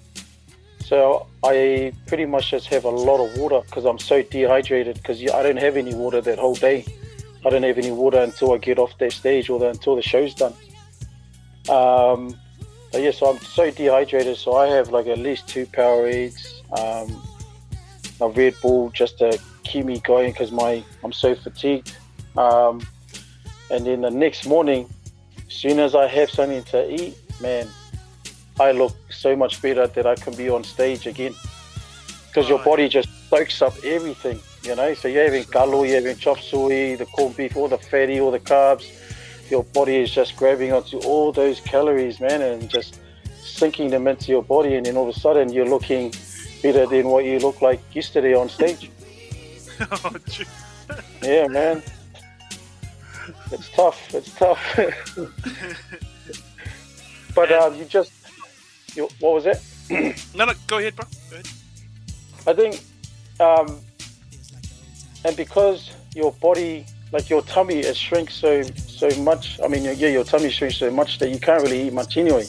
so 0.84 1.28
I 1.44 1.94
pretty 2.08 2.26
much 2.26 2.50
just 2.52 2.68
have 2.68 2.86
a 2.86 2.90
lot 2.90 3.24
of 3.24 3.38
water 3.38 3.62
because 3.66 3.86
I'm 3.86 4.00
so 4.00 4.24
dehydrated 4.24 4.96
because 4.96 5.22
I 5.22 5.44
don't 5.44 5.58
have 5.58 5.78
any 5.78 5.94
water 5.94 6.20
that 6.22 6.40
whole 6.40 6.56
day. 6.56 6.84
I 7.46 7.50
don't 7.50 7.64
have 7.64 7.78
any 7.78 7.92
water 7.92 8.20
until 8.20 8.54
I 8.54 8.58
get 8.58 8.80
off 8.80 8.98
that 9.00 9.14
stage 9.14 9.50
or 9.50 9.60
the, 9.60 9.70
until 9.70 9.96
the 9.96 10.02
show's 10.02 10.34
done. 10.34 10.54
Um, 11.70 12.38
but 12.92 13.02
yeah, 13.02 13.12
so 13.12 13.28
I'm 13.28 13.40
so 13.40 13.72
dehydrated. 13.72 14.38
So 14.38 14.56
I 14.56 14.68
have 14.68 14.90
like 14.90 15.08
at 15.08 15.20
least 15.20 15.48
two 15.48 15.66
Powerades, 15.68 16.62
um, 16.78 17.22
a 18.20 18.30
Red 18.30 18.56
Bull 18.62 18.90
just 18.90 19.20
to 19.20 19.40
keep 19.64 19.86
me 19.86 20.00
going 20.00 20.32
because 20.32 20.52
my 20.52 20.84
I'm 21.04 21.14
so 21.14 21.36
fatigued. 21.36 21.96
Um, 22.38 22.86
and 23.72 23.86
then 23.86 24.02
the 24.02 24.10
next 24.10 24.46
morning, 24.48 24.90
as 25.48 25.54
soon 25.54 25.80
as 25.80 25.96
I 25.96 26.08
have 26.08 26.30
something 26.30 26.64
to 26.66 26.92
eat, 26.92 27.16
man, 27.40 27.68
I 28.60 28.72
look 28.72 28.96
so 29.12 29.36
much 29.36 29.62
better 29.62 29.88
that 29.88 30.06
I 30.06 30.16
can 30.16 30.36
be 30.36 30.50
on 30.50 30.64
stage 30.64 31.08
again. 31.08 31.36
Because 32.28 32.50
your 32.50 32.60
body 32.60 32.88
just 32.90 33.10
soaks 33.30 33.62
up 33.62 33.74
everything, 33.84 34.40
you 34.64 34.76
know. 34.76 34.94
So 34.94 35.08
you're 35.08 35.26
having 35.26 35.44
galo, 35.44 35.88
you're 35.88 35.96
having 35.96 36.18
chop 36.18 36.40
suey, 36.40 36.96
the 36.96 37.06
corned 37.06 37.38
beef, 37.38 37.56
all 37.56 37.68
the 37.68 37.78
fatty, 37.78 38.20
all 38.20 38.32
the 38.32 38.40
carbs. 38.40 38.96
Your 39.50 39.64
body 39.64 39.98
is 39.98 40.12
just 40.12 40.36
grabbing 40.36 40.74
onto 40.74 41.00
all 41.00 41.32
those 41.32 41.60
calories, 41.60 42.20
man, 42.20 42.42
and 42.42 42.70
just 42.70 43.00
sinking 43.42 43.90
them 43.90 44.08
into 44.08 44.32
your 44.32 44.44
body. 44.44 44.76
And 44.76 44.86
then 44.86 44.96
all 44.96 45.10
of 45.10 45.16
a 45.16 45.20
sudden, 45.20 45.52
you're 45.52 45.68
looking 45.68 46.14
better 46.62 46.86
than 46.86 47.08
what 47.08 47.26
you 47.26 47.40
looked 47.40 47.62
like 47.62 47.80
yesterday 47.94 48.36
on 48.36 48.50
stage. 48.50 48.92
oh. 49.92 50.16
Yeah, 51.22 51.48
man. 51.48 51.82
It's 53.52 53.70
tough. 53.70 54.14
It's 54.14 54.34
tough. 54.36 54.60
but 57.36 57.52
um, 57.52 57.76
you 57.76 57.86
just, 57.86 58.12
you, 58.96 59.08
what 59.20 59.34
was 59.34 59.46
it? 59.46 59.62
no, 60.36 60.46
no, 60.46 60.54
go 60.68 60.78
ahead, 60.78 60.96
bro. 60.96 61.06
Go 61.30 61.36
ahead. 61.36 61.48
I 62.48 62.54
think, 62.54 62.82
um, 63.40 63.80
and 65.26 65.36
because 65.36 65.92
your 66.16 66.32
body, 66.34 66.86
like 67.12 67.30
your 67.30 67.42
tummy, 67.44 67.80
it 67.80 67.96
shrinks 67.96 68.36
so 68.36 68.62
so 68.64 69.10
much. 69.22 69.60
I 69.64 69.68
mean, 69.68 69.84
yeah, 69.84 70.08
your 70.08 70.24
tummy 70.24 70.50
shrinks 70.50 70.78
so 70.78 70.90
much 70.92 71.20
that 71.20 71.30
you 71.30 71.40
can't 71.40 71.62
really 71.64 71.88
eat 71.88 71.94
much 71.94 72.18
anyway. 72.18 72.46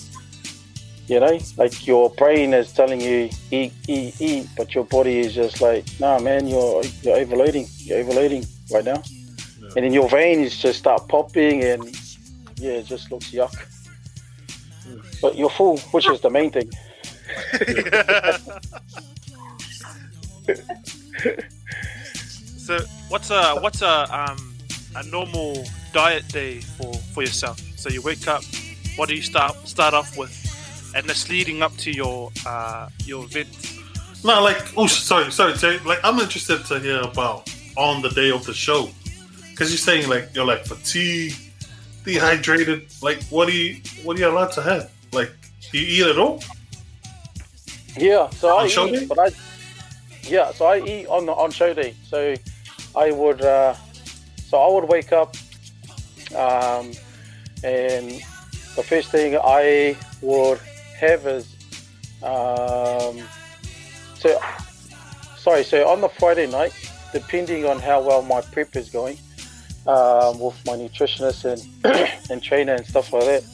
You 1.07 1.19
know, 1.19 1.39
like 1.57 1.87
your 1.87 2.11
brain 2.11 2.55
is 2.55 2.73
telling 2.73 3.01
you 3.01 3.31
eat, 3.51 3.73
eat, 3.89 4.21
eat, 4.21 4.49
but 4.57 4.75
your 4.77 4.85
body 4.85 5.19
is 5.19 5.35
just 5.35 5.61
like, 5.61 5.85
nah, 5.99 6.21
man, 6.21 6.47
you're 6.47 6.85
you're 7.03 7.17
overloading. 7.17 7.67
You're 7.79 7.99
overloading 7.99 8.45
right 8.73 8.85
now, 8.85 9.03
and 9.77 9.85
then 9.85 9.93
your 9.93 10.09
veins 10.09 10.57
just 10.57 10.79
start 10.79 11.09
popping, 11.09 11.65
and 11.65 11.85
yeah, 12.57 12.73
it 12.73 12.87
just 12.87 13.11
looks 13.11 13.33
yuck. 13.33 13.55
But 15.21 15.37
you're 15.37 15.51
full, 15.51 15.79
which 15.93 16.09
is 16.09 16.21
the 16.21 16.31
main 16.31 16.51
thing. 16.51 16.71
so, 22.71 22.87
what's 23.09 23.31
a 23.31 23.57
what's 23.61 23.83
a 23.83 24.07
um 24.17 24.55
a 24.97 25.03
normal 25.05 25.65
diet 25.93 26.29
day 26.29 26.61
for 26.61 26.93
for 27.13 27.23
yourself? 27.23 27.59
So 27.77 27.89
you 27.89 28.01
wake 28.03 28.29
up. 28.29 28.43
What 28.97 29.09
do 29.09 29.15
you 29.15 29.23
start 29.23 29.57
start 29.67 29.95
off 29.95 30.17
with? 30.17 30.33
And 30.95 31.09
that's 31.09 31.29
leading 31.29 31.63
up 31.63 31.77
to 31.79 31.91
your 31.91 32.31
uh 32.47 32.89
your 33.05 33.25
event. 33.25 33.49
No, 34.23 34.43
like, 34.43 34.63
oh, 34.77 34.87
sorry, 34.87 35.33
sorry, 35.33 35.55
Jay. 35.55 35.79
Like, 35.79 35.99
I'm 36.05 36.19
interested 36.19 36.65
to 36.67 36.79
hear 36.79 37.01
about 37.01 37.51
on 37.77 38.03
the 38.03 38.11
day 38.11 38.31
of 38.31 38.45
the 38.45 38.53
show, 38.53 38.91
because 39.51 39.71
you're 39.71 39.79
saying 39.79 40.09
like 40.09 40.29
you're 40.35 40.45
like 40.45 40.65
fatigued, 40.65 41.39
dehydrated. 42.05 42.87
Like, 43.03 43.23
what 43.31 43.49
do 43.49 43.57
you 43.57 43.81
what 44.05 44.17
are 44.17 44.21
you 44.21 44.29
allowed 44.29 44.53
to 44.53 44.63
have? 44.63 44.93
Like, 45.13 45.33
do 45.73 45.79
you 45.79 46.05
eat 46.05 46.11
at 46.11 46.19
all? 46.19 46.43
Yeah, 47.97 48.31
so 48.31 48.57
I 48.57 48.63
On 48.63 48.69
show 48.69 48.87
eat, 48.87 49.01
day? 49.01 49.07
but 49.07 49.19
I 49.19 49.31
yeah, 50.23 50.53
so 50.53 50.67
I 50.67 50.79
eat 50.85 51.07
on 51.07 51.27
the 51.27 51.33
on 51.33 51.51
show 51.51 51.73
day. 51.75 51.95
So 52.07 52.35
I 52.97 53.13
would 53.13 53.43
uh, 53.43 53.75
so 54.51 54.59
I 54.59 54.75
would 54.75 54.89
wake 54.89 55.13
up, 55.13 55.37
um, 56.35 56.93
and 57.63 58.11
the 58.75 58.83
first 58.83 59.11
thing 59.11 59.39
I 59.43 59.97
would 60.23 60.59
have 60.99 61.27
is 61.27 61.55
um, 62.23 63.23
so 64.15 64.41
sorry. 65.37 65.63
So 65.65 65.89
on 65.89 66.01
the 66.01 66.09
Friday 66.09 66.47
night, 66.47 66.73
depending 67.13 67.65
on 67.65 67.79
how 67.79 68.03
well 68.03 68.23
my 68.23 68.41
prep 68.41 68.75
is 68.75 68.91
going, 68.91 69.19
um, 69.87 70.41
with 70.41 70.61
my 70.67 70.73
nutritionist 70.73 71.45
and 71.45 72.11
and 72.31 72.43
trainer 72.43 72.75
and 72.75 72.85
stuff 72.85 73.13
like 73.13 73.25
that, 73.25 73.45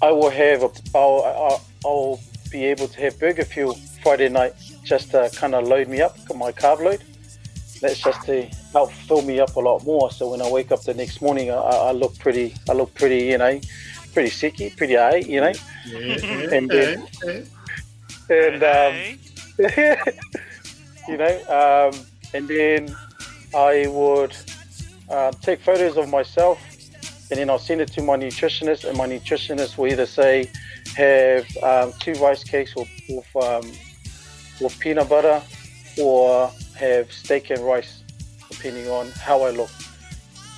I 0.00 0.10
will 0.10 0.30
have 0.30 0.62
a 0.62 0.70
I'll, 0.94 1.22
I'll, 1.24 1.64
I'll 1.84 2.20
be 2.50 2.64
able 2.64 2.88
to 2.88 3.00
have 3.00 3.18
burger 3.18 3.44
fuel 3.44 3.74
Friday 4.02 4.28
night 4.28 4.54
just 4.84 5.10
to 5.10 5.30
kind 5.34 5.54
of 5.54 5.66
load 5.66 5.88
me 5.88 6.00
up, 6.00 6.16
my 6.34 6.52
carb 6.52 6.80
load. 6.80 7.02
That's 7.80 7.98
just 8.00 8.22
to 8.26 8.42
help 8.72 8.90
fill 8.92 9.22
me 9.22 9.38
up 9.40 9.54
a 9.56 9.60
lot 9.60 9.84
more. 9.84 10.10
So 10.10 10.30
when 10.30 10.40
I 10.42 10.50
wake 10.50 10.72
up 10.72 10.82
the 10.82 10.94
next 10.94 11.20
morning, 11.20 11.50
I, 11.50 11.54
I 11.54 11.92
look 11.92 12.18
pretty, 12.18 12.54
I 12.68 12.72
look 12.72 12.94
pretty, 12.94 13.24
you 13.26 13.38
know, 13.38 13.60
pretty 14.14 14.30
sicky, 14.30 14.74
pretty 14.76 14.96
alright, 14.96 15.26
you 15.26 15.40
know. 15.40 15.52
And 16.52 16.70
then- 16.70 17.06
And 18.28 18.62
um, 18.64 18.94
you 21.08 21.16
know, 21.16 21.90
um, 21.92 22.00
and 22.34 22.48
then 22.48 22.96
I 23.54 23.86
would 23.88 24.36
um, 25.10 25.32
take 25.42 25.60
photos 25.60 25.96
of 25.96 26.08
myself, 26.08 26.58
and 27.30 27.38
then 27.38 27.48
I'll 27.50 27.58
send 27.58 27.80
it 27.80 27.92
to 27.92 28.02
my 28.02 28.16
nutritionist, 28.16 28.84
and 28.88 28.96
my 28.98 29.06
nutritionist 29.06 29.78
will 29.78 29.86
either 29.88 30.06
say 30.06 30.50
have 30.96 31.44
um, 31.62 31.92
two 32.00 32.12
rice 32.14 32.42
cakes 32.42 32.74
with 32.74 32.88
with, 33.08 33.36
um, 33.44 33.70
with 34.60 34.78
peanut 34.80 35.08
butter, 35.08 35.40
or 35.98 36.50
have 36.76 37.10
steak 37.12 37.50
and 37.50 37.60
rice, 37.60 38.02
depending 38.50 38.88
on 38.88 39.08
how 39.12 39.42
I 39.42 39.50
look. 39.50 39.70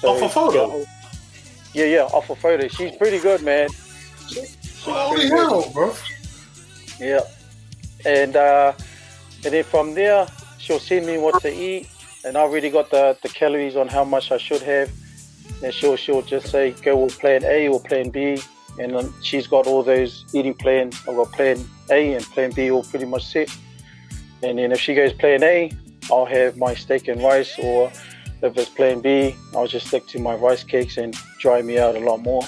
Off 0.03 0.23
a 0.23 0.29
photo? 0.29 0.85
Yeah, 1.75 1.85
yeah, 1.85 2.03
off 2.05 2.31
a 2.31 2.37
photo. 2.37 2.69
She's 2.69 2.95
pretty 2.97 3.19
good, 3.19 3.43
man. 3.43 3.69
She's 4.29 4.57
Holy 4.83 5.15
pretty 5.15 5.31
good. 5.31 5.39
hell, 5.39 5.71
bro! 5.73 5.95
Yeah. 7.01 7.21
And 8.07 8.37
uh, 8.37 8.73
and 9.45 9.53
then 9.55 9.65
from 9.65 9.95
there, 9.95 10.27
she'll 10.59 10.79
send 10.79 11.07
me 11.07 11.19
what 11.19 11.43
to 11.43 11.53
eat, 11.53 11.89
and 12.25 12.37
I 12.37 12.41
already 12.41 12.71
got 12.71 12.91
the, 12.91 13.17
the 13.23 13.29
calories 13.29 13.77
on 13.77 13.89
how 13.89 14.05
much 14.05 14.31
I 14.31 14.39
should 14.39 14.63
have. 14.63 14.91
And 15.63 15.75
she'll 15.75 15.97
she'll 15.97 16.23
just 16.23 16.51
say 16.51 16.73
go 16.83 16.97
with 16.97 17.19
plan 17.19 17.43
A 17.45 17.69
or 17.69 17.81
plan 17.81 18.11
B, 18.11 18.41
and 18.79 18.95
then 18.95 19.13
she's 19.23 19.47
got 19.49 19.67
all 19.67 19.83
those 19.83 20.25
eating 20.33 20.55
plans. 20.55 20.97
I've 21.09 21.17
got 21.17 21.33
plan 21.33 21.65
A 21.91 22.15
and 22.15 22.25
plan 22.25 22.53
B 22.53 22.71
all 22.71 22.85
pretty 22.85 23.07
much 23.07 23.25
set. 23.27 23.49
And 24.43 24.59
then 24.59 24.73
if 24.73 24.81
she 24.81 24.95
goes 24.95 25.13
plan 25.13 25.43
A, 25.43 25.73
I'll 26.11 26.27
have 26.27 26.57
my 26.57 26.75
steak 26.75 27.09
and 27.09 27.23
rice, 27.23 27.59
or 27.59 27.91
if 28.43 28.57
it's 28.57 28.69
plan 28.71 29.01
B, 29.01 29.35
I'll 29.55 29.67
just 29.67 29.89
stick 29.89 30.07
to 30.09 30.19
my 30.19 30.35
rice 30.35 30.65
cakes 30.65 30.97
and 30.97 31.15
dry 31.39 31.61
me 31.63 31.79
out 31.79 31.97
a 31.97 32.01
lot 32.01 32.19
more. 32.19 32.43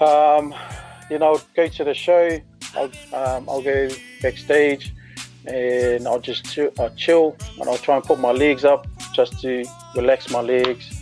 Um, 0.00 0.54
then 1.08 1.22
I'll 1.22 1.42
go 1.54 1.66
to 1.66 1.84
the 1.84 1.94
show. 1.94 2.38
I'll, 2.74 2.90
um, 3.14 3.48
I'll 3.48 3.62
go 3.62 3.88
backstage 4.20 4.92
and 5.46 6.06
I'll 6.06 6.20
just 6.20 6.44
chill, 6.44 6.70
uh, 6.78 6.90
chill 6.90 7.36
and 7.58 7.68
I'll 7.68 7.78
try 7.78 7.96
and 7.96 8.04
put 8.04 8.18
my 8.18 8.32
legs 8.32 8.64
up 8.64 8.86
just 9.14 9.40
to 9.40 9.64
relax 9.94 10.30
my 10.30 10.40
legs. 10.40 10.92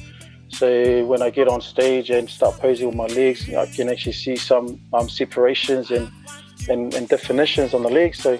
So 0.50 1.04
when 1.06 1.20
I 1.20 1.30
get 1.30 1.48
on 1.48 1.60
stage 1.60 2.10
and 2.10 2.30
start 2.30 2.60
posing 2.60 2.86
with 2.86 2.94
my 2.94 3.06
legs, 3.06 3.52
I 3.52 3.66
can 3.66 3.88
actually 3.88 4.12
see 4.12 4.36
some 4.36 4.80
um, 4.92 5.08
separations 5.08 5.90
and, 5.90 6.08
and, 6.68 6.94
and 6.94 7.08
definitions 7.08 7.74
on 7.74 7.82
the 7.82 7.90
legs. 7.90 8.20
So 8.20 8.38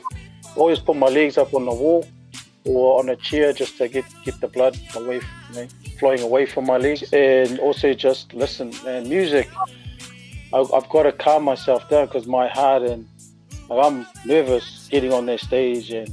always 0.56 0.78
put 0.78 0.96
my 0.96 1.08
legs 1.08 1.38
up 1.38 1.52
on 1.54 1.64
the 1.64 1.74
wall 1.74 2.06
or 2.64 2.98
on 2.98 3.08
a 3.10 3.16
chair 3.16 3.52
just 3.52 3.76
to 3.78 3.88
get, 3.88 4.04
get 4.24 4.40
the 4.40 4.48
blood 4.48 4.78
away, 4.94 5.20
you 5.50 5.54
know, 5.54 5.68
flowing 5.98 6.20
away 6.22 6.46
from 6.46 6.66
my 6.66 6.78
legs. 6.78 7.12
And 7.12 7.58
also 7.58 7.92
just 7.94 8.32
listen 8.32 8.72
and 8.86 9.08
music. 9.08 9.48
I, 10.52 10.58
I've 10.58 10.88
got 10.88 11.02
to 11.04 11.12
calm 11.12 11.44
myself 11.44 11.88
down 11.88 12.06
because 12.06 12.26
my 12.26 12.48
heart 12.48 12.82
and 12.82 13.06
like, 13.68 13.84
I'm 13.84 14.06
nervous 14.24 14.88
getting 14.90 15.12
on 15.12 15.26
that 15.26 15.40
stage, 15.40 15.90
and 15.90 16.12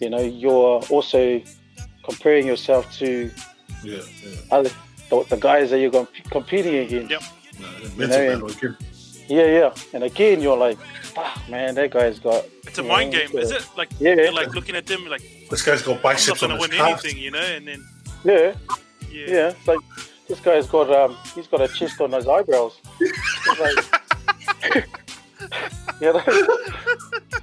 you 0.00 0.10
know 0.10 0.20
you're 0.20 0.80
also 0.88 1.40
comparing 2.04 2.46
yourself 2.46 2.90
to 2.98 3.30
Yeah, 3.84 3.98
yeah. 4.24 4.30
other 4.50 4.70
the, 5.10 5.24
the 5.28 5.36
guys 5.36 5.70
that 5.70 5.80
you're 5.80 5.90
comp- 5.90 6.30
competing 6.30 6.76
against. 6.76 7.10
Yep. 7.10 7.22
Nah, 7.60 7.68
mental 7.96 8.06
know, 8.06 8.06
battle 8.06 8.50
again. 8.50 8.76
Yeah, 9.30 9.46
yeah. 9.46 9.74
And 9.94 10.02
again, 10.02 10.42
you're 10.42 10.56
like, 10.56 10.76
fuck, 10.78 11.48
man, 11.48 11.76
that 11.76 11.92
guy's 11.92 12.18
got. 12.18 12.44
It's 12.66 12.80
a 12.80 12.82
you 12.82 12.88
mind 12.88 13.12
know, 13.12 13.18
game, 13.28 13.38
is 13.38 13.52
it? 13.52 13.64
Like 13.76 13.88
Yeah, 14.00 14.14
you're 14.14 14.32
like 14.32 14.52
looking 14.54 14.74
at 14.74 14.86
them 14.86 15.06
like 15.06 15.22
This 15.48 15.62
guy's 15.62 15.82
got 15.82 15.92
I'm 15.92 15.96
not 15.98 16.02
biceps 16.02 16.42
on 16.42 16.48
gonna 16.50 16.60
his 16.60 16.68
win 16.68 16.76
calves. 16.76 17.04
anything, 17.04 17.22
you 17.22 17.30
know, 17.30 17.38
and 17.38 17.68
then 17.68 17.86
Yeah, 18.24 18.54
yeah. 19.08 19.26
yeah. 19.28 19.48
It's 19.50 19.68
like 19.68 19.78
this 20.26 20.40
guy's 20.40 20.66
got 20.66 20.90
um, 20.92 21.16
he's 21.34 21.46
got 21.46 21.60
a 21.60 21.68
chest 21.68 22.00
on 22.00 22.10
his 22.10 22.26
eyebrows. 22.26 22.80
It's 23.00 23.60
like, 23.60 23.84
you 26.00 26.12
know. 26.12 26.22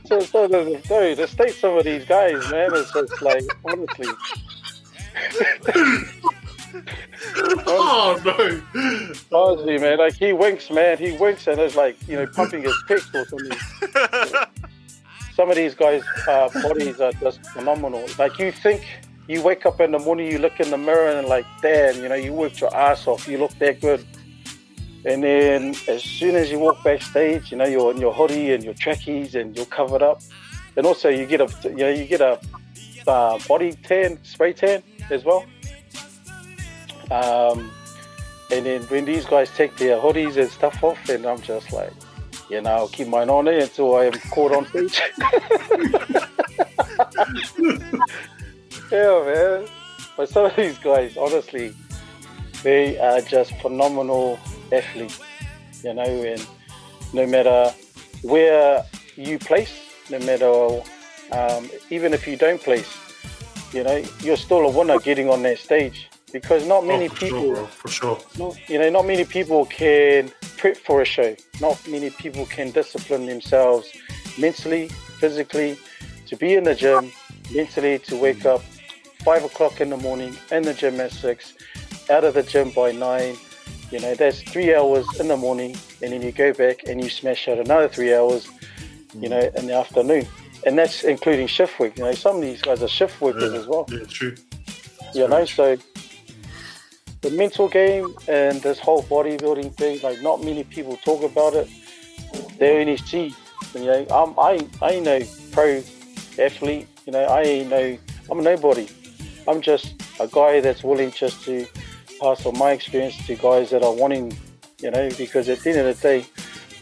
So, 0.05 0.19
so 0.21 0.47
the, 0.47 0.81
no, 0.89 1.15
the 1.15 1.27
state 1.27 1.53
some 1.53 1.77
of 1.77 1.83
these 1.85 2.03
guys, 2.05 2.49
man, 2.51 2.71
it's 2.73 2.91
just 2.91 3.21
like 3.21 3.43
honestly. 3.65 4.07
Oh 7.65 8.21
no! 8.23 9.11
Honestly, 9.31 9.77
man, 9.77 9.97
like 9.97 10.15
he 10.15 10.33
winks, 10.33 10.69
man, 10.69 10.97
he 10.97 11.11
winks 11.17 11.47
and 11.47 11.59
it's 11.59 11.75
like 11.75 11.95
you 12.07 12.15
know 12.15 12.27
pumping 12.27 12.63
his 12.63 12.75
pecs 12.87 13.13
or 13.13 13.25
something. 13.25 14.69
Some 15.35 15.49
of 15.49 15.55
these 15.55 15.75
guys' 15.75 16.03
uh, 16.27 16.49
bodies 16.61 16.99
are 16.99 17.11
just 17.13 17.45
phenomenal. 17.47 18.05
Like 18.17 18.39
you 18.39 18.51
think 18.51 18.85
you 19.27 19.41
wake 19.41 19.65
up 19.65 19.79
in 19.81 19.91
the 19.91 19.99
morning, 19.99 20.31
you 20.31 20.39
look 20.39 20.59
in 20.59 20.71
the 20.71 20.77
mirror 20.77 21.09
and 21.09 21.27
like, 21.27 21.45
damn, 21.61 22.01
you 22.01 22.09
know, 22.09 22.15
you 22.15 22.33
worked 22.33 22.61
your 22.61 22.75
ass 22.75 23.05
off, 23.07 23.27
you 23.27 23.37
look 23.37 23.51
that 23.59 23.81
good. 23.81 24.05
And 25.05 25.23
then 25.23 25.75
as 25.87 26.03
soon 26.03 26.35
as 26.35 26.49
you 26.49 26.59
walk 26.59 26.83
backstage, 26.83 27.51
you 27.51 27.57
know, 27.57 27.65
you're 27.65 27.91
in 27.91 27.97
your 27.97 28.13
hoodie 28.13 28.53
and 28.53 28.63
your 28.63 28.73
trackies 28.73 29.35
and 29.35 29.55
you're 29.55 29.65
covered 29.67 30.01
up. 30.01 30.21
And 30.75 30.85
also 30.85 31.09
you 31.09 31.25
get 31.25 31.41
a, 31.41 31.69
you 31.69 31.75
know, 31.75 31.89
you 31.89 32.05
get 32.05 32.21
a 32.21 32.39
uh, 33.05 33.39
body 33.47 33.73
tan, 33.73 34.19
spray 34.23 34.53
tan 34.53 34.81
as 35.11 35.23
well. 35.23 35.45
Um, 37.11 37.71
and 38.51 38.65
then 38.65 38.81
when 38.83 39.05
these 39.05 39.25
guys 39.25 39.49
take 39.51 39.75
their 39.75 39.97
hoodies 39.97 40.37
and 40.37 40.49
stuff 40.49 40.83
off, 40.83 41.09
and 41.09 41.25
I'm 41.25 41.41
just 41.41 41.73
like, 41.73 41.91
you 42.49 42.61
know, 42.61 42.69
I'll 42.69 42.87
keep 42.87 43.07
mine 43.07 43.29
on 43.29 43.47
it 43.47 43.61
until 43.61 43.95
I 43.95 44.05
am 44.05 44.13
caught 44.31 44.53
on 44.53 44.65
stage. 44.67 45.01
yeah, 48.91 49.23
man. 49.25 49.67
But 50.15 50.29
some 50.29 50.45
of 50.45 50.55
these 50.55 50.77
guys, 50.77 51.17
honestly, 51.17 51.73
they 52.63 52.97
are 52.99 53.21
just 53.21 53.51
phenomenal 53.59 54.39
athletes, 54.71 55.19
you 55.83 55.93
know, 55.93 56.03
and 56.03 56.47
no 57.13 57.27
matter 57.27 57.73
where 58.21 58.83
you 59.15 59.37
place, 59.39 59.73
no 60.09 60.19
matter, 60.19 60.81
um, 61.33 61.69
even 61.89 62.13
if 62.13 62.25
you 62.27 62.37
don't 62.37 62.61
place, 62.61 62.97
you 63.73 63.83
know, 63.83 64.01
you're 64.21 64.37
still 64.37 64.65
a 64.65 64.71
winner 64.71 64.99
getting 64.99 65.29
on 65.29 65.43
that 65.43 65.57
stage 65.57 66.06
because 66.33 66.65
not 66.67 66.83
oh, 66.83 66.87
many 66.87 67.05
Oh, 67.07 67.13
people 67.13 67.29
sure, 67.41 67.55
bro, 67.55 67.65
for 67.67 67.87
sure. 67.87 68.19
not, 68.37 68.69
you 68.69 68.79
know, 68.79 68.89
not 68.89 69.05
many 69.05 69.25
people 69.25 69.65
can 69.65 70.31
prep 70.57 70.77
for 70.77 71.01
a 71.01 71.05
show. 71.05 71.35
Not 71.61 71.79
many 71.87 72.09
people 72.09 72.45
can 72.45 72.71
discipline 72.71 73.25
themselves 73.25 73.91
mentally, 74.37 74.89
physically, 75.19 75.77
to 76.27 76.35
be 76.35 76.55
in 76.55 76.63
the 76.65 76.75
gym, 76.75 77.11
mentally 77.53 77.99
to 77.99 78.15
wake 78.17 78.39
mm. 78.39 78.55
up 78.55 78.61
five 79.23 79.43
o'clock 79.43 79.79
in 79.81 79.89
the 79.89 79.97
morning, 79.97 80.35
in 80.51 80.63
the 80.63 80.73
gym 80.73 80.99
at 80.99 81.11
six, 81.11 81.53
out 82.09 82.23
of 82.23 82.33
the 82.33 82.43
gym 82.43 82.71
by 82.71 82.91
nine. 82.91 83.35
You 83.91 84.01
know, 84.01 84.15
that's 84.15 84.41
three 84.41 84.75
hours 84.75 85.05
in 85.19 85.29
the 85.29 85.37
morning, 85.37 85.77
and 86.01 86.11
then 86.11 86.21
you 86.21 86.33
go 86.33 86.51
back 86.53 86.83
and 86.87 87.01
you 87.01 87.09
smash 87.09 87.47
out 87.47 87.57
another 87.57 87.87
three 87.87 88.13
hours, 88.13 88.49
you 89.17 89.29
know, 89.29 89.39
mm. 89.39 89.55
in 89.55 89.67
the 89.67 89.73
afternoon. 89.73 90.27
And 90.65 90.77
that's 90.77 91.03
including 91.05 91.47
shift 91.47 91.79
work. 91.79 91.97
You 91.97 92.03
know, 92.03 92.11
some 92.13 92.35
of 92.37 92.41
these 92.41 92.61
guys 92.61 92.83
are 92.83 92.87
shift 92.89 93.21
workers 93.21 93.53
Yeah, 93.53 93.59
as 93.59 93.67
well 93.67 93.85
yeah, 93.89 93.99
true. 94.09 94.35
you 95.13 95.27
know 95.27 95.45
so 95.45 95.77
the 97.29 97.35
mental 97.35 97.67
game 97.67 98.15
and 98.29 98.61
this 98.61 98.79
whole 98.79 99.03
bodybuilding 99.03 99.73
thing 99.75 99.99
like 100.01 100.21
not 100.21 100.41
many 100.41 100.63
people 100.63 100.95
talk 100.97 101.23
about 101.23 101.53
it. 101.53 101.67
They 102.57 102.79
only 102.79 102.95
see 102.95 103.35
you 103.73 103.81
know. 103.81 104.05
I'm, 104.09 104.39
i 104.39 104.65
i 104.81 104.91
ain't 104.91 105.05
no 105.05 105.19
pro 105.51 105.83
athlete 106.39 106.87
you 107.05 107.11
know. 107.11 107.25
I 107.25 107.41
ain't 107.41 107.69
no 107.69 107.97
i'm 108.31 108.41
nobody. 108.41 108.87
I'm 109.45 109.61
just 109.61 109.95
a 110.21 110.27
guy 110.27 110.61
that's 110.61 110.83
willing 110.83 111.11
just 111.11 111.43
to 111.43 111.67
pass 112.21 112.45
on 112.45 112.57
my 112.57 112.71
experience 112.71 113.17
to 113.27 113.35
guys 113.35 113.71
that 113.71 113.83
are 113.83 113.93
wanting 113.93 114.37
you 114.79 114.91
know 114.91 115.09
because 115.17 115.49
at 115.49 115.59
the 115.59 115.71
end 115.71 115.79
of 115.79 115.99
the 115.99 116.01
day 116.01 116.25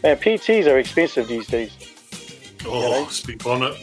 man 0.04 0.16
pts 0.16 0.66
are 0.70 0.78
expensive 0.78 1.26
these 1.26 1.48
days. 1.48 1.72
Oh, 2.64 2.82
You 2.82 2.90
know? 2.90 3.08
speak 3.08 3.44
on 3.46 3.62
it. 3.64 3.76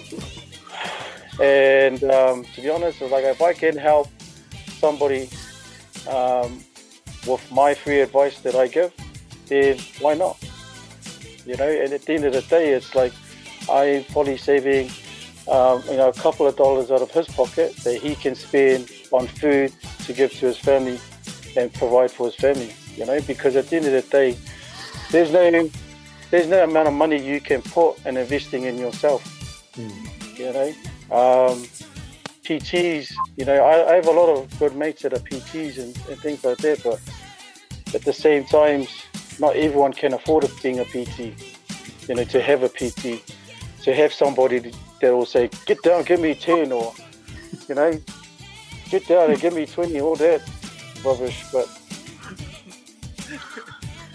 And 1.41 2.03
um, 2.05 2.45
to 2.55 2.61
be 2.61 2.69
honest, 2.69 3.01
it's 3.01 3.11
like 3.11 3.25
if 3.25 3.41
I 3.41 3.51
can 3.53 3.75
help 3.75 4.07
somebody 4.79 5.29
um, 6.07 6.63
with 7.27 7.41
my 7.51 7.73
free 7.73 8.01
advice 8.01 8.39
that 8.41 8.55
I 8.55 8.67
give, 8.67 8.93
then 9.47 9.77
why 9.99 10.13
not? 10.15 10.37
You 11.45 11.57
know, 11.57 11.69
and 11.69 11.91
at 11.93 12.01
the 12.03 12.13
end 12.13 12.25
of 12.25 12.33
the 12.33 12.41
day, 12.41 12.71
it's 12.71 12.95
like 12.95 13.13
I'm 13.69 14.03
probably 14.05 14.37
saving, 14.37 14.89
um, 15.47 15.83
you 15.89 15.97
know, 15.97 16.09
a 16.09 16.13
couple 16.13 16.47
of 16.47 16.55
dollars 16.55 16.91
out 16.91 17.01
of 17.01 17.11
his 17.11 17.27
pocket 17.27 17.75
that 17.77 17.99
he 18.01 18.15
can 18.15 18.35
spend 18.35 18.91
on 19.11 19.27
food 19.27 19.73
to 20.05 20.13
give 20.13 20.31
to 20.33 20.47
his 20.47 20.57
family 20.57 20.99
and 21.57 21.73
provide 21.73 22.11
for 22.11 22.27
his 22.27 22.35
family. 22.35 22.73
You 22.95 23.05
know, 23.05 23.19
because 23.21 23.55
at 23.55 23.69
the 23.69 23.77
end 23.77 23.85
of 23.87 23.91
the 23.91 24.01
day, 24.01 24.37
there's 25.11 25.31
no 25.31 25.69
there's 26.29 26.47
no 26.47 26.63
amount 26.63 26.87
of 26.87 26.93
money 26.93 27.23
you 27.23 27.39
can 27.39 27.61
put 27.61 28.03
in 28.05 28.17
investing 28.17 28.63
in 28.63 28.77
yourself. 28.77 29.21
You 30.37 30.51
know, 30.51 30.73
um, 31.11 31.63
PTs. 32.43 33.13
You 33.37 33.45
know, 33.45 33.63
I, 33.63 33.91
I 33.91 33.95
have 33.95 34.07
a 34.07 34.11
lot 34.11 34.29
of 34.29 34.59
good 34.59 34.75
mates 34.75 35.03
that 35.03 35.13
are 35.13 35.19
PTs 35.19 35.77
and, 35.77 35.97
and 36.09 36.19
things 36.19 36.43
like 36.43 36.57
that, 36.59 36.83
but 36.83 37.01
at 37.95 38.03
the 38.03 38.13
same 38.13 38.45
time, 38.45 38.87
not 39.39 39.55
everyone 39.55 39.93
can 39.93 40.13
afford 40.13 40.49
being 40.61 40.79
a 40.79 40.85
PT. 40.85 41.33
You 42.07 42.15
know, 42.15 42.23
to 42.25 42.41
have 42.41 42.63
a 42.63 42.69
PT, 42.69 43.23
to 43.83 43.93
have 43.93 44.11
somebody 44.13 44.73
that 45.01 45.13
will 45.13 45.25
say, 45.25 45.49
"Get 45.65 45.81
down, 45.83 46.03
give 46.03 46.19
me 46.19 46.35
10, 46.35 46.71
or 46.71 46.93
you 47.67 47.75
know, 47.75 47.99
get 48.89 49.07
down 49.07 49.31
and 49.31 49.39
give 49.39 49.53
me 49.53 49.65
twenty, 49.65 50.01
all 50.01 50.15
that 50.17 50.41
rubbish. 51.03 51.45
But 51.51 51.67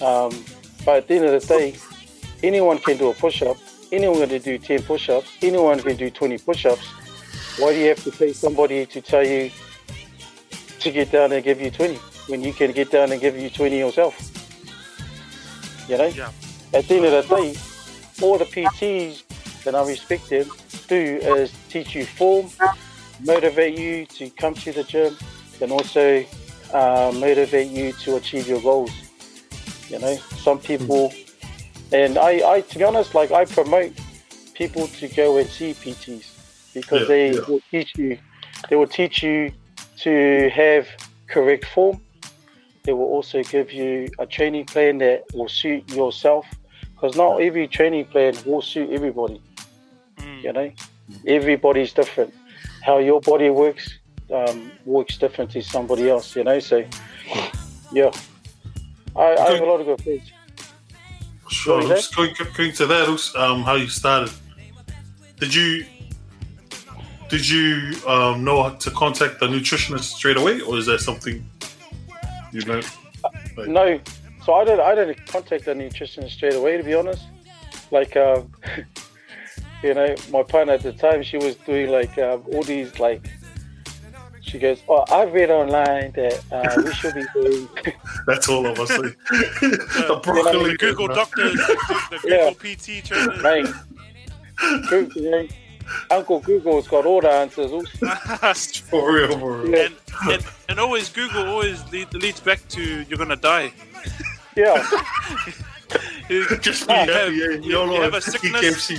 um, 0.03 0.45
but 0.85 0.99
at 0.99 1.09
the 1.09 1.15
end 1.15 1.25
of 1.25 1.41
the 1.41 1.47
day, 1.47 1.77
anyone 2.43 2.79
can 2.79 2.97
do 2.97 3.11
a 3.11 3.15
push-up. 3.15 3.57
Anyone 3.91 4.29
can 4.29 4.43
do 4.43 4.59
10 4.59 4.83
push-ups. 4.83 5.39
Anyone 5.43 5.81
can 5.81 5.97
do 5.97 6.11
20 6.11 6.39
push-ups. 6.39 6.87
Why 7.59 7.73
do 7.73 7.81
you 7.81 7.89
have 7.89 8.05
to 8.05 8.13
pay 8.13 8.33
somebody 8.33 8.87
to 8.87 9.01
tell 9.01 9.27
you 9.27 9.51
to 10.79 10.91
get 10.93 11.11
down 11.11 11.33
and 11.33 11.43
give 11.43 11.61
you 11.61 11.73
20 11.73 11.97
when 12.29 12.41
you 12.41 12.53
can 12.53 12.71
get 12.71 12.93
down 12.93 13.11
and 13.11 13.21
give 13.21 13.37
you 13.37 13.51
20 13.51 13.77
yourself? 13.77 14.15
You 15.89 15.99
know? 15.99 16.07
Yeah. 16.07 16.31
At 16.73 16.87
the 16.87 16.95
end 16.95 17.07
of 17.07 17.29
the 17.29 17.37
day, 17.37 17.57
all 18.23 18.39
the 18.39 18.45
PTs 18.45 19.65
that 19.65 19.75
I 19.75 19.85
respect 19.89 20.31
them 20.31 20.49
do 20.87 21.19
is 21.21 21.53
teach 21.69 21.97
you 21.97 22.05
form, 22.05 22.49
motivate 23.25 23.77
you 23.77 24.07
to 24.07 24.31
come 24.31 24.55
to 24.55 24.71
the 24.71 24.85
gym, 24.85 25.17
and 25.61 25.73
also 25.73 26.25
uh, 26.73 27.13
motivate 27.17 27.73
you 27.73 27.93
to 28.05 28.17
achieve 28.17 28.47
your 28.47 28.63
goals. 28.63 28.93
You 29.89 29.99
know, 29.99 30.15
some 30.15 30.61
people, 30.61 31.13
and 31.91 32.19
I, 32.19 32.49
I, 32.49 32.61
to 32.61 32.79
be 32.79 32.85
honest, 32.85 33.17
like 33.17 33.33
I 33.33 33.47
promote 33.47 33.93
people 34.55 34.87
to 34.87 35.09
go 35.09 35.39
and 35.39 35.49
see 35.49 35.73
PTs 35.73 36.28
because 36.81 37.03
Yeah, 37.03 37.07
they 37.09 37.33
yeah. 37.33 37.41
will 37.49 37.61
teach 37.71 37.97
you, 37.97 38.19
they 38.69 38.77
will 38.77 38.87
teach 38.87 39.23
you 39.23 39.53
to 40.01 40.51
have 40.51 40.89
correct 41.27 41.65
form. 41.67 42.01
They 42.85 42.93
will 42.93 43.11
also 43.17 43.43
give 43.43 43.73
you 43.73 44.09
a 44.19 44.27
training 44.27 44.67
plan 44.67 44.99
that 44.99 45.25
will 45.35 45.49
suit 45.49 45.91
yourself 45.93 46.47
because 46.95 47.17
not 47.17 47.41
every 47.43 47.69
training 47.69 48.07
plan 48.07 48.35
will 48.47 48.63
suit 48.63 48.91
everybody. 48.91 49.43
Mm. 50.19 50.43
You 50.43 50.53
know, 50.53 50.73
everybody's 51.27 51.93
different. 51.93 52.33
How 52.83 52.99
your 52.99 53.21
body 53.21 53.51
works 53.51 53.99
um, 54.33 54.71
works 54.85 55.19
different 55.19 55.51
to 55.53 55.63
somebody 55.63 56.09
else. 56.09 56.35
You 56.35 56.45
know, 56.45 56.59
so 56.61 56.85
yeah, 57.93 58.11
I, 59.17 59.37
I 59.37 59.51
have 59.53 59.61
a 59.61 59.67
lot 59.67 59.81
of 59.81 59.87
good 59.87 60.03
friends. 60.03 60.33
Sure. 61.51 61.77
What 61.77 61.85
is 61.85 61.89
that? 61.89 61.97
Just 61.97 62.17
going, 62.17 62.35
going 62.57 62.73
to 62.73 62.87
that, 62.87 63.09
also, 63.09 63.39
um, 63.39 63.63
how 63.63 63.75
you 63.75 63.89
started. 63.89 64.33
Did 65.41 65.55
you 65.55 65.85
did 67.29 67.49
you 67.49 67.95
um, 68.07 68.45
know 68.45 68.63
how 68.63 68.71
to 68.71 68.91
contact 68.91 69.41
the 69.41 69.47
nutritionist 69.47 70.05
straight 70.17 70.37
away, 70.37 70.61
or 70.61 70.79
is 70.79 70.87
there 70.87 70.99
something 70.99 71.45
you 72.53 72.65
know? 72.65 72.81
Like, 73.57 73.69
No, 73.69 74.01
so 74.45 74.55
I 74.55 74.65
didn't. 74.65 74.81
I 74.81 74.95
didn't 74.95 75.27
contact 75.27 75.65
the 75.67 75.75
nutritionist 75.75 76.31
straight 76.31 76.55
away. 76.55 76.77
To 76.77 76.83
be 76.83 76.95
honest, 76.95 77.25
like 77.91 78.17
um, 78.17 78.51
you 79.83 79.95
know, 79.95 80.15
my 80.31 80.43
partner 80.43 80.75
at 80.75 80.83
the 80.83 80.93
time, 80.93 81.23
she 81.23 81.37
was 81.37 81.57
doing 81.57 81.91
like 81.91 82.17
um, 82.19 82.43
all 82.53 82.63
these 82.63 82.99
like. 82.99 83.29
She 84.41 84.59
goes, 84.59 84.81
"Oh, 84.89 85.05
I 85.11 85.25
read 85.25 85.51
online 85.51 86.13
that 86.13 86.43
uh, 86.51 86.83
we 86.83 86.91
should 86.95 87.15
be 87.15 87.25
doing." 87.35 87.69
That's 88.27 88.49
all 88.49 88.65
of 88.65 88.79
us. 88.81 88.89
Like, 88.97 89.19
the 89.31 90.05
The 90.09 90.21
broccoli. 90.23 90.77
Google 90.79 91.09
man. 91.09 91.17
doctors, 91.17 91.53
the 91.55 92.19
Google 92.23 92.31
Yeah. 92.31 92.51
PT 92.53 93.05
trainers. 93.05 93.43
Mate, 93.43 93.67
Google, 94.89 95.23
you 95.23 95.31
know, 95.31 95.49
Uncle 96.11 96.41
Google's 96.41 96.89
got 96.89 97.07
all 97.07 97.21
the 97.21 97.31
answers. 97.31 97.71
Also. 97.73 98.07
For 98.91 99.13
real, 99.15 99.39
for 99.39 99.57
real. 99.59 99.71
Yeah. 99.71 99.87
and, 99.87 99.95
and 100.33 100.45
and 100.69 100.81
always 100.81 101.09
Google 101.09 101.47
always 101.47 101.83
lead, 101.93 102.13
leads 102.15 102.41
back 102.41 102.67
to 102.69 102.83
you're 103.09 103.19
gonna 103.19 103.37
die. 103.37 103.73
Yeah, 104.57 104.85
Just 106.61 106.89
you 106.89 106.95
happy, 106.95 107.13
have, 107.13 107.35
yeah. 107.35 107.45
you, 107.51 107.63
You, 107.63 107.93
you 107.95 108.01
have 108.03 108.15
a 108.15 108.21
sickness. 108.21 108.93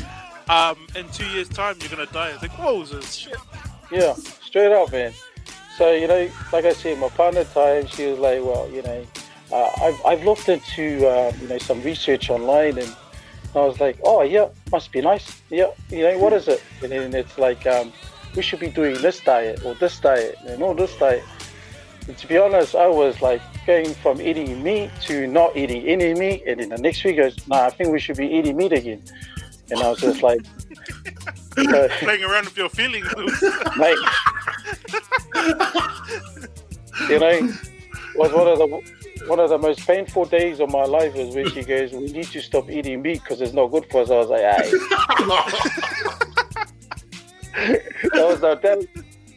Um, 0.50 0.88
in 0.96 1.08
two 1.10 1.28
years' 1.28 1.50
time, 1.50 1.76
you're 1.80 1.90
gonna 1.90 2.08
die. 2.08 2.30
It's 2.30 2.42
like, 2.42 2.52
whoa, 2.58 2.84
this 2.84 3.14
shit. 3.14 3.36
Yeah, 3.92 4.14
straight 4.42 4.72
up, 4.72 4.92
man. 4.92 5.14
So 5.78 5.92
you 5.94 6.08
know, 6.08 6.30
like 6.52 6.66
I 6.66 6.74
said, 6.74 6.98
my 6.98 7.10
partner 7.10 7.44
time, 7.44 7.88
she 7.88 8.08
was 8.08 8.20
like, 8.20 8.42
well, 8.44 8.70
you 8.72 8.82
know, 8.82 9.06
uh, 9.52 9.70
I've 9.82 10.06
I've 10.06 10.24
looked 10.24 10.50
into 10.50 11.08
uh, 11.08 11.32
you 11.42 11.48
know 11.48 11.58
some 11.60 11.82
research 11.84 12.30
online, 12.30 12.78
and 12.80 12.96
I 13.56 13.60
was 13.60 13.80
like, 13.80 14.00
oh 14.04 14.22
yeah, 14.22 14.50
must 14.72 14.92
be 14.92 15.02
nice. 15.02 15.42
Yeah, 15.50 15.72
you 15.90 16.04
know, 16.04 16.18
what 16.20 16.34
is 16.34 16.48
it? 16.48 16.64
And 16.84 16.92
then 16.92 17.14
it's 17.16 17.38
like, 17.38 17.66
um, 17.66 17.92
we 18.36 18.42
should 18.42 18.60
be 18.60 18.70
doing 18.70 19.02
this 19.02 19.20
diet 19.22 19.66
or 19.66 19.74
this 19.76 20.00
diet 20.00 20.38
and 20.46 20.62
all 20.62 20.76
this 20.76 20.96
diet. 20.98 21.24
And 22.08 22.18
to 22.18 22.28
be 22.28 22.38
honest, 22.38 22.76
I 22.76 22.88
was 22.88 23.22
like 23.22 23.42
going 23.66 23.94
from 23.96 24.22
eating 24.22 24.62
meat 24.64 24.92
to 25.02 25.28
not 25.28 25.56
eating 25.58 25.84
any 25.88 26.14
meat, 26.14 26.44
and 26.46 26.60
then 26.60 26.70
the 26.70 26.78
next 26.78 27.04
week 27.04 27.18
goes, 27.18 27.36
nah, 27.48 27.66
I 27.66 27.70
think 27.70 27.92
we 27.92 28.00
should 28.00 28.18
be 28.18 28.28
eating 28.28 28.58
meat 28.58 28.74
again. 28.74 29.04
And 29.72 29.80
I 29.80 29.90
was 29.90 30.00
just 30.00 30.24
like, 30.24 30.42
uh, 31.58 31.88
Playing 32.00 32.24
around 32.24 32.46
with 32.46 32.58
your 32.58 32.70
feelings. 32.70 33.08
mate. 33.78 33.98
you 37.10 37.20
know, 37.20 37.54
was 38.20 38.34
one 38.34 38.48
of 38.48 38.58
the 38.60 38.68
one 39.28 39.40
of 39.40 39.50
the 39.50 39.58
most 39.58 39.88
painful 39.88 40.26
days 40.26 40.60
of 40.60 40.70
my 40.70 40.84
life 40.84 41.14
was 41.16 41.34
when 41.34 41.50
she 41.52 41.64
goes, 41.64 41.94
"We 41.94 42.12
need 42.12 42.26
to 42.26 42.42
stop 42.42 42.70
eating 42.70 43.02
meat 43.02 43.22
because 43.24 43.40
it's 43.40 43.54
not 43.54 43.68
good 43.68 43.90
for 43.90 44.02
us." 44.02 44.12
I 44.12 44.18
was 44.18 44.28
like, 44.28 44.44
"Aye." 44.44 44.70
that 48.14 48.26
was 48.28 48.42
the 48.42 48.56
that, 48.62 48.86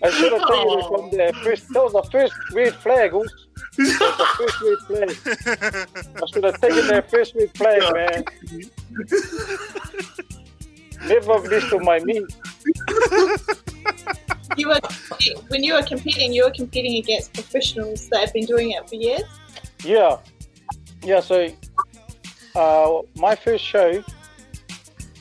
I 0.02 0.10
should 0.10 0.32
have 0.32 0.48
taken 0.48 0.78
it 0.78 0.86
from 0.88 1.10
the 1.10 1.32
first. 1.44 1.68
That 1.72 1.84
was 1.84 1.92
the 1.92 2.02
first 2.10 2.34
red 2.52 2.74
flag. 2.74 3.14
Oos. 3.14 3.32
That 3.76 4.00
was 4.00 4.18
the 4.18 4.26
first 4.38 4.60
red 4.66 4.80
flag. 4.88 5.10
I 6.16 6.26
should 6.32 6.44
have 6.44 6.60
taken 6.60 6.86
that 6.88 7.08
first 7.08 7.34
red 7.36 7.56
flag, 7.56 7.82
man. 7.94 8.24
Never 11.06 11.40
missed 11.48 11.72
on 11.72 11.84
my 11.84 11.98
meat. 12.00 12.22
You 14.56 14.68
were 14.68 14.78
when 15.48 15.64
you 15.64 15.74
were 15.74 15.82
competing, 15.82 16.32
you 16.32 16.44
were 16.44 16.50
competing 16.50 16.96
against 16.96 17.32
professionals 17.32 18.08
that 18.10 18.20
have 18.20 18.32
been 18.32 18.44
doing 18.46 18.70
it 18.72 18.88
for 18.88 18.94
years. 18.96 19.22
Yeah, 19.84 20.18
yeah. 21.02 21.20
So, 21.20 21.48
uh, 22.54 23.00
my 23.16 23.34
first 23.34 23.64
show, 23.64 24.04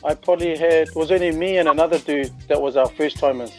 I 0.03 0.15
probably 0.15 0.57
had 0.57 0.89
was 0.95 1.11
only 1.11 1.32
me 1.32 1.57
and 1.57 1.69
another 1.69 1.97
dude 1.99 2.32
that 2.49 2.61
was 2.61 2.75
our 2.75 2.88
first 2.89 3.17
timers. 3.17 3.51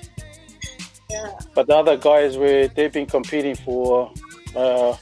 Yeah. 1.11 1.33
But 1.55 1.67
the 1.67 1.77
other 1.77 1.97
guys 1.97 2.37
were 2.37 2.69
they've 2.69 2.93
been 2.93 3.07
competing 3.07 3.55
for 3.57 4.13
uh, 4.55 4.95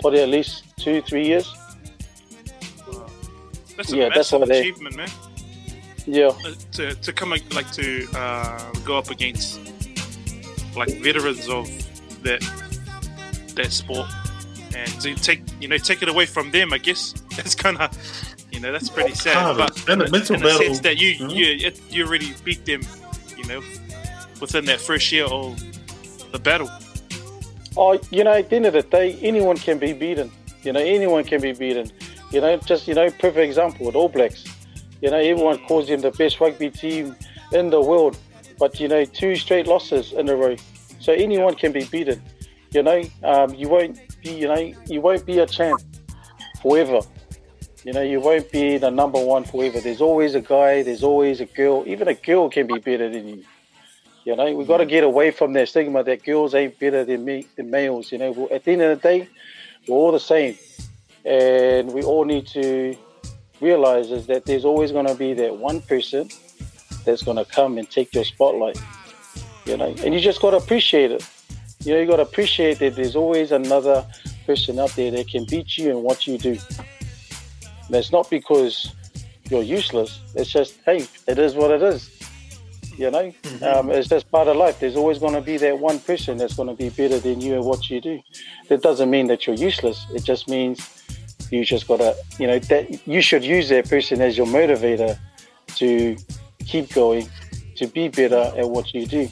probably 0.00 0.20
at 0.20 0.28
least 0.28 0.64
two, 0.76 1.00
three 1.02 1.26
years. 1.26 1.52
That's 3.76 3.92
a 3.92 3.96
Yeah, 3.96 4.04
that's 4.08 4.16
massive 4.32 4.40
what 4.40 4.48
they- 4.50 4.60
achievement, 4.60 4.96
man. 4.96 5.08
Yeah, 6.06 6.30
To 6.72 6.94
to 6.94 7.12
come 7.12 7.30
like 7.30 7.54
like, 7.54 7.70
to 7.72 8.06
uh, 8.16 8.72
go 8.84 8.96
up 8.98 9.10
against 9.10 9.60
like 10.76 10.90
veterans 11.02 11.48
of 11.48 11.66
that 12.22 12.40
that 13.54 13.72
sport 13.72 14.08
and 14.76 14.88
to 15.00 15.14
take 15.14 15.42
you 15.60 15.68
know 15.68 15.76
take 15.78 16.02
it 16.02 16.08
away 16.08 16.26
from 16.26 16.50
them. 16.50 16.72
I 16.72 16.78
guess 16.78 17.12
that's 17.36 17.54
kind 17.54 17.76
of 17.78 17.90
you 18.50 18.60
know 18.60 18.72
that's 18.72 18.88
pretty 18.88 19.14
sad. 19.14 19.36
Hard. 19.36 19.58
But 19.58 19.88
And 19.88 20.02
a 20.02 20.10
mental 20.10 20.36
in 20.36 20.42
the 20.42 20.48
battle. 20.48 20.62
sense 20.66 20.80
that 20.80 20.98
you 20.98 21.14
Mhm. 21.18 21.34
you 21.34 21.46
it, 21.68 21.80
you 21.90 22.06
already 22.06 22.32
beat 22.44 22.64
them, 22.64 22.80
you 23.36 23.44
know, 23.44 23.60
within 24.40 24.64
that 24.66 24.80
first 24.80 25.10
year 25.12 25.24
of 25.26 25.58
the 26.32 26.38
battle. 26.38 26.70
Oh, 27.76 27.98
you 28.10 28.24
know, 28.24 28.32
at 28.32 28.50
the 28.50 28.56
end 28.56 28.66
of 28.66 28.72
the 28.72 28.82
day, 28.82 29.16
anyone 29.22 29.56
can 29.56 29.78
be 29.78 29.92
beaten. 29.92 30.30
You 30.64 30.72
know, 30.72 30.80
anyone 30.80 31.24
can 31.24 31.40
be 31.40 31.52
beaten. 31.52 31.90
You 32.32 32.40
know, 32.40 32.56
just 32.58 32.88
you 32.88 32.94
know, 32.94 33.10
perfect 33.10 33.38
example 33.38 33.86
with 33.86 33.94
All 33.96 34.08
Blacks. 34.08 34.44
You 35.00 35.10
know, 35.10 35.16
everyone 35.16 35.58
calls 35.66 35.88
them 35.88 36.00
the 36.00 36.10
best 36.10 36.40
rugby 36.40 36.70
team 36.70 37.16
in 37.52 37.70
the 37.70 37.80
world, 37.80 38.18
but 38.58 38.78
you 38.78 38.88
know, 38.88 39.04
two 39.04 39.36
straight 39.36 39.66
losses 39.66 40.12
in 40.12 40.28
a 40.28 40.36
row. 40.36 40.56
So 41.00 41.12
anyone 41.12 41.54
can 41.54 41.72
be 41.72 41.84
beaten. 41.84 42.22
You 42.72 42.82
know, 42.82 43.02
um, 43.24 43.54
you 43.54 43.68
won't 43.68 43.98
be. 44.22 44.32
You 44.32 44.48
know, 44.48 44.74
you 44.86 45.00
won't 45.00 45.24
be 45.26 45.38
a 45.38 45.46
champ 45.46 45.80
forever. 46.62 47.00
You 47.84 47.94
know, 47.94 48.02
you 48.02 48.20
won't 48.20 48.52
be 48.52 48.76
the 48.76 48.90
number 48.90 49.18
one 49.18 49.44
forever. 49.44 49.80
There's 49.80 50.02
always 50.02 50.34
a 50.34 50.40
guy. 50.40 50.82
There's 50.82 51.02
always 51.02 51.40
a 51.40 51.46
girl. 51.46 51.82
Even 51.86 52.08
a 52.08 52.14
girl 52.14 52.50
can 52.50 52.66
be 52.66 52.78
better 52.78 53.08
than 53.08 53.26
you. 53.26 53.44
You 54.24 54.36
know, 54.36 54.54
we've 54.54 54.68
got 54.68 54.76
to 54.78 54.86
get 54.86 55.02
away 55.02 55.30
from 55.30 55.54
that 55.54 55.70
stigma 55.70 56.04
that 56.04 56.22
girls 56.22 56.54
ain't 56.54 56.78
better 56.78 57.04
than 57.04 57.24
me 57.24 57.46
than 57.56 57.70
males. 57.70 58.12
You 58.12 58.18
know, 58.18 58.48
at 58.52 58.64
the 58.64 58.72
end 58.72 58.82
of 58.82 59.00
the 59.00 59.08
day, 59.08 59.28
we're 59.88 59.96
all 59.96 60.12
the 60.12 60.20
same, 60.20 60.58
and 61.24 61.90
we 61.90 62.02
all 62.02 62.26
need 62.26 62.46
to 62.48 62.94
realize 63.60 64.10
is 64.10 64.26
that 64.26 64.44
there's 64.46 64.64
always 64.64 64.92
going 64.92 65.06
to 65.06 65.14
be 65.14 65.34
that 65.34 65.56
one 65.56 65.80
person 65.80 66.28
that's 67.04 67.22
going 67.22 67.36
to 67.36 67.44
come 67.44 67.78
and 67.78 67.88
take 67.90 68.14
your 68.14 68.24
spotlight. 68.24 68.78
You 69.66 69.76
know, 69.76 69.94
and 70.04 70.14
you 70.14 70.20
just 70.20 70.40
got 70.40 70.50
to 70.50 70.56
appreciate 70.56 71.10
it. 71.10 71.26
You 71.84 71.94
know, 71.94 72.00
you 72.00 72.06
got 72.06 72.16
to 72.16 72.22
appreciate 72.22 72.78
that 72.80 72.96
there's 72.96 73.16
always 73.16 73.52
another 73.52 74.06
person 74.46 74.78
out 74.78 74.90
there 74.90 75.10
that 75.10 75.28
can 75.28 75.44
beat 75.44 75.78
you 75.78 75.90
in 75.90 76.02
what 76.02 76.26
you 76.26 76.38
do. 76.38 76.58
And 77.86 77.96
it's 77.96 78.12
not 78.12 78.28
because 78.30 78.94
you're 79.48 79.62
useless. 79.62 80.20
It's 80.34 80.50
just, 80.50 80.78
hey, 80.84 81.06
it 81.26 81.38
is 81.38 81.54
what 81.54 81.70
it 81.70 81.82
is. 81.82 82.10
You 82.96 83.10
know, 83.10 83.32
um, 83.62 83.90
it's 83.90 84.08
just 84.08 84.30
part 84.30 84.48
of 84.48 84.56
life. 84.56 84.78
There's 84.78 84.96
always 84.96 85.18
going 85.18 85.32
to 85.34 85.40
be 85.40 85.56
that 85.56 85.78
one 85.78 86.00
person 86.00 86.36
that's 86.36 86.54
going 86.54 86.68
to 86.68 86.74
be 86.74 86.90
better 86.90 87.18
than 87.18 87.40
you 87.40 87.54
at 87.54 87.62
what 87.62 87.88
you 87.88 88.00
do. 88.00 88.20
That 88.68 88.82
doesn't 88.82 89.08
mean 89.08 89.26
that 89.28 89.46
you're 89.46 89.56
useless. 89.56 90.06
It 90.14 90.22
just 90.22 90.48
means 90.48 90.99
you 91.50 91.64
just 91.64 91.86
got 91.86 91.98
to, 91.98 92.16
you 92.38 92.46
know, 92.46 92.58
that 92.58 93.06
you 93.06 93.20
should 93.20 93.44
use 93.44 93.68
that 93.70 93.88
person 93.88 94.20
as 94.20 94.36
your 94.36 94.46
motivator 94.46 95.18
to 95.76 96.16
keep 96.64 96.92
going, 96.92 97.28
to 97.76 97.86
be 97.86 98.08
better 98.08 98.52
at 98.56 98.68
what 98.68 98.92
you 98.94 99.06
do. 99.06 99.28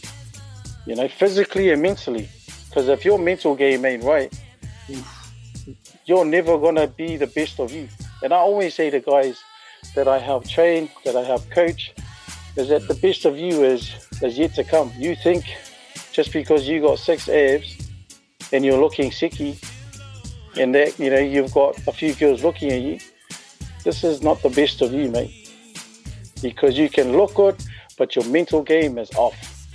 You 0.87 0.97
know, 0.97 1.09
physically 1.09 1.71
and 1.71 1.83
mentally. 1.83 2.29
Because 2.69 2.89
if 2.89 3.05
your 3.05 3.19
mental 3.19 3.55
game 3.55 3.85
ain't 3.85 4.05
right, 4.05 4.33
you're 6.05 6.25
never 6.25 6.59
gonna 6.59 6.87
be 6.87 7.17
the 7.17 7.27
best 7.27 7.61
of 7.61 7.73
you. 7.73 7.89
And 8.23 8.33
I 8.33 8.37
always 8.37 8.75
say 8.75 8.91
to 8.91 9.01
guys 9.01 9.39
that 9.95 10.09
I 10.09 10.19
help 10.19 10.49
train, 10.49 10.91
that 11.05 11.17
I 11.17 11.23
help 11.23 11.49
coach, 11.51 11.93
is 12.57 12.69
that 12.69 12.89
the 12.89 12.95
best 12.95 13.25
of 13.25 13.37
you 13.39 13.65
is 13.65 13.95
is 14.23 14.39
yet 14.39 14.55
to 14.55 14.65
come. 14.65 14.93
You 14.99 15.15
think 15.15 15.45
just 16.13 16.33
because 16.33 16.67
you 16.67 16.81
got 16.81 16.99
six 16.99 17.29
abs 17.29 17.91
and 18.53 18.65
you're 18.65 18.81
looking 18.81 19.11
sicky, 19.11 19.63
and 20.59 20.75
that 20.75 20.99
you 20.99 21.11
know 21.11 21.19
you've 21.19 21.53
got 21.53 21.79
a 21.87 21.93
few 21.93 22.15
girls 22.15 22.43
looking 22.43 22.73
at 22.73 22.81
you, 22.81 22.99
this 23.85 24.05
is 24.05 24.23
not 24.23 24.43
the 24.43 24.51
best 24.51 24.83
of 24.83 24.93
you, 24.93 25.11
mate. 25.11 25.51
Because 26.43 26.79
you 26.79 26.89
can 26.89 27.17
look 27.17 27.35
good, 27.35 27.57
but 27.97 28.15
your 28.15 28.25
mental 28.27 28.63
game 28.63 28.99
is 28.99 29.11
off. 29.15 29.67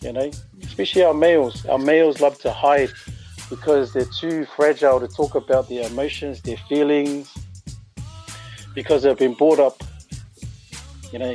You 0.00 0.12
know, 0.12 0.30
especially 0.62 1.02
our 1.02 1.14
males. 1.14 1.64
Our 1.66 1.78
males 1.78 2.20
love 2.20 2.38
to 2.40 2.50
hide 2.50 2.90
because 3.50 3.92
they're 3.92 4.06
too 4.20 4.46
fragile 4.56 5.00
to 5.00 5.08
talk 5.08 5.34
about 5.34 5.68
their 5.68 5.86
emotions, 5.86 6.40
their 6.42 6.56
feelings, 6.68 7.32
because 8.74 9.02
they've 9.02 9.18
been 9.18 9.34
brought 9.34 9.60
up, 9.60 9.82
you 11.12 11.18
know, 11.18 11.34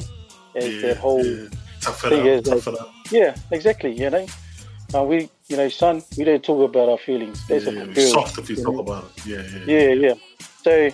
as 0.55 0.81
that 0.81 0.97
whole 0.97 1.25
yeah. 1.25 1.47
Thing 1.81 2.25
is 2.25 2.43
Tough 2.43 2.67
it 2.67 2.79
out. 2.79 2.89
yeah, 3.11 3.35
exactly. 3.51 3.93
You 3.93 4.09
know, 4.09 4.25
uh, 4.95 5.03
we, 5.03 5.29
you 5.47 5.57
know, 5.57 5.69
son, 5.69 6.03
we 6.17 6.23
don't 6.23 6.43
talk 6.43 6.69
about 6.69 6.89
our 6.89 6.97
feelings. 6.97 7.45
That's 7.47 7.65
Yeah, 7.65 7.71
a 7.71 7.85
yeah. 7.87 7.93
girl. 7.93 8.11
Soft 8.13 8.37
if 8.39 8.49
you 8.49 8.55
you 8.57 8.63
talk 8.63 8.73
know. 8.75 8.79
about 8.81 9.03
it. 9.05 9.25
Yeah, 9.25 9.41
yeah. 9.41 9.59
yeah. 9.65 9.93
Yeah, 9.93 9.93
yeah. 10.07 10.13
So 10.63 10.89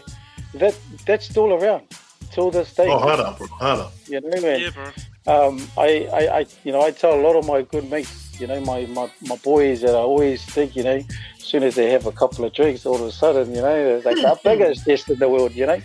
that 0.60 0.76
that's 1.06 1.26
still 1.30 1.54
around 1.54 1.88
till 2.32 2.52
this 2.52 2.74
day. 2.74 2.88
Oh, 2.89 3.00
harder, 3.00 3.34
bro. 3.38 3.48
Harder. 3.48 3.88
You 4.08 4.22
know, 4.22 4.41
man. 4.41 4.60
Yeah, 4.62 4.70
bro. 4.72 5.48
um, 5.48 5.68
I, 5.78 6.08
I, 6.14 6.38
I, 6.39 6.46
you 6.64 6.72
know, 6.72 6.82
I 6.82 6.91
tell 6.91 7.14
a 7.20 7.22
lot 7.22 7.36
of 7.36 7.46
my 7.48 7.62
good 7.64 7.89
mates, 7.89 8.39
you 8.39 8.48
know, 8.48 8.60
my, 8.62 8.86
my, 8.88 9.10
my 9.28 9.38
boys 9.38 9.82
that 9.82 9.91
I 9.91 10.00
always 10.00 10.43
think, 10.46 10.76
you 10.76 10.84
know, 10.84 10.98
as 10.98 11.43
soon 11.43 11.64
as 11.64 11.76
they 11.76 11.89
have 11.91 12.06
a 12.06 12.12
couple 12.12 12.46
of 12.46 12.54
drinks, 12.54 12.86
all 12.86 12.96
of 12.96 13.02
a 13.02 13.12
sudden, 13.12 13.56
you 13.56 13.62
know, 13.62 13.76
it's 13.76 14.06
like 14.06 14.16
the 14.18 14.39
biggest 14.43 14.86
test 14.86 15.10
in 15.10 15.18
the 15.20 15.28
world, 15.30 15.54
you 15.56 15.66
know. 15.66 15.82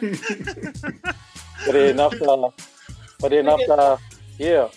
but 0.00 1.72
then 1.72 1.98
after, 2.00 2.26
but 3.20 3.30
then 3.30 3.48
after, 3.48 3.98
yeah, 4.38 4.68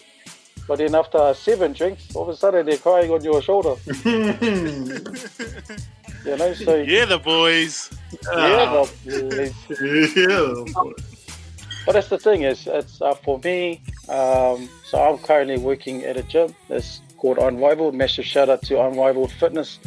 but 0.72 0.78
then 0.78 0.96
after 0.96 1.34
seven 1.34 1.74
drinks, 1.74 2.16
all 2.16 2.24
of 2.24 2.30
a 2.30 2.36
sudden 2.38 2.66
they're 2.66 2.78
crying 2.78 3.12
on 3.12 3.22
your 3.22 3.42
shoulder, 3.42 3.76
you 4.06 4.24
know. 6.38 6.54
So 6.54 6.76
Yeah, 6.78 7.04
the 7.04 7.20
boys. 7.22 7.90
yeah, 8.24 8.72
but, 8.72 8.94
it's- 9.06 10.16
yeah. 10.16 10.74
boy. 10.74 10.94
But 11.86 11.92
that's 11.94 12.08
the 12.08 12.18
thing 12.18 12.44
is, 12.44 12.68
it's 12.68 13.02
uh, 13.02 13.16
for 13.16 13.38
me. 13.44 13.82
Um, 14.08 14.70
so 14.86 14.98
I'm 15.02 15.18
currently 15.18 15.58
working 15.58 16.06
at 16.06 16.16
a 16.16 16.24
gym. 16.24 16.56
It's 16.70 17.02
called 17.18 17.38
Unrivaled. 17.38 17.94
Massive 17.94 18.24
shout 18.26 18.48
out 18.48 18.62
to 18.64 18.82
Unrivaled 18.82 19.34
Fitness. 19.34 19.78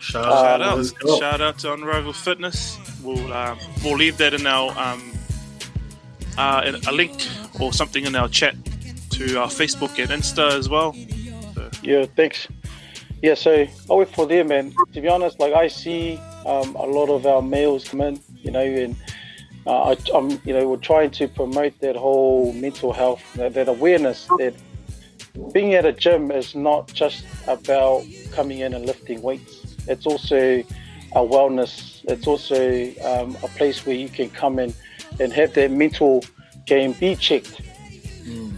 Shout, 0.00 0.24
Shout 0.24 0.62
out. 0.62 0.78
out, 0.80 1.18
shout 1.20 1.40
out 1.40 1.58
to 1.60 1.72
Unrivaled 1.74 2.16
Fitness. 2.16 2.76
We'll 3.04 3.32
um, 3.32 3.56
we'll 3.84 3.94
leave 3.96 4.16
that 4.18 4.34
in 4.34 4.48
our 4.48 4.76
um, 4.76 5.12
uh, 6.36 6.62
in 6.66 6.74
a 6.88 6.92
link 6.92 7.24
or 7.60 7.72
something 7.72 8.04
in 8.04 8.16
our 8.16 8.28
chat 8.28 8.56
to 9.14 9.40
our 9.40 9.48
Facebook 9.48 9.98
and 10.02 10.10
Insta 10.10 10.52
as 10.52 10.68
well. 10.68 10.94
Yeah, 11.82 12.06
thanks. 12.16 12.48
Yeah, 13.22 13.34
so 13.34 13.66
I 13.90 13.94
work 13.94 14.10
for 14.10 14.26
them, 14.26 14.50
and 14.50 14.74
to 14.92 15.00
be 15.00 15.08
honest, 15.08 15.38
like 15.38 15.54
I 15.54 15.68
see 15.68 16.18
um, 16.44 16.74
a 16.74 16.84
lot 16.84 17.08
of 17.08 17.24
our 17.24 17.40
males 17.40 17.88
come 17.88 18.00
in, 18.00 18.20
you 18.42 18.50
know, 18.50 18.60
and 18.60 18.96
uh, 19.66 19.94
I, 19.94 19.96
I'm, 20.12 20.30
you 20.44 20.52
know, 20.52 20.68
we're 20.68 20.76
trying 20.76 21.10
to 21.12 21.28
promote 21.28 21.78
that 21.80 21.96
whole 21.96 22.52
mental 22.52 22.92
health, 22.92 23.22
that, 23.36 23.54
that 23.54 23.68
awareness 23.68 24.26
that 24.38 24.54
being 25.52 25.74
at 25.74 25.84
a 25.84 25.92
gym 25.92 26.30
is 26.30 26.54
not 26.54 26.92
just 26.92 27.24
about 27.46 28.04
coming 28.32 28.58
in 28.58 28.74
and 28.74 28.84
lifting 28.84 29.22
weights. 29.22 29.76
It's 29.86 30.06
also 30.06 30.58
a 31.12 31.20
wellness. 31.20 32.04
It's 32.04 32.26
also 32.26 32.88
um, 33.04 33.36
a 33.42 33.48
place 33.48 33.86
where 33.86 33.96
you 33.96 34.08
can 34.08 34.28
come 34.30 34.58
in 34.58 34.74
and 35.20 35.32
have 35.32 35.54
that 35.54 35.70
mental 35.70 36.24
game 36.66 36.92
be 36.92 37.14
checked. 37.14 37.60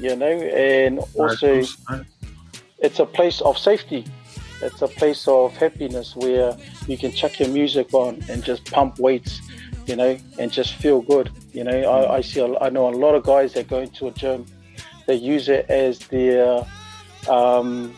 You 0.00 0.16
know, 0.16 0.26
and 0.26 0.98
also 1.14 1.62
it's 2.78 2.98
a 2.98 3.06
place 3.06 3.40
of 3.40 3.58
safety. 3.58 4.04
It's 4.62 4.80
a 4.82 4.88
place 4.88 5.26
of 5.28 5.54
happiness 5.56 6.14
where 6.16 6.56
you 6.86 6.96
can 6.96 7.12
chuck 7.12 7.38
your 7.40 7.48
music 7.48 7.92
on 7.92 8.22
and 8.28 8.42
just 8.44 8.64
pump 8.70 8.98
weights, 8.98 9.40
you 9.86 9.96
know, 9.96 10.16
and 10.38 10.50
just 10.52 10.74
feel 10.74 11.00
good. 11.02 11.30
You 11.52 11.64
know, 11.64 11.78
I, 11.90 12.16
I 12.16 12.20
see, 12.22 12.40
a, 12.40 12.58
I 12.58 12.70
know 12.70 12.88
a 12.88 12.94
lot 12.96 13.14
of 13.14 13.22
guys 13.24 13.52
that 13.54 13.68
go 13.68 13.80
into 13.80 14.06
a 14.06 14.12
gym, 14.12 14.46
they 15.06 15.14
use 15.14 15.48
it 15.48 15.66
as 15.68 15.98
their 16.08 16.64
um, 17.28 17.94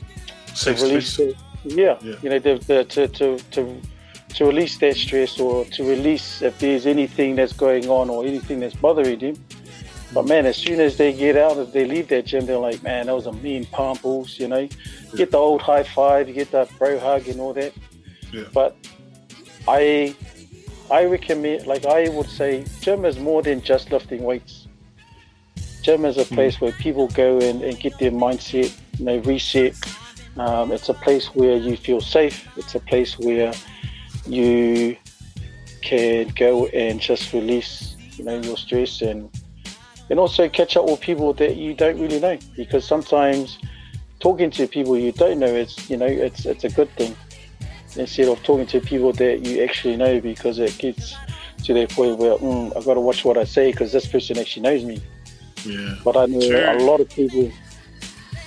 release 0.82 1.16
their- 1.16 1.32
yeah, 1.64 1.98
Yeah. 2.02 2.14
you 2.22 2.30
know, 2.30 2.38
the, 2.38 2.54
the, 2.66 2.84
to, 2.84 3.08
to, 3.08 3.38
to, 3.52 3.80
to 4.34 4.44
release 4.44 4.78
their 4.78 4.94
stress 4.94 5.38
or 5.40 5.64
to 5.66 5.84
release 5.84 6.42
if 6.42 6.58
there's 6.58 6.86
anything 6.86 7.36
that's 7.36 7.52
going 7.52 7.88
on 7.88 8.10
or 8.10 8.24
anything 8.24 8.60
that's 8.60 8.74
bothering 8.74 9.18
them. 9.18 9.34
But 10.12 10.26
man, 10.26 10.46
as 10.46 10.56
soon 10.56 10.80
as 10.80 10.96
they 10.96 11.12
get 11.12 11.36
out, 11.36 11.59
if 11.59 11.72
they 11.72 11.84
leave 11.84 12.09
that 12.09 12.24
gym, 12.24 12.46
they're 12.46 12.59
like, 12.59 12.82
man, 12.82 13.06
that 13.06 13.14
was 13.14 13.26
a 13.26 13.32
mean 13.32 13.66
pumples, 13.66 14.38
you 14.38 14.48
know. 14.48 14.68
Get 15.14 15.30
the 15.30 15.36
old 15.36 15.61
high 15.61 15.82
five, 15.82 16.28
you 16.28 16.34
get 16.34 16.50
that 16.52 16.70
bro 16.78 16.98
hug 16.98 17.28
and 17.28 17.40
all 17.40 17.52
that. 17.52 17.74
Yeah. 18.32 18.44
But 18.52 18.76
I, 19.66 20.14
I 20.90 21.04
recommend, 21.04 21.66
like 21.66 21.84
I 21.84 22.09
would 22.09 22.28
say, 22.28 22.64
gym 22.80 23.04
is 23.04 23.18
more 23.18 23.42
than 23.42 23.61
just 23.61 23.92
lifting 23.92 24.22
weights. 24.22 24.66
Gym 25.82 26.04
is 26.06 26.16
a 26.16 26.24
place 26.24 26.61
where 26.61 26.72
people 26.72 27.09
go 27.09 27.38
in 27.38 27.62
and 27.62 27.78
get 27.78 27.98
their 27.98 28.11
mindset, 28.11 28.74
you 28.98 29.04
know, 29.04 29.18
reset. 29.18 29.74
Um, 30.38 30.72
it's 30.72 30.88
a 30.88 30.94
place 30.94 31.26
where 31.34 31.56
you 31.56 31.76
feel 31.76 32.00
safe. 32.00 32.48
It's 32.56 32.74
a 32.74 32.80
place 32.80 33.18
where 33.18 33.52
you 34.26 34.96
can 35.82 36.28
go 36.28 36.66
and 36.68 37.00
just 37.00 37.32
release, 37.32 37.96
you 38.16 38.24
know, 38.24 38.40
your 38.40 38.56
stress 38.56 39.02
and 39.02 39.30
and 40.11 40.18
also 40.18 40.48
catch 40.48 40.76
up 40.76 40.84
with 40.86 41.00
people 41.00 41.32
that 41.34 41.56
you 41.56 41.74
don't 41.74 41.98
really 42.00 42.20
know 42.20 42.38
because 42.56 42.84
sometimes 42.86 43.59
talking 44.20 44.50
to 44.50 44.66
people 44.66 44.96
you 44.98 45.12
don't 45.12 45.38
know 45.38 45.46
is 45.46 45.88
you 45.90 45.96
know 45.96 46.06
it's 46.06 46.44
it's 46.46 46.64
a 46.64 46.68
good 46.70 46.90
thing 46.96 47.14
instead 47.96 48.28
of 48.28 48.42
talking 48.42 48.66
to 48.66 48.80
people 48.80 49.12
that 49.12 49.44
you 49.46 49.62
actually 49.62 49.96
know 49.96 50.20
because 50.20 50.59
it 50.59 50.76
gets 50.78 51.14
to 51.64 51.74
that 51.74 51.90
point 51.90 52.18
where 52.18 52.36
mm, 52.36 52.74
I've 52.76 52.84
got 52.84 52.94
to 52.94 53.00
watch 53.00 53.24
what 53.24 53.36
I 53.36 53.44
say 53.44 53.70
because 53.70 53.92
this 53.92 54.06
person 54.06 54.38
actually 54.38 54.62
knows 54.62 54.84
me 54.84 55.00
Yeah. 55.64 55.96
but 56.04 56.16
I 56.16 56.26
know 56.26 56.40
Sure. 56.40 56.66
a 56.68 56.82
lot 56.82 57.00
of 57.00 57.09
people 57.11 57.50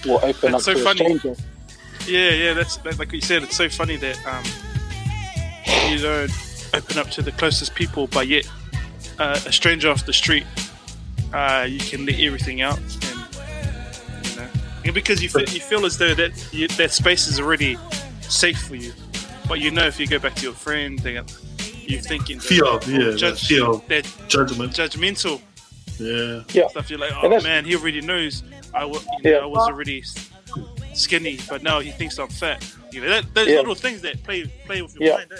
will 0.06 0.20
open 0.24 0.52
That's 0.54 0.68
up 0.68 0.74
so 0.74 0.74
to 0.76 0.84
funny. 0.84 1.02
a 1.16 1.20
stranger 1.20 1.36
Yeah, 2.08 2.32
yeah, 2.32 2.54
that's 2.54 2.78
that, 2.78 2.98
like 2.98 3.12
you 3.12 3.22
said. 3.22 3.44
It's 3.44 3.56
so 3.56 3.70
funny 3.70 3.96
that 3.98 4.18
um, 4.26 4.44
you 5.90 6.00
don't 6.00 6.32
open 6.74 6.98
up 6.98 7.10
to 7.12 7.22
the 7.22 7.32
closest 7.34 7.76
people, 7.76 8.08
but 8.08 8.28
yet 8.28 8.50
uh, 9.20 9.40
a 9.46 9.52
stranger 9.52 9.90
off 9.90 10.06
the 10.06 10.14
street, 10.14 10.46
uh, 11.34 11.66
you 11.70 11.80
can 11.80 12.06
let 12.06 12.20
everything 12.20 12.62
out, 12.62 12.78
and 12.80 14.26
you 14.28 14.36
know, 14.36 14.48
and 14.86 14.94
because 14.94 15.22
you 15.24 15.30
feel, 15.30 15.42
you 15.50 15.60
feel 15.62 15.86
as 15.86 15.98
though 15.98 16.14
that 16.14 16.32
you, 16.54 16.68
that 16.70 16.92
space 16.92 17.28
is 17.28 17.40
already 17.40 17.78
safe 18.22 18.60
for 18.68 18.76
you, 18.76 18.94
but 19.48 19.60
you 19.60 19.72
know 19.72 19.86
if 19.86 20.00
you 20.00 20.08
go 20.08 20.20
back 20.20 20.36
to 20.36 20.44
your 20.44 20.54
friend, 20.54 21.00
they, 21.00 21.14
you're 21.14 22.02
thinking 22.02 22.38
that- 22.38 22.44
Fear 22.46 22.66
of- 22.66 22.88
yeah, 22.90 22.98
that 23.12 23.18
judge, 23.18 23.48
fear 23.48 23.66
of 23.70 23.88
that 23.88 24.06
Judgment. 24.28 24.74
judgmental 24.74 25.42
Yeah. 26.00 26.44
yeah 26.54 26.68
stuff. 26.70 26.90
You're 26.90 27.00
like, 27.00 27.12
And 27.24 27.34
oh 27.34 27.42
man, 27.42 27.66
he 27.66 27.76
already 27.76 28.02
knows 28.02 28.44
I, 28.74 28.86
wa- 28.86 29.00
you 29.24 29.32
know, 29.32 29.38
Yeah. 29.38 29.44
I 29.44 29.46
was 29.46 29.68
already 29.68 30.04
skinny, 30.94 31.40
but 31.50 31.64
now 31.64 31.80
he 31.80 31.92
thinks 31.92 32.18
I'm 32.20 32.28
fat. 32.30 32.66
You 32.92 33.02
know, 33.02 33.10
that, 33.10 33.34
those 33.34 33.48
Yeah. 33.48 33.56
little 33.58 33.76
things 33.76 34.02
that 34.02 34.24
play 34.24 34.46
play 34.66 34.82
with 34.82 34.96
your 34.96 35.10
Yeah. 35.10 35.16
mind. 35.18 35.32
Eh? 35.34 35.38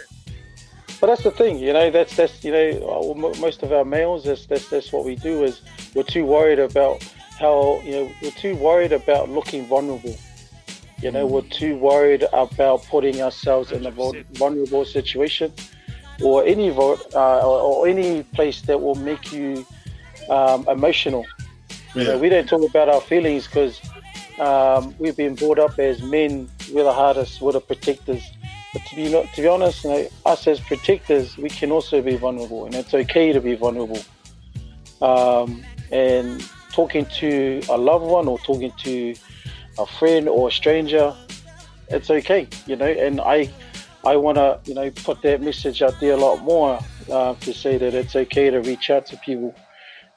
But 1.02 1.08
that's 1.08 1.24
the 1.24 1.32
thing, 1.32 1.58
you 1.58 1.74
know. 1.74 1.90
That's 1.90 2.16
that's 2.16 2.44
you 2.44 2.52
know, 2.52 3.16
uh, 3.18 3.40
most 3.40 3.64
of 3.64 3.74
our 3.74 3.84
males. 3.84 4.24
That's 4.24 4.46
that's 4.46 4.70
that's 4.70 4.94
what 4.94 5.04
we 5.04 5.16
do 5.16 5.44
is 5.44 5.62
we're 5.96 6.04
too 6.04 6.26
worried 6.26 6.60
about 6.60 7.04
how 7.40 7.82
you 7.84 7.92
know 7.92 8.12
we're 8.22 8.30
too 8.30 8.56
worried 8.56 8.92
about 8.92 9.28
looking 9.28 9.66
vulnerable. 9.66 10.16
You 11.02 11.10
know, 11.10 11.26
we're 11.26 11.42
too 11.42 11.76
worried 11.78 12.28
about 12.32 12.84
putting 12.84 13.20
ourselves 13.20 13.72
in 13.72 13.88
a 13.88 13.92
vulnerable 13.92 14.86
situation, 14.86 15.52
or 16.24 16.46
any 16.46 16.70
uh, 16.70 16.76
or, 16.76 17.60
or 17.62 17.88
any 17.88 18.22
place 18.22 18.62
that 18.62 18.80
will 18.80 18.94
make 18.94 19.34
you 19.34 19.66
um, 20.30 20.68
emotional. 20.70 21.26
You 21.96 22.04
know, 22.04 22.18
we 22.20 22.30
don't 22.30 22.48
talk 22.48 22.62
about 22.70 22.90
our 22.90 23.02
feelings 23.02 23.48
because 23.48 23.82
um, 24.38 24.94
we've 25.00 25.18
been 25.18 25.34
brought 25.34 25.58
up 25.58 25.80
as 25.80 26.04
men. 26.04 26.48
We're 26.72 26.84
the 26.84 26.94
hardest. 26.94 27.42
We're 27.42 27.54
the 27.54 27.62
protectors. 27.62 28.22
But 28.74 28.86
to 28.86 28.96
be 28.96 29.10
to 29.10 29.42
be 29.42 29.48
honest, 29.48 29.84
you 29.84 29.90
know, 29.90 30.08
us 30.26 30.48
as 30.48 30.60
protectors, 30.60 31.38
we 31.38 31.50
can 31.50 31.72
also 31.72 32.02
be 32.02 32.16
vulnerable, 32.16 32.66
and 32.66 32.74
it's 32.74 32.94
okay 32.94 33.34
to 33.34 33.42
be 33.42 33.56
vulnerable. 33.56 34.02
Um, 35.02 35.64
and 35.92 36.48
talking 36.72 37.06
to 37.06 37.62
a 37.70 37.78
loved 37.78 38.06
one 38.06 38.28
or 38.28 38.40
talking 38.40 38.72
to 38.84 39.14
a 39.78 39.86
friend 39.86 40.30
or 40.30 40.48
a 40.48 40.52
stranger, 40.52 41.16
it's 41.90 42.10
okay, 42.10 42.48
you 42.66 42.76
know. 42.76 42.86
And 42.86 43.20
I, 43.20 43.50
I 44.06 44.16
want 44.16 44.38
to, 44.38 44.60
you 44.66 44.74
know, 44.74 44.90
put 44.92 45.22
that 45.24 45.42
message 45.42 45.82
out 45.82 46.00
there 46.00 46.14
a 46.14 46.18
lot 46.18 46.42
more 46.44 46.80
uh, 47.10 47.36
to 47.36 47.54
say 47.54 47.78
that 47.78 47.94
it's 47.94 48.16
okay 48.16 48.50
to 48.50 48.60
reach 48.60 48.90
out 48.90 49.06
to 49.08 49.18
people. 49.18 49.54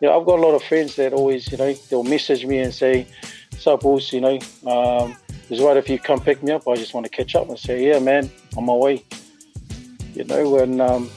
You 0.01 0.09
know, 0.09 0.19
I've 0.21 0.27
got 0.27 0.39
a 0.39 0.43
lot 0.43 0.55
of 0.55 0.63
friends 0.63 0.97
that 0.97 1.13
always, 1.13 1.51
you 1.51 1.59
know, 1.59 1.73
they'll 1.73 2.05
message 2.05 2.47
me 2.47 2.59
and 2.59 2.73
say, 2.73 3.07
"Sup, 3.59 3.81
boss? 3.81 4.13
You 4.13 4.21
know, 4.21 4.39
um, 4.67 5.17
it's 5.51 5.61
right 5.61 5.77
if 5.77 5.89
you 5.89 5.99
come 5.99 6.21
pick 6.21 6.43
me 6.43 6.53
up. 6.53 6.67
I 6.67 6.75
just 6.75 6.95
want 6.95 7.05
to 7.05 7.11
catch 7.11 7.35
up 7.35 7.49
and 7.49 7.59
say, 7.59 7.87
yeah, 7.87 7.99
man, 7.99 8.31
I'm 8.53 8.59
on 8.59 8.67
my 8.67 8.75
way. 8.75 9.05
You 10.15 10.25
know, 10.25 10.59
and 10.59 10.81
um, 10.81 11.11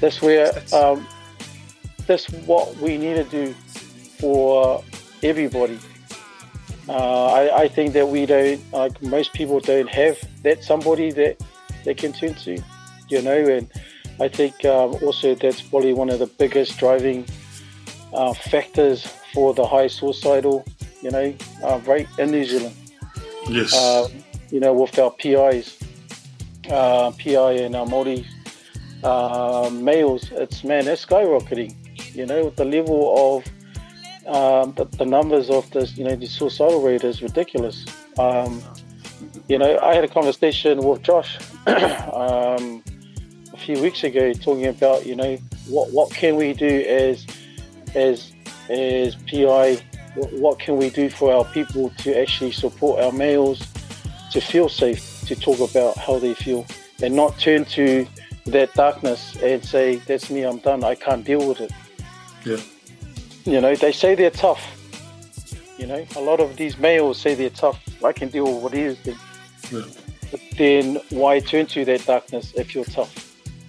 that's 0.00 0.20
where 0.20 0.52
um, 0.72 1.06
that's 2.06 2.30
what 2.46 2.76
we 2.76 2.98
need 2.98 3.14
to 3.14 3.24
do 3.24 3.54
for 4.18 4.84
everybody. 5.22 5.78
Uh, 6.88 7.26
I, 7.26 7.62
I 7.62 7.68
think 7.68 7.92
that 7.94 8.08
we 8.08 8.26
don't, 8.26 8.60
like 8.72 9.00
most 9.02 9.32
people 9.32 9.60
don't 9.60 9.88
have 9.88 10.18
that 10.42 10.64
somebody 10.64 11.12
that 11.12 11.40
they 11.84 11.94
can 11.94 12.12
turn 12.12 12.34
to, 12.34 12.62
you 13.08 13.22
know, 13.22 13.36
and 13.36 13.70
I 14.20 14.28
think 14.28 14.64
um, 14.64 14.96
also 15.02 15.34
that's 15.34 15.62
probably 15.62 15.92
one 15.92 16.10
of 16.10 16.18
the 16.18 16.26
biggest 16.26 16.78
driving 16.78 17.24
uh, 18.12 18.34
factors 18.34 19.06
for 19.32 19.54
the 19.54 19.64
high 19.64 19.86
suicidal, 19.86 20.64
you 21.00 21.10
know, 21.10 21.34
uh, 21.64 21.80
rate 21.86 22.08
in 22.18 22.30
New 22.32 22.44
Zealand. 22.44 22.74
Yes. 23.48 23.74
Uh, 23.74 24.08
you 24.50 24.60
know, 24.60 24.72
with 24.72 24.98
our 24.98 25.10
PIs, 25.10 25.78
uh, 26.70 27.10
PI 27.12 27.52
and 27.52 27.74
our 27.74 27.86
Māori 27.86 28.24
uh, 29.02 29.70
males, 29.70 30.30
it's 30.32 30.62
man, 30.64 30.86
it's 30.86 31.04
skyrocketing. 31.04 31.74
You 32.14 32.26
know, 32.26 32.44
with 32.44 32.56
the 32.56 32.64
level 32.64 33.00
of 33.16 33.46
um, 34.26 34.74
the, 34.74 34.84
the 34.84 35.06
numbers 35.06 35.50
of 35.50 35.70
this, 35.70 35.96
you 35.96 36.04
know, 36.04 36.14
the 36.14 36.26
suicidal 36.26 36.82
rate 36.82 37.04
is 37.04 37.22
ridiculous. 37.22 37.86
Um, 38.18 38.62
you 39.48 39.58
know, 39.58 39.78
I 39.80 39.94
had 39.94 40.04
a 40.04 40.08
conversation 40.08 40.78
with 40.78 41.02
Josh 41.02 41.38
um, 41.66 42.82
a 43.52 43.56
few 43.56 43.80
weeks 43.80 44.04
ago 44.04 44.32
talking 44.34 44.66
about, 44.66 45.06
you 45.06 45.16
know, 45.16 45.36
what 45.68 45.90
what 45.92 46.10
can 46.10 46.36
we 46.36 46.52
do 46.52 46.84
as 46.88 47.26
as 47.94 48.32
as 48.68 49.14
PI 49.30 49.80
what, 50.14 50.32
what 50.34 50.58
can 50.58 50.76
we 50.76 50.90
do 50.90 51.08
for 51.08 51.32
our 51.32 51.44
people 51.46 51.90
to 51.98 52.18
actually 52.18 52.52
support 52.52 53.00
our 53.00 53.12
males 53.12 53.66
to 54.30 54.40
feel 54.40 54.68
safe 54.68 55.24
to 55.26 55.36
talk 55.36 55.60
about 55.60 55.96
how 55.96 56.18
they 56.18 56.34
feel 56.34 56.66
and 57.02 57.14
not 57.14 57.38
turn 57.38 57.64
to 57.64 58.06
that 58.46 58.72
darkness 58.74 59.36
and 59.42 59.64
say 59.64 59.96
that's 59.96 60.30
me 60.30 60.42
i'm 60.42 60.58
done 60.58 60.82
i 60.84 60.94
can't 60.94 61.24
deal 61.24 61.46
with 61.48 61.60
it. 61.60 61.72
Yeah. 62.44 62.58
you 63.44 63.60
know 63.60 63.74
they 63.76 63.92
say 63.92 64.14
they're 64.14 64.30
tough. 64.30 64.78
You 65.78 65.86
know 65.86 66.04
a 66.16 66.20
lot 66.20 66.40
of 66.40 66.56
these 66.56 66.78
males 66.78 67.18
say 67.20 67.34
they're 67.34 67.50
tough 67.50 67.80
i 68.04 68.12
can 68.12 68.28
deal 68.28 68.44
with 68.52 68.62
what 68.62 68.74
is 68.74 68.98
then 69.04 69.16
Yeah. 69.70 69.84
but 70.30 70.40
then 70.58 71.00
why 71.10 71.40
turn 71.40 71.66
to 71.66 71.84
that 71.84 72.04
darkness 72.04 72.52
if 72.56 72.74
you're 72.74 72.84
tough? 72.84 73.14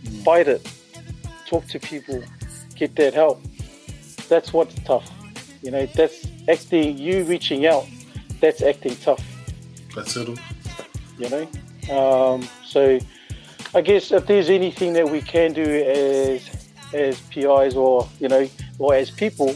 Mm. 0.03 0.23
Fight 0.23 0.47
it. 0.47 0.67
Talk 1.47 1.67
to 1.67 1.79
people. 1.79 2.23
Get 2.75 2.95
that 2.95 3.13
help. 3.13 3.41
That's 4.27 4.51
what's 4.53 4.75
tough 4.85 5.09
you 5.63 5.71
know 5.71 5.85
that's 5.87 6.27
acting 6.49 6.97
you 6.97 7.23
reaching 7.23 7.65
out 7.65 7.85
that's 8.41 8.61
acting 8.61 8.95
tough 8.97 9.23
That's 9.95 10.15
it. 10.15 10.37
you 11.17 11.29
know 11.29 11.47
um, 11.91 12.47
so 12.65 12.99
i 13.73 13.81
guess 13.81 14.11
if 14.11 14.27
there's 14.27 14.49
anything 14.49 14.93
that 14.93 15.09
we 15.09 15.21
can 15.21 15.53
do 15.53 15.63
as 15.63 16.69
as 16.93 17.19
pis 17.31 17.75
or 17.75 18.07
you 18.19 18.27
know 18.27 18.47
or 18.77 18.93
as 18.95 19.09
people 19.09 19.55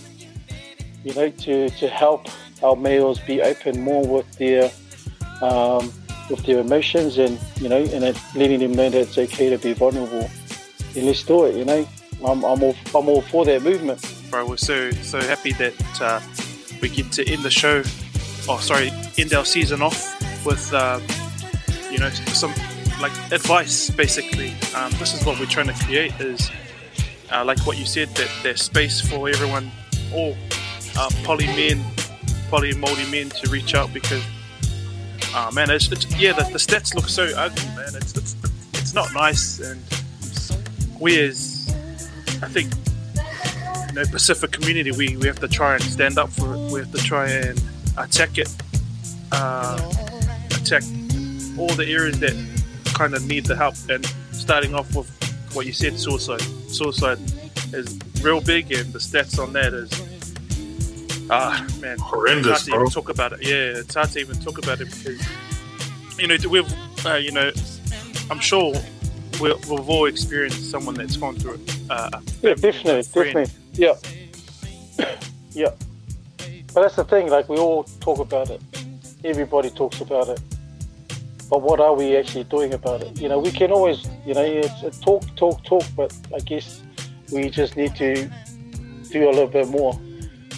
you 1.04 1.14
know 1.14 1.30
to 1.30 1.70
to 1.70 1.88
help 1.88 2.28
our 2.64 2.76
males 2.76 3.20
be 3.20 3.42
open 3.42 3.82
more 3.82 4.06
with 4.06 4.32
their 4.38 4.72
um, 5.42 5.92
with 6.30 6.44
their 6.46 6.60
emotions 6.60 7.18
and 7.18 7.40
you 7.58 7.70
know 7.70 7.84
and 7.84 8.04
it, 8.04 8.18
letting 8.34 8.60
them 8.60 8.72
know 8.72 8.90
that 8.90 9.02
it's 9.02 9.18
okay 9.18 9.50
to 9.50 9.58
be 9.58 9.74
vulnerable 9.74 10.30
and 10.96 11.06
let's 11.06 11.24
do 11.24 11.46
it 11.46 11.56
you 11.56 11.66
know 11.66 11.88
I'm, 12.26 12.44
I'm 12.44 12.64
all 12.64 12.76
I'm 12.96 13.10
all 13.10 13.22
for 13.22 13.46
that 13.46 13.62
movement. 13.62 14.02
Bro. 14.38 14.46
We're 14.48 14.58
so 14.58 14.92
so 14.92 15.20
happy 15.20 15.54
that 15.54 16.02
uh, 16.02 16.22
we 16.82 16.90
get 16.90 17.12
to 17.14 17.28
end 17.28 17.44
the 17.44 17.50
show. 17.50 17.82
Oh, 18.48 18.60
sorry, 18.60 18.92
end 19.18 19.34
our 19.34 19.46
season 19.46 19.82
off 19.82 20.00
with 20.46 20.74
uh, 20.74 21.00
you 21.92 21.98
know 21.98 22.10
some 22.10 22.54
like 23.02 23.14
advice. 23.32 23.90
Basically, 23.90 24.54
um, 24.76 24.92
this 25.00 25.14
is 25.14 25.26
what 25.26 25.40
we're 25.40 25.48
trying 25.48 25.68
to 25.68 25.86
create. 25.86 26.14
Is 26.20 26.52
uh, 27.32 27.44
like 27.46 27.60
what 27.66 27.78
you 27.78 27.86
said 27.86 28.10
that 28.10 28.30
there's 28.44 28.62
space 28.62 29.02
for 29.02 29.28
everyone, 29.28 29.72
all 30.14 30.36
uh, 30.98 31.10
poly 31.24 31.48
men, 31.48 31.84
poly 32.50 32.72
and 32.72 32.80
multi 32.80 33.10
men 33.10 33.30
to 33.30 33.50
reach 33.50 33.74
out 33.74 33.94
because. 33.94 34.24
Uh, 35.36 35.52
man, 35.54 35.70
it's, 35.70 35.92
it's 35.92 36.06
yeah. 36.18 36.32
The, 36.32 36.44
the 36.44 36.58
stats 36.58 36.96
look 36.96 37.10
so 37.10 37.26
ugly, 37.36 37.66
man. 37.76 37.96
It's, 37.96 38.16
it's 38.16 38.36
it's 38.74 38.94
not 38.94 39.14
nice, 39.14 39.60
and 39.60 39.80
we 41.00 41.20
as 41.20 41.68
I 42.42 42.48
think 42.48 42.72
know, 43.98 44.06
Pacific 44.12 44.52
community, 44.52 44.92
we, 44.92 45.18
we 45.18 45.28
have 45.28 45.40
to 45.40 45.48
try 45.48 45.76
and 45.76 45.84
stand 45.84 46.18
up 46.18 46.30
for 46.30 46.54
it. 46.54 46.72
We 46.72 46.80
have 46.80 46.92
to 46.92 46.98
try 47.00 47.30
and 47.30 47.62
attack 47.98 48.38
it, 48.38 48.50
uh, 49.32 49.78
attack 50.52 50.84
all 51.58 51.70
the 51.70 51.86
areas 51.88 52.20
that 52.20 52.36
kind 52.94 53.14
of 53.16 53.26
need 53.26 53.46
the 53.46 53.56
help. 53.56 53.76
And 53.90 54.06
starting 54.32 54.74
off 54.74 54.96
with 54.96 55.10
what 55.54 55.66
you 55.66 55.74
said, 55.74 56.00
suicide. 56.00 56.42
Suicide 56.70 57.20
is 57.74 58.00
real 58.22 58.42
big, 58.42 58.72
and 58.72 58.94
the 58.94 59.00
stats 59.00 59.42
on 59.42 59.54
that 59.54 59.74
is, 59.74 59.92
ah, 61.30 61.66
man, 61.82 61.94
it's 61.94 62.02
hard 62.02 62.30
Horrendous, 62.30 62.66
to 62.66 62.72
bro. 62.72 62.82
even 62.82 62.92
talk 62.92 63.10
about 63.10 63.34
it. 63.34 63.40
Yeah, 63.42 63.82
it's 63.82 63.96
hard 63.96 64.10
to 64.10 64.20
even 64.20 64.40
talk 64.40 64.58
about 64.58 64.80
it 64.80 64.90
because, 64.90 65.26
you 66.20 66.28
know, 66.28 66.38
we've, 66.50 67.06
uh, 67.06 67.16
you 67.16 67.32
know, 67.32 67.52
I'm 68.30 68.40
sure 68.40 68.74
we 69.40 69.54
we've 69.70 69.90
all 69.90 70.06
experienced 70.06 70.72
someone 70.72 70.96
that's 70.96 71.18
gone 71.18 71.36
through 71.36 71.56
it. 71.56 71.80
Uh, 71.90 72.10
Yeah, 72.42 72.54
definitely, 72.54 73.04
definitely. 73.04 73.54
Yeah, 73.74 73.94
yeah. 75.52 75.72
But 76.74 76.82
that's 76.82 76.96
the 76.96 77.06
thing. 77.06 77.30
Like 77.30 77.50
we 77.50 77.58
all 77.58 77.84
talk 78.02 78.20
about 78.20 78.50
it. 78.50 78.62
Everybody 79.24 79.70
talks 79.70 80.02
about 80.02 80.30
it. 80.30 80.40
But 81.50 81.62
what 81.62 81.80
are 81.80 81.96
we 81.96 82.18
actually 82.18 82.44
doing 82.44 82.74
about 82.74 83.02
it? 83.02 83.20
You 83.20 83.30
know, 83.30 83.40
we 83.40 83.52
can 83.52 83.72
always, 83.72 84.06
you 84.26 84.34
know, 84.34 84.44
it's 84.44 84.84
a 84.84 84.92
talk, 85.02 85.24
talk, 85.36 85.64
talk. 85.64 85.84
But 85.96 86.14
I 86.36 86.40
guess 86.40 86.82
we 87.32 87.50
just 87.50 87.78
need 87.78 87.96
to 87.96 88.30
do 89.12 89.30
a 89.30 89.32
little 89.32 89.48
bit 89.48 89.70
more. 89.70 89.94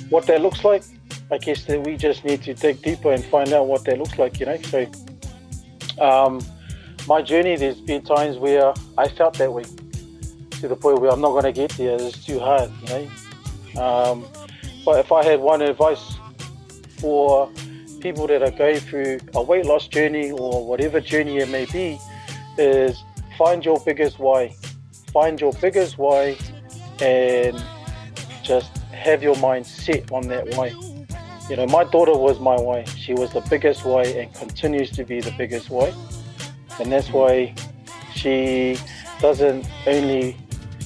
What 0.09 0.25
that 0.27 0.41
looks 0.41 0.63
like, 0.63 0.83
I 1.31 1.37
guess 1.37 1.65
that 1.65 1.85
we 1.85 1.95
just 1.95 2.25
need 2.25 2.41
to 2.43 2.53
dig 2.55 2.81
deeper 2.81 3.11
and 3.11 3.23
find 3.25 3.53
out 3.53 3.67
what 3.67 3.85
that 3.85 3.99
looks 3.99 4.17
like. 4.17 4.39
You 4.39 4.47
know, 4.47 4.57
so 4.63 4.87
um, 6.01 6.41
my 7.07 7.21
journey, 7.21 7.55
there's 7.55 7.81
been 7.81 8.01
times 8.01 8.37
where 8.37 8.73
I 8.97 9.07
felt 9.07 9.37
that 9.37 9.51
way 9.51 9.63
to 9.63 10.67
the 10.67 10.75
point 10.75 10.99
where 10.99 11.11
I'm 11.11 11.21
not 11.21 11.31
going 11.31 11.43
to 11.45 11.51
get 11.51 11.71
there. 11.71 11.95
It's 11.99 12.25
too 12.25 12.39
hard, 12.39 12.71
you 12.83 12.87
know. 13.75 13.81
Um, 13.81 14.25
but 14.85 14.99
if 14.99 15.11
I 15.11 15.23
had 15.23 15.39
one 15.39 15.61
advice 15.61 16.17
for 16.99 17.49
people 17.99 18.27
that 18.27 18.41
are 18.41 18.51
going 18.51 18.79
through 18.79 19.19
a 19.35 19.41
weight 19.41 19.65
loss 19.65 19.87
journey 19.87 20.31
or 20.31 20.65
whatever 20.65 20.99
journey 20.99 21.37
it 21.37 21.49
may 21.49 21.65
be, 21.65 21.99
is 22.57 23.03
find 23.37 23.63
your 23.63 23.79
biggest 23.85 24.19
why. 24.19 24.55
Find 25.13 25.39
your 25.39 25.53
biggest 25.53 25.97
why 25.97 26.37
and 27.01 27.61
just 28.43 28.77
have 28.91 29.23
your 29.23 29.37
mind 29.37 29.65
set 29.65 30.11
on 30.11 30.27
that 30.27 30.55
why. 30.55 30.73
You 31.49 31.55
know, 31.55 31.65
my 31.65 31.83
daughter 31.83 32.15
was 32.15 32.39
my 32.39 32.55
why. 32.55 32.83
She 32.83 33.13
was 33.13 33.33
the 33.33 33.41
biggest 33.49 33.85
why 33.85 34.03
and 34.03 34.33
continues 34.33 34.91
to 34.91 35.03
be 35.03 35.19
the 35.21 35.33
biggest 35.37 35.69
why. 35.69 35.93
And 36.79 36.91
that's 36.91 37.09
why 37.11 37.53
she 38.13 38.77
doesn't 39.19 39.67
only 39.85 40.37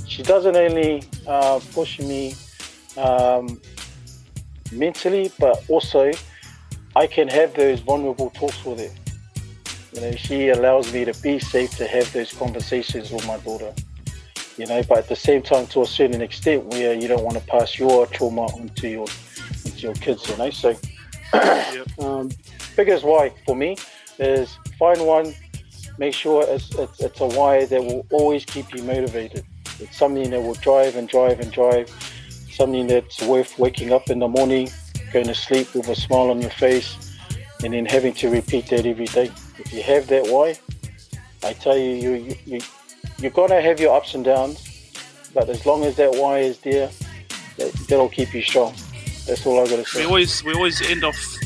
she 0.07 0.21
doesn't 0.23 0.55
only 0.55 1.03
uh, 1.27 1.59
push 1.73 1.99
me 1.99 2.35
um, 2.97 3.59
mentally, 4.71 5.31
but 5.39 5.63
also 5.69 6.11
I 6.95 7.07
can 7.07 7.27
have 7.29 7.53
those 7.55 7.79
vulnerable 7.79 8.29
talks 8.31 8.63
with 8.63 8.79
her. 8.79 8.93
You 9.93 10.01
know, 10.01 10.15
she 10.15 10.49
allows 10.49 10.91
me 10.93 11.05
to 11.05 11.13
be 11.21 11.39
safe 11.39 11.75
to 11.77 11.87
have 11.87 12.11
those 12.13 12.33
conversations 12.33 13.11
with 13.11 13.25
my 13.27 13.37
daughter. 13.37 13.73
You 14.57 14.67
know, 14.67 14.83
but 14.83 14.99
at 14.99 15.09
the 15.09 15.15
same 15.15 15.41
time, 15.41 15.65
to 15.67 15.81
a 15.81 15.85
certain 15.85 16.21
extent, 16.21 16.65
where 16.65 16.93
you 16.93 17.07
don't 17.07 17.23
want 17.23 17.37
to 17.37 17.43
pass 17.45 17.79
your 17.79 18.05
trauma 18.07 18.43
onto 18.43 18.87
your 18.87 19.07
onto 19.65 19.77
your 19.77 19.95
kids. 19.95 20.29
You 20.29 20.37
know, 20.37 20.49
so 20.51 20.75
um, 21.99 22.29
biggest 22.75 23.03
why 23.03 23.31
for 23.45 23.55
me 23.55 23.77
is 24.19 24.55
find 24.77 25.01
one, 25.05 25.33
make 25.97 26.13
sure 26.13 26.45
it's, 26.47 26.73
it's 26.75 26.99
it's 27.01 27.21
a 27.21 27.27
why 27.27 27.65
that 27.65 27.83
will 27.83 28.05
always 28.11 28.45
keep 28.45 28.73
you 28.73 28.83
motivated. 28.83 29.45
It's 29.79 29.97
something 29.97 30.29
that 30.31 30.41
will 30.41 30.55
drive 30.55 30.95
and 30.95 31.07
drive 31.07 31.39
and 31.39 31.51
drive. 31.51 31.89
Something 32.51 32.87
that's 32.87 33.21
worth 33.23 33.57
waking 33.57 33.91
up 33.91 34.09
in 34.09 34.19
the 34.19 34.27
morning, 34.27 34.69
going 35.11 35.25
to 35.25 35.33
sleep 35.33 35.73
with 35.73 35.87
a 35.89 35.95
smile 35.95 36.29
on 36.29 36.39
your 36.39 36.51
face, 36.51 37.17
and 37.63 37.73
then 37.73 37.85
having 37.85 38.13
to 38.15 38.29
repeat 38.29 38.67
that 38.69 38.85
every 38.85 39.05
day. 39.05 39.31
If 39.57 39.73
you 39.73 39.81
have 39.81 40.07
that 40.07 40.27
why, 40.27 40.55
I 41.43 41.53
tell 41.53 41.77
you, 41.77 41.91
you, 41.91 42.13
you, 42.13 42.35
you 42.45 42.59
you're 43.19 43.31
gonna 43.31 43.61
have 43.61 43.79
your 43.79 43.95
ups 43.95 44.13
and 44.15 44.23
downs, 44.23 44.91
but 45.33 45.49
as 45.49 45.65
long 45.65 45.83
as 45.85 45.95
that 45.95 46.11
why 46.11 46.39
is 46.39 46.59
there, 46.59 46.89
that, 47.57 47.73
that'll 47.87 48.09
keep 48.09 48.33
you 48.33 48.41
strong. 48.41 48.73
That's 49.25 49.45
all 49.45 49.59
I 49.59 49.69
gotta 49.69 49.85
say. 49.85 50.01
we 50.01 50.05
always 50.05 50.43
we 50.43 50.53
always 50.53 50.81
end 50.81 51.03
off 51.03 51.37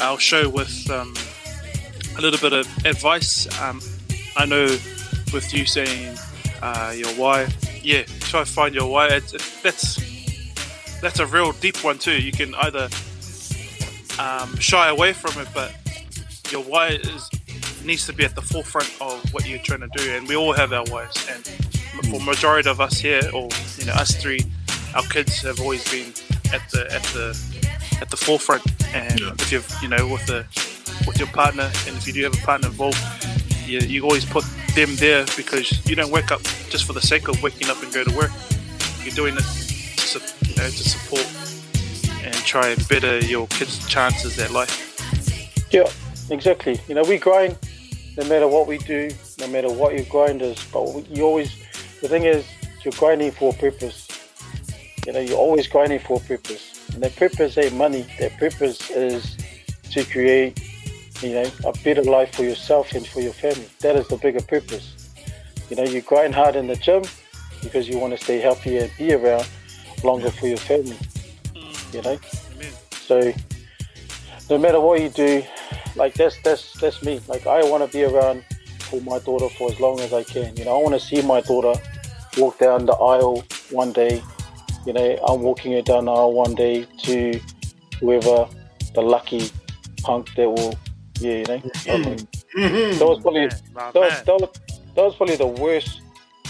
our 0.00 0.18
show 0.18 0.48
with 0.48 0.90
um, 0.90 1.14
a 2.16 2.20
little 2.20 2.40
bit 2.40 2.52
of 2.52 2.86
advice. 2.86 3.46
Um, 3.60 3.80
I 4.36 4.46
know 4.46 4.64
with 5.32 5.52
you 5.52 5.66
saying 5.66 6.16
uh, 6.62 6.92
your 6.96 7.10
why, 7.10 7.48
yeah, 7.82 8.02
try 8.20 8.44
to 8.44 8.50
find 8.50 8.74
your 8.74 8.90
why. 8.90 9.08
It's, 9.08 9.32
it, 9.32 9.42
that's 9.62 11.00
that's 11.00 11.18
a 11.18 11.26
real 11.26 11.52
deep 11.52 11.82
one 11.82 11.98
too. 11.98 12.20
You 12.20 12.32
can 12.32 12.54
either 12.56 12.88
um, 14.18 14.56
shy 14.58 14.88
away 14.88 15.12
from 15.12 15.40
it, 15.40 15.48
but 15.54 15.72
your 16.50 16.62
why 16.62 16.88
is 16.88 17.30
needs 17.84 18.06
to 18.06 18.12
be 18.12 18.24
at 18.24 18.34
the 18.34 18.42
forefront 18.42 18.94
of 19.00 19.32
what 19.32 19.48
you're 19.48 19.58
trying 19.58 19.80
to 19.80 19.88
do. 19.94 20.10
And 20.12 20.28
we 20.28 20.36
all 20.36 20.52
have 20.52 20.72
our 20.72 20.84
whys, 20.86 21.14
and 21.30 21.46
for 21.46 22.20
majority 22.20 22.68
of 22.68 22.80
us 22.80 22.98
here, 22.98 23.22
or 23.32 23.48
you 23.78 23.86
know, 23.86 23.92
us 23.94 24.14
three, 24.16 24.40
our 24.94 25.02
kids 25.04 25.42
have 25.42 25.60
always 25.60 25.88
been 25.90 26.12
at 26.52 26.68
the 26.70 26.86
at 26.92 27.02
the 27.14 27.38
at 28.00 28.10
the 28.10 28.16
forefront. 28.16 28.62
And 28.94 29.20
Yeah. 29.20 29.32
if 29.38 29.52
you've 29.52 29.70
you 29.82 29.88
know 29.88 30.06
with 30.06 30.26
the 30.26 30.44
with 31.06 31.18
your 31.18 31.28
partner, 31.28 31.70
and 31.86 31.96
if 31.96 32.06
you 32.06 32.12
do 32.12 32.22
have 32.24 32.34
a 32.34 32.44
partner 32.46 32.68
involved, 32.68 32.98
you, 33.66 33.78
you 33.80 34.02
always 34.04 34.24
put 34.24 34.44
them 34.74 34.94
there 34.96 35.24
because 35.36 35.84
you 35.88 35.94
don't 35.96 36.10
wake 36.10 36.30
up 36.30 36.42
just 36.68 36.84
for 36.84 36.92
the 36.92 37.00
sake 37.00 37.28
of 37.28 37.42
waking 37.42 37.68
up 37.70 37.82
and 37.82 37.92
go 37.92 38.04
to 38.04 38.14
work. 38.16 38.30
You're 39.04 39.14
doing 39.14 39.34
it 39.34 39.40
to, 39.42 40.06
su- 40.06 40.36
you 40.46 40.54
know, 40.56 40.68
to 40.68 40.84
support 40.88 41.26
and 42.24 42.34
try 42.44 42.68
and 42.68 42.86
better 42.88 43.18
your 43.20 43.46
kids' 43.48 43.86
chances 43.88 44.38
at 44.38 44.50
life. 44.50 44.74
Yeah, 45.72 45.88
exactly. 46.30 46.80
You 46.88 46.94
know, 46.96 47.02
we 47.04 47.16
grind 47.18 47.56
no 48.18 48.24
matter 48.28 48.46
what 48.48 48.66
we 48.66 48.78
do, 48.78 49.10
no 49.38 49.46
matter 49.48 49.70
what 49.72 49.94
your 49.94 50.04
grind 50.04 50.42
is. 50.42 50.62
But 50.72 51.08
you 51.08 51.24
always, 51.24 51.54
the 52.02 52.08
thing 52.08 52.24
is, 52.24 52.44
you're 52.84 52.92
grinding 52.98 53.30
for 53.30 53.54
a 53.54 53.56
purpose. 53.56 54.06
You 55.06 55.12
know, 55.14 55.20
you're 55.20 55.38
always 55.38 55.66
grinding 55.66 56.00
for 56.00 56.18
a 56.18 56.20
purpose. 56.20 56.79
And 56.92 57.02
that 57.02 57.16
purpose 57.16 57.56
ain't 57.58 57.74
money. 57.74 58.06
That 58.18 58.36
purpose 58.38 58.90
is 58.90 59.36
to 59.92 60.04
create, 60.04 60.60
you 61.22 61.34
know, 61.34 61.50
a 61.64 61.72
better 61.84 62.02
life 62.02 62.34
for 62.34 62.44
yourself 62.44 62.92
and 62.92 63.06
for 63.06 63.20
your 63.20 63.32
family. 63.32 63.68
That 63.80 63.96
is 63.96 64.08
the 64.08 64.16
bigger 64.16 64.42
purpose. 64.42 65.08
You 65.68 65.76
know, 65.76 65.84
you 65.84 66.00
grind 66.00 66.34
hard 66.34 66.56
in 66.56 66.66
the 66.66 66.76
gym 66.76 67.04
because 67.62 67.88
you 67.88 67.98
want 67.98 68.16
to 68.16 68.22
stay 68.22 68.38
healthy 68.38 68.78
and 68.78 68.90
be 68.98 69.12
around 69.12 69.48
longer 70.02 70.30
for 70.30 70.46
your 70.46 70.56
family. 70.56 70.96
Mm. 71.54 71.94
You 71.94 72.02
know? 72.02 72.18
Amen. 72.54 72.72
So 72.90 73.32
no 74.48 74.58
matter 74.58 74.80
what 74.80 75.00
you 75.00 75.08
do, 75.10 75.44
like 75.96 76.14
that's 76.14 76.40
that's 76.42 76.78
that's 76.80 77.02
me. 77.02 77.20
Like 77.28 77.46
I 77.46 77.62
want 77.64 77.84
to 77.84 77.96
be 77.96 78.04
around 78.04 78.44
for 78.80 79.00
my 79.02 79.18
daughter 79.20 79.48
for 79.48 79.70
as 79.70 79.78
long 79.78 80.00
as 80.00 80.12
I 80.12 80.24
can. 80.24 80.56
You 80.56 80.64
know, 80.64 80.78
I 80.78 80.82
want 80.82 80.94
to 80.94 81.00
see 81.00 81.22
my 81.22 81.40
daughter 81.40 81.80
walk 82.36 82.58
down 82.58 82.86
the 82.86 82.92
aisle 82.94 83.44
one 83.70 83.92
day. 83.92 84.22
You 84.86 84.92
know, 84.94 85.18
I'm 85.28 85.40
walking 85.42 85.72
her 85.72 85.82
down 85.82 86.06
the 86.06 86.12
aisle 86.12 86.32
one 86.32 86.54
day 86.54 86.86
to 87.02 87.40
whoever 88.00 88.46
the 88.94 89.02
lucky 89.02 89.50
punk 90.02 90.34
that 90.36 90.48
will, 90.50 90.74
yeah, 91.20 91.32
you 91.38 91.44
know. 91.44 91.62
I 91.88 91.96
mean, 91.98 92.18
Mhm. 92.56 92.98
that 92.98 93.06
was 93.06 93.20
probably 93.20 93.40
Man, 93.42 93.50
that 93.74 93.94
was, 93.94 94.22
that, 94.22 94.40
was, 94.40 94.50
that 94.96 95.04
was 95.04 95.14
probably 95.16 95.36
the 95.36 95.46
worst 95.46 96.00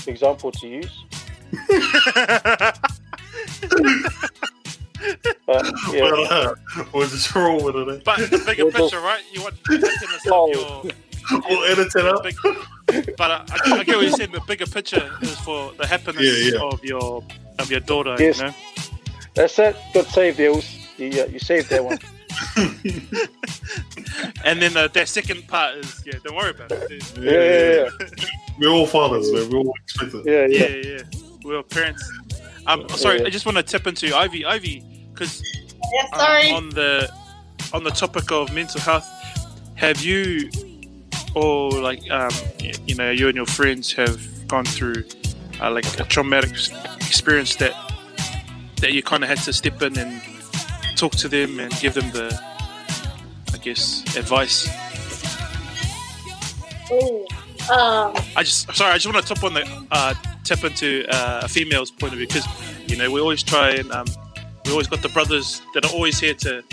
example 0.06 0.52
to 0.52 0.66
use. 0.68 1.04
But 5.46 5.64
yeah, 5.92 6.02
Well, 6.02 6.26
uh, 6.30 6.54
was 6.92 7.12
it 7.14 7.34
wrong 7.34 7.62
with 7.64 7.76
it? 7.76 8.04
But 8.04 8.18
the 8.30 8.42
bigger 8.46 8.64
We'll 8.64 8.72
just- 8.72 8.82
picture, 8.92 9.00
right? 9.00 9.22
You 9.32 9.42
want 9.42 9.54
the 9.64 9.72
happiness 9.74 10.26
of 10.26 10.32
Oh. 10.32 10.52
your. 10.52 10.92
We'll 11.48 11.64
edit 11.64 11.94
it 11.94 12.04
out. 12.06 12.22
Big, 12.24 12.34
but 13.16 13.30
uh, 13.30 13.44
I, 13.50 13.72
I 13.80 13.84
get 13.84 13.96
what 13.96 14.06
you're 14.06 14.10
saying. 14.16 14.32
The 14.32 14.40
bigger 14.46 14.66
picture 14.66 15.10
is 15.22 15.36
for 15.40 15.72
the 15.78 15.86
happiness 15.86 16.22
Yeah, 16.22 16.54
yeah. 16.54 16.62
of 16.68 16.84
your 16.84 17.24
of 17.58 17.70
your 17.70 17.80
daughter. 17.80 18.16
Yes. 18.18 18.38
You 18.38 18.44
know. 18.46 18.54
that's 19.34 19.58
it. 19.58 19.76
Good 19.92 20.06
save, 20.06 20.36
Deals. 20.36 20.66
You, 20.98 21.22
uh, 21.22 21.26
you 21.26 21.38
saved 21.38 21.70
that 21.70 21.84
one. 21.84 21.98
And 24.44 24.60
then 24.60 24.76
uh, 24.76 24.88
that 24.88 25.08
second 25.08 25.46
part 25.48 25.76
is 25.76 26.02
yeah. 26.06 26.14
Don't 26.24 26.36
worry 26.36 26.50
about 26.50 26.72
it. 26.72 26.88
dude. 26.88 27.24
Yeah, 27.24 27.84
yeah, 27.84 28.08
We're 28.58 28.68
all 28.70 28.86
fathers, 28.86 29.30
man. 29.32 29.48
We 29.50 29.58
all 29.58 29.72
expect 29.84 30.14
it. 30.14 30.24
yeah, 30.26 30.46
yeah. 30.46 30.66
Yeah, 30.68 30.96
yeah. 30.96 31.20
we 31.44 31.54
were 31.54 31.62
parents. 31.62 32.02
Um, 32.66 32.88
sorry, 32.90 33.20
Yeah. 33.20 33.26
I 33.26 33.30
just 33.30 33.46
want 33.46 33.56
to 33.58 33.62
tip 33.62 33.86
into 33.86 34.14
Ivy, 34.16 34.44
Ivy, 34.44 34.82
because 35.12 35.42
Yeah, 35.92 36.18
sorry. 36.18 36.50
on 36.52 36.70
the 36.70 37.10
on 37.72 37.84
the 37.84 37.90
topic 37.90 38.30
of 38.32 38.52
mental 38.54 38.80
health, 38.80 39.06
have 39.74 40.02
you 40.02 40.50
or 41.34 41.70
like 41.70 42.08
um, 42.10 42.30
you 42.86 42.94
know 42.94 43.10
you 43.10 43.28
and 43.28 43.36
your 43.36 43.46
friends 43.46 43.92
have 43.92 44.20
gone 44.48 44.64
through 44.64 45.04
uh, 45.60 45.70
like 45.70 46.00
a 46.00 46.04
traumatic 46.04 46.50
experience 46.98 47.56
that 47.56 47.74
that 48.80 48.92
you 48.92 49.02
kind 49.02 49.22
of 49.22 49.28
had 49.28 49.38
to 49.38 49.52
step 49.52 49.80
in 49.82 49.96
and 49.98 50.22
talk 50.96 51.12
to 51.12 51.28
them 51.28 51.60
and 51.60 51.72
give 51.80 51.94
them 51.94 52.10
the 52.10 52.28
I 53.52 53.58
guess 53.58 54.02
advice. 54.16 54.68
Ooh. 56.92 57.26
Um, 57.70 58.14
I 58.34 58.42
just 58.42 58.74
sorry, 58.74 58.92
I 58.92 58.94
just 58.94 59.06
want 59.06 59.24
to 59.24 59.34
top 59.34 59.44
on 59.44 59.54
the 59.54 59.86
uh, 59.92 60.14
tap 60.44 60.64
into 60.64 61.06
uh, 61.08 61.42
a 61.44 61.48
female's 61.48 61.90
point 61.90 62.12
of 62.12 62.18
view 62.18 62.26
because 62.26 62.46
you 62.88 62.96
know 62.96 63.10
we 63.10 63.20
always 63.20 63.42
try 63.42 63.70
and 63.70 63.90
um, 63.92 64.06
we 64.64 64.72
always 64.72 64.88
got 64.88 65.02
the 65.02 65.08
brothers 65.10 65.62
that 65.74 65.84
are 65.84 65.92
always 65.92 66.18
here 66.18 66.34
to 66.34 66.64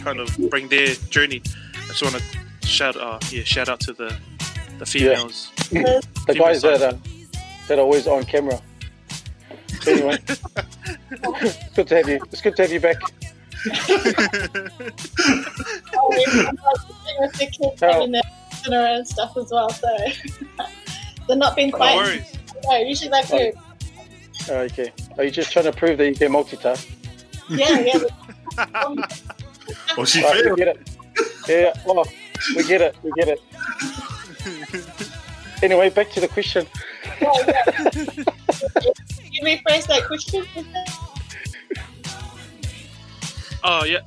kind 0.00 0.20
of 0.20 0.36
bring 0.50 0.68
their 0.68 0.94
journey. 1.10 1.42
I 1.74 1.88
just 1.88 2.02
want 2.02 2.14
to 2.16 2.37
shout 2.68 2.96
uh, 2.96 3.18
yeah 3.30 3.44
shout 3.44 3.68
out 3.68 3.80
to 3.80 3.92
the 3.92 4.14
the 4.78 4.86
females. 4.86 5.50
The 5.70 6.02
Female 6.34 6.44
guys 6.46 6.62
that 6.62 6.82
are 6.82 6.98
that 7.68 7.78
are 7.78 7.82
always 7.82 8.06
on 8.06 8.24
camera. 8.24 8.60
Anyway, 9.86 10.18
it's 10.26 11.68
good 11.76 11.88
to 11.88 11.96
have 11.96 12.08
you. 12.08 12.20
It's 12.32 12.40
good 12.42 12.56
to 12.56 12.62
have 12.62 12.72
you 12.72 12.80
back. 12.80 12.96
oh, 15.96 16.08
with 17.20 17.32
the 17.32 17.46
kids 17.46 17.82
Oh. 17.82 17.92
having 17.92 18.12
their 18.12 18.22
dinner 18.64 18.84
and 18.86 19.06
stuff 19.08 19.36
as 19.36 19.50
well, 19.50 19.70
so 19.70 19.88
they're 21.28 21.36
not 21.36 21.56
being 21.56 21.70
no 21.70 21.78
worries. 21.78 22.32
No, 22.64 22.76
usually 22.78 23.10
they're 23.10 23.24
good. 23.24 23.54
Okay. 24.48 24.92
Are 25.16 25.24
you 25.24 25.30
just 25.30 25.52
trying 25.52 25.66
to 25.66 25.72
prove 25.72 25.98
that 25.98 26.08
you 26.08 26.14
can 26.14 26.32
multitask? 26.32 26.88
Yeah, 27.48 27.80
yeah. 27.80 28.64
Um, 28.74 29.04
Oh, 29.96 30.04
she 30.04 30.22
Right, 30.22 30.44
failed. 30.44 30.58
Yeah. 31.48 31.72
Oh, 31.86 32.04
we 32.56 32.64
get 32.64 32.80
it. 32.80 32.96
We 33.02 33.12
get 33.12 33.28
it. 33.28 33.42
Anyway, 35.62 35.90
back 35.90 36.10
to 36.10 36.20
the 36.20 36.28
question. 36.28 36.66
yeah, 37.20 37.32
yeah. 37.46 38.92
you 39.30 39.42
rephrase 39.42 39.86
that 39.88 40.04
question? 40.06 40.46
Oh 43.64 43.84
yeah. 43.84 44.00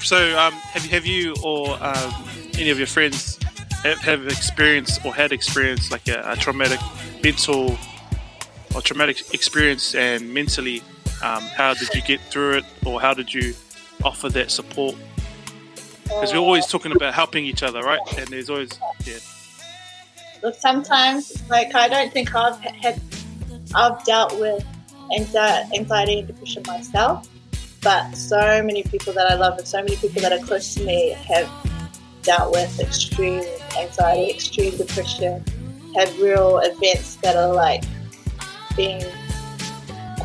So 0.00 0.38
um, 0.38 0.52
have 0.52 0.84
you 0.84 0.90
have 0.90 1.06
you 1.06 1.34
or 1.42 1.76
um, 1.82 2.14
any 2.54 2.70
of 2.70 2.78
your 2.78 2.86
friends 2.86 3.38
have, 3.82 3.98
have 3.98 4.26
experienced 4.26 5.04
or 5.04 5.14
had 5.14 5.32
experienced 5.32 5.90
like 5.90 6.06
a, 6.08 6.22
a 6.24 6.36
traumatic 6.36 6.80
mental 7.22 7.76
or 8.74 8.80
traumatic 8.80 9.34
experience 9.34 9.94
and 9.94 10.32
mentally 10.32 10.80
um, 11.22 11.42
how 11.56 11.74
did 11.74 11.92
you 11.94 12.02
get 12.02 12.20
through 12.20 12.58
it 12.58 12.64
or 12.86 13.00
how 13.00 13.12
did 13.12 13.32
you 13.34 13.54
offer 14.04 14.28
that 14.28 14.50
support 14.50 14.94
because 16.08 16.32
we're 16.32 16.38
always 16.38 16.66
talking 16.66 16.92
about 16.92 17.14
helping 17.14 17.44
each 17.44 17.62
other 17.62 17.82
right? 17.82 18.00
And 18.18 18.26
there's 18.28 18.50
always 18.50 18.78
yeah. 19.04 19.18
Look, 20.42 20.54
sometimes, 20.54 21.42
like, 21.50 21.74
I 21.74 21.88
don't 21.88 22.12
think 22.12 22.34
I've 22.34 22.60
had, 22.60 23.00
I've 23.74 24.04
dealt 24.04 24.38
with 24.38 24.64
anxi- 25.10 25.74
anxiety 25.74 26.20
and 26.20 26.28
depression 26.28 26.62
myself, 26.66 27.28
but 27.82 28.12
so 28.14 28.62
many 28.62 28.84
people 28.84 29.12
that 29.14 29.30
I 29.30 29.34
love 29.34 29.58
and 29.58 29.66
so 29.66 29.78
many 29.78 29.96
people 29.96 30.22
that 30.22 30.32
are 30.32 30.44
close 30.44 30.74
to 30.76 30.84
me 30.84 31.10
have 31.10 31.50
dealt 32.22 32.52
with 32.52 32.78
extreme 32.78 33.42
anxiety, 33.76 34.30
extreme 34.30 34.76
depression, 34.76 35.44
had 35.96 36.14
real 36.18 36.58
events 36.58 37.16
that 37.16 37.34
are 37.34 37.52
like 37.52 37.82
being 38.76 39.04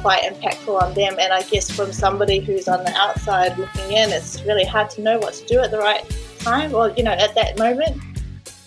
quite 0.03 0.21
impactful 0.23 0.79
on 0.79 0.93
them. 0.93 1.15
And 1.17 1.31
I 1.31 1.41
guess 1.43 1.71
from 1.71 1.93
somebody 1.93 2.39
who's 2.39 2.67
on 2.67 2.83
the 2.83 2.93
outside 2.95 3.57
looking 3.57 3.93
in, 3.93 4.11
it's 4.11 4.43
really 4.43 4.65
hard 4.65 4.89
to 4.91 5.01
know 5.01 5.17
what 5.17 5.33
to 5.35 5.45
do 5.45 5.59
at 5.59 5.71
the 5.71 5.79
right 5.79 6.03
time 6.39 6.75
or, 6.75 6.91
you 6.97 7.03
know, 7.03 7.13
at 7.13 7.33
that 7.35 7.57
moment. 7.57 7.99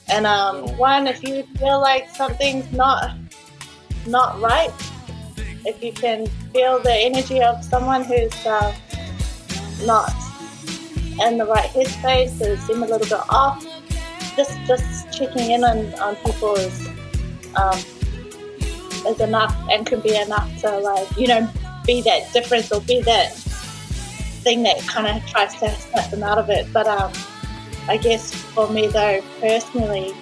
And 0.08 0.26
um, 0.26 0.76
one, 0.78 1.06
if 1.06 1.22
you 1.22 1.44
feel 1.58 1.78
like 1.80 2.08
something's 2.08 2.72
not 2.72 3.10
not 4.06 4.40
right, 4.40 4.72
if 5.66 5.82
you 5.82 5.92
can 5.92 6.26
feel 6.54 6.78
the 6.78 6.94
energy 6.94 7.42
of 7.42 7.62
someone 7.62 8.02
who's 8.04 8.46
uh, 8.46 8.74
not 9.84 10.14
in 11.24 11.36
the 11.36 11.44
right 11.44 11.68
headspace 11.70 12.40
or 12.40 12.56
seem 12.56 12.82
a 12.82 12.86
little 12.86 13.00
bit 13.00 13.28
off, 13.28 13.62
just 14.36 14.56
just 14.66 15.12
checking 15.12 15.50
in 15.50 15.64
on, 15.64 15.92
on 15.94 16.16
people 16.16 16.54
is 16.54 16.88
um, 17.56 17.78
is 19.04 19.20
enough 19.20 19.54
and 19.70 19.86
can 19.86 20.00
be 20.00 20.16
enough 20.16 20.48
to 20.60 20.78
like 20.78 21.08
you 21.16 21.28
know 21.28 21.48
be 21.84 22.00
that 22.02 22.32
difference 22.32 22.72
or 22.72 22.80
be 22.82 23.00
that 23.02 23.32
thing 24.46 24.62
that 24.62 24.78
kind 24.86 25.06
of 25.06 25.28
tries 25.28 25.54
to 25.56 25.68
snap 25.70 26.10
them 26.10 26.22
out 26.22 26.38
of 26.38 26.48
it. 26.50 26.72
But 26.72 26.86
um, 26.86 27.12
I 27.88 27.96
guess 27.96 28.32
for 28.32 28.68
me 28.70 28.86
though, 28.86 29.20
personally, 29.40 30.14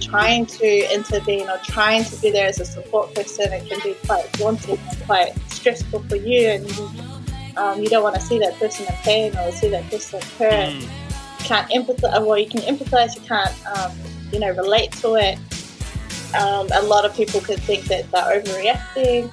trying 0.00 0.46
to 0.46 0.94
intervene 0.94 1.48
or 1.48 1.58
trying 1.58 2.04
to 2.04 2.16
be 2.20 2.30
there 2.30 2.48
as 2.48 2.60
a 2.60 2.64
support 2.64 3.14
person, 3.14 3.52
it 3.52 3.68
can 3.68 3.80
be 3.82 3.94
quite 4.06 4.30
daunting 4.32 4.78
and 4.90 5.02
quite 5.06 5.32
stressful 5.50 6.00
for 6.08 6.16
you, 6.16 6.48
and 6.48 6.76
you, 6.76 6.90
um, 7.56 7.82
you 7.82 7.88
don't 7.88 8.02
want 8.02 8.14
to 8.14 8.20
see 8.20 8.38
that 8.38 8.54
person 8.58 8.86
in 8.86 8.94
pain 9.02 9.36
or 9.36 9.52
see 9.52 9.68
that 9.68 9.88
person 9.90 10.20
hurt. 10.38 10.70
Mm. 10.70 10.80
You 10.82 11.44
can't 11.44 11.70
empathize. 11.70 12.26
Well, 12.26 12.38
you 12.38 12.48
can 12.48 12.60
empathize. 12.60 13.16
You 13.16 13.22
can't, 13.22 13.66
um, 13.76 13.92
you 14.32 14.38
know, 14.38 14.50
relate 14.50 14.92
to 15.02 15.14
it. 15.16 15.38
Um, 16.34 16.68
a 16.72 16.82
lot 16.82 17.04
of 17.04 17.14
people 17.14 17.40
could 17.40 17.60
think 17.60 17.84
that 17.84 18.10
they're 18.10 18.40
overreacting, 18.40 19.24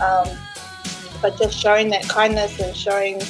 um, 0.00 0.28
but 1.22 1.38
just 1.38 1.58
showing 1.58 1.88
that 1.90 2.02
kindness 2.08 2.60
and 2.60 2.76
showing 2.76 3.20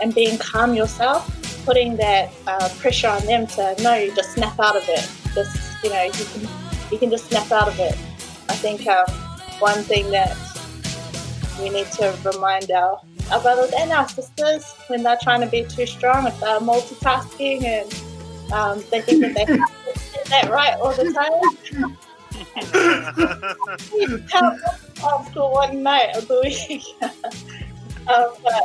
and 0.00 0.14
being 0.14 0.38
calm 0.38 0.74
yourself 0.74 1.30
putting 1.64 1.96
that 1.96 2.30
uh, 2.46 2.68
pressure 2.78 3.08
on 3.08 3.24
them 3.26 3.46
to 3.46 3.74
no, 3.82 4.14
just 4.14 4.32
snap 4.32 4.58
out 4.60 4.76
of 4.76 4.84
it. 4.88 5.08
Just 5.34 5.82
you 5.82 5.90
know, 5.90 6.02
you 6.04 6.12
can 6.12 6.48
you 6.92 6.98
can 6.98 7.10
just 7.10 7.26
snap 7.28 7.50
out 7.50 7.68
of 7.68 7.78
it. 7.78 7.96
I 8.48 8.54
think 8.54 8.86
um, 8.86 9.06
one 9.58 9.82
thing 9.82 10.10
that 10.10 10.36
we 11.60 11.70
need 11.70 11.86
to 11.92 12.16
remind 12.24 12.70
our 12.70 13.00
our 13.32 13.40
brothers 13.40 13.72
and 13.78 13.90
our 13.90 14.08
sisters 14.08 14.74
when 14.88 15.02
they're 15.02 15.18
trying 15.22 15.40
to 15.40 15.46
be 15.46 15.64
too 15.64 15.86
strong, 15.86 16.26
if 16.26 16.38
they're 16.40 16.60
multitasking 16.60 17.64
and 17.64 18.52
um, 18.52 18.84
they 18.90 19.00
think 19.00 19.22
that 19.22 19.34
they 19.34 19.44
have 19.56 19.68
to 19.68 20.12
get 20.12 20.24
that 20.26 20.50
right 20.50 20.74
all 20.74 20.92
the 20.92 21.12
time. 21.12 21.96
You 22.34 24.18
for 25.32 25.52
one 25.52 25.82
night 25.82 26.16
of 26.16 26.26
the 26.28 26.40
week. 26.42 26.84
um, 28.08 28.26
but 28.42 28.62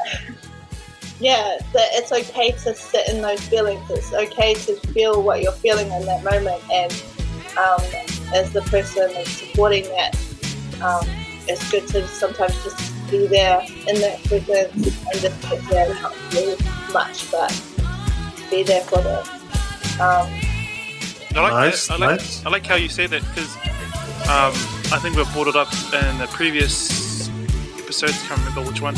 yeah, 1.19 1.57
that 1.73 1.87
it's 1.93 2.11
okay 2.11 2.51
to 2.51 2.73
sit 2.73 3.09
in 3.09 3.21
those 3.21 3.41
feelings. 3.47 3.81
It's 3.89 4.13
okay 4.13 4.53
to 4.53 4.75
feel 4.93 5.21
what 5.21 5.41
you're 5.41 5.51
feeling 5.51 5.91
in 5.91 6.05
that 6.05 6.23
moment. 6.23 6.61
And 6.71 6.91
um, 7.57 7.81
as 8.33 8.51
the 8.53 8.61
person 8.69 9.11
that's 9.13 9.31
supporting 9.31 9.83
that, 9.85 10.15
um, 10.81 11.05
it's 11.47 11.69
good 11.71 11.87
to 11.89 12.07
sometimes 12.07 12.53
just 12.63 12.93
be 13.09 13.27
there 13.27 13.61
in 13.87 13.99
that 14.01 14.23
presence 14.25 14.73
and 14.75 15.21
just 15.21 15.41
sit 15.43 15.61
there 15.69 15.91
and 15.91 16.01
not 16.01 16.15
do 16.29 16.55
much, 16.93 17.29
but 17.31 17.51
be 18.49 18.63
there 18.63 18.81
for 18.81 19.01
them. 19.01 19.25
I 21.39 21.41
like 21.43 21.53
Nice, 21.53 21.87
that. 21.87 21.93
I 21.93 21.97
like, 22.05 22.19
nice. 22.19 22.45
I 22.45 22.49
like 22.49 22.65
how 22.65 22.75
you 22.75 22.89
say 22.89 23.07
that 23.07 23.21
because 23.21 23.55
um, 24.27 24.53
I 24.93 24.99
think 25.01 25.15
we've 25.15 25.31
brought 25.33 25.47
it 25.47 25.55
up 25.55 25.71
in 25.93 26.17
the 26.17 26.27
previous 26.31 27.29
episodes. 27.79 28.13
I 28.23 28.27
can't 28.27 28.39
remember 28.45 28.69
which 28.69 28.81
one, 28.81 28.95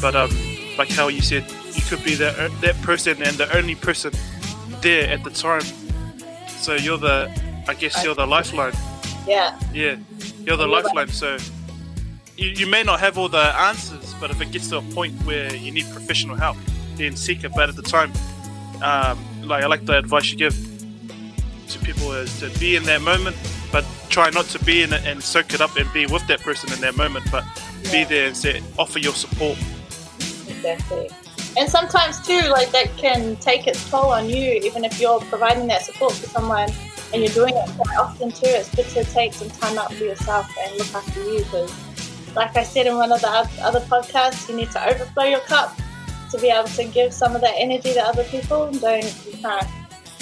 but 0.00 0.16
um, 0.16 0.30
like 0.78 0.90
how 0.90 1.08
you 1.08 1.22
said 1.22 1.44
you 1.72 1.82
could 1.82 2.02
be 2.04 2.14
that 2.16 2.50
that 2.60 2.80
person 2.82 3.22
and 3.22 3.36
the 3.36 3.54
only 3.56 3.74
person 3.74 4.12
there 4.80 5.08
at 5.08 5.22
the 5.24 5.30
time. 5.30 5.62
So 6.48 6.74
you're 6.74 6.98
the, 6.98 7.30
I 7.68 7.74
guess 7.74 8.02
you're 8.04 8.14
the 8.14 8.26
lifeline. 8.26 8.72
yeah, 9.26 9.58
Yeah, 9.72 9.96
you're 10.44 10.56
the 10.56 10.66
Yeah, 10.66 10.80
but- 10.82 10.84
lifeline. 10.84 11.08
So 11.08 11.36
you, 12.36 12.48
you 12.50 12.66
may 12.66 12.82
not 12.82 12.98
have 13.00 13.16
all 13.16 13.28
the 13.28 13.38
answers, 13.60 14.14
but 14.20 14.30
if 14.30 14.40
it 14.40 14.50
gets 14.50 14.68
to 14.70 14.78
a 14.78 14.82
point 14.82 15.14
where 15.24 15.54
you 15.54 15.70
need 15.70 15.86
professional 15.92 16.36
help, 16.36 16.56
then 16.96 17.16
seek 17.16 17.44
it. 17.44 17.52
But 17.54 17.68
at 17.68 17.76
the 17.76 17.82
time, 17.82 18.12
um, 18.82 19.18
like 19.46 19.62
I 19.64 19.66
like 19.68 19.86
the 19.86 19.96
advice 19.98 20.30
you 20.30 20.36
give 20.36 20.54
to 21.68 21.78
people 21.80 22.12
is 22.12 22.38
to 22.40 22.50
be 22.58 22.76
in 22.76 22.84
that 22.84 23.02
moment, 23.02 23.36
but 23.72 23.84
try 24.08 24.30
not 24.30 24.46
to 24.46 24.64
be 24.64 24.82
in 24.82 24.92
it 24.92 25.04
and 25.06 25.22
soak 25.22 25.54
it 25.54 25.60
up 25.60 25.76
and 25.76 25.92
be 25.92 26.06
with 26.06 26.26
that 26.26 26.40
person 26.40 26.72
in 26.72 26.80
that 26.80 26.96
moment, 26.96 27.26
but 27.30 27.44
be 27.90 28.04
there 28.04 28.26
and 28.28 28.36
say, 28.36 28.62
offer 28.78 28.98
your 28.98 29.14
support. 29.14 29.58
exactly. 30.48 31.08
And 31.58 31.68
sometimes 31.70 32.20
too, 32.26 32.42
like 32.48 32.70
that 32.72 32.94
can 32.98 33.36
take 33.36 33.66
its 33.66 33.88
toll 33.90 34.10
on 34.10 34.28
you, 34.28 34.60
even 34.62 34.84
if 34.84 35.00
you're 35.00 35.20
providing 35.20 35.66
that 35.68 35.82
support 35.82 36.12
for 36.12 36.26
someone 36.26 36.68
and 37.12 37.22
you're 37.22 37.32
doing 37.32 37.54
it 37.56 37.68
quite 37.78 37.96
often 37.96 38.30
too. 38.30 38.46
It's 38.46 38.74
good 38.74 38.88
to 38.88 39.04
take 39.04 39.32
some 39.32 39.48
time 39.48 39.78
out 39.78 39.92
for 39.94 40.04
yourself 40.04 40.50
and 40.64 40.76
look 40.76 40.94
after 40.94 41.22
you 41.22 41.38
because, 41.38 41.72
like 42.34 42.56
I 42.56 42.62
said 42.62 42.86
in 42.86 42.96
one 42.96 43.10
of 43.10 43.20
the 43.22 43.28
other 43.62 43.80
podcasts, 43.80 44.48
you 44.48 44.56
need 44.56 44.70
to 44.72 44.88
overflow 44.88 45.24
your 45.24 45.40
cup 45.40 45.74
to 46.30 46.38
be 46.38 46.48
able 46.48 46.68
to 46.68 46.84
give 46.84 47.14
some 47.14 47.34
of 47.34 47.40
that 47.40 47.54
energy 47.56 47.94
to 47.94 48.02
other 48.02 48.24
people. 48.24 48.70
Don't 48.72 49.26
you 49.26 49.38
can't 49.38 49.68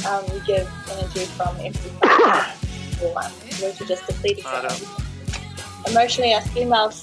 um, 0.06 0.24
give 0.46 0.68
energy 0.90 1.24
from 1.36 1.56
empty 1.60 1.90
cup. 2.02 2.54
You 3.00 3.08
want- 3.14 3.32
You're 3.60 3.72
just 3.88 4.06
depleting 4.06 4.44
I 4.46 4.56
know. 4.56 4.62
yourself. 4.64 5.86
emotionally, 5.88 6.32
us 6.34 6.46
females 6.48 7.02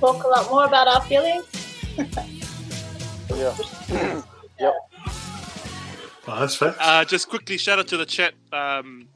talk 0.00 0.22
a 0.24 0.28
lot 0.28 0.50
more 0.50 0.64
about 0.66 0.88
our 0.88 1.02
feelings. 1.02 1.44
Yeah. 3.34 3.54
Oh, 6.30 6.40
that's 6.40 6.56
fair. 6.56 6.74
Uh, 6.78 7.06
just 7.06 7.28
quickly, 7.30 7.56
shout 7.56 7.78
out 7.78 7.88
to 7.88 7.96
the 7.96 8.04
chat 8.04 8.34
um, 8.52 9.08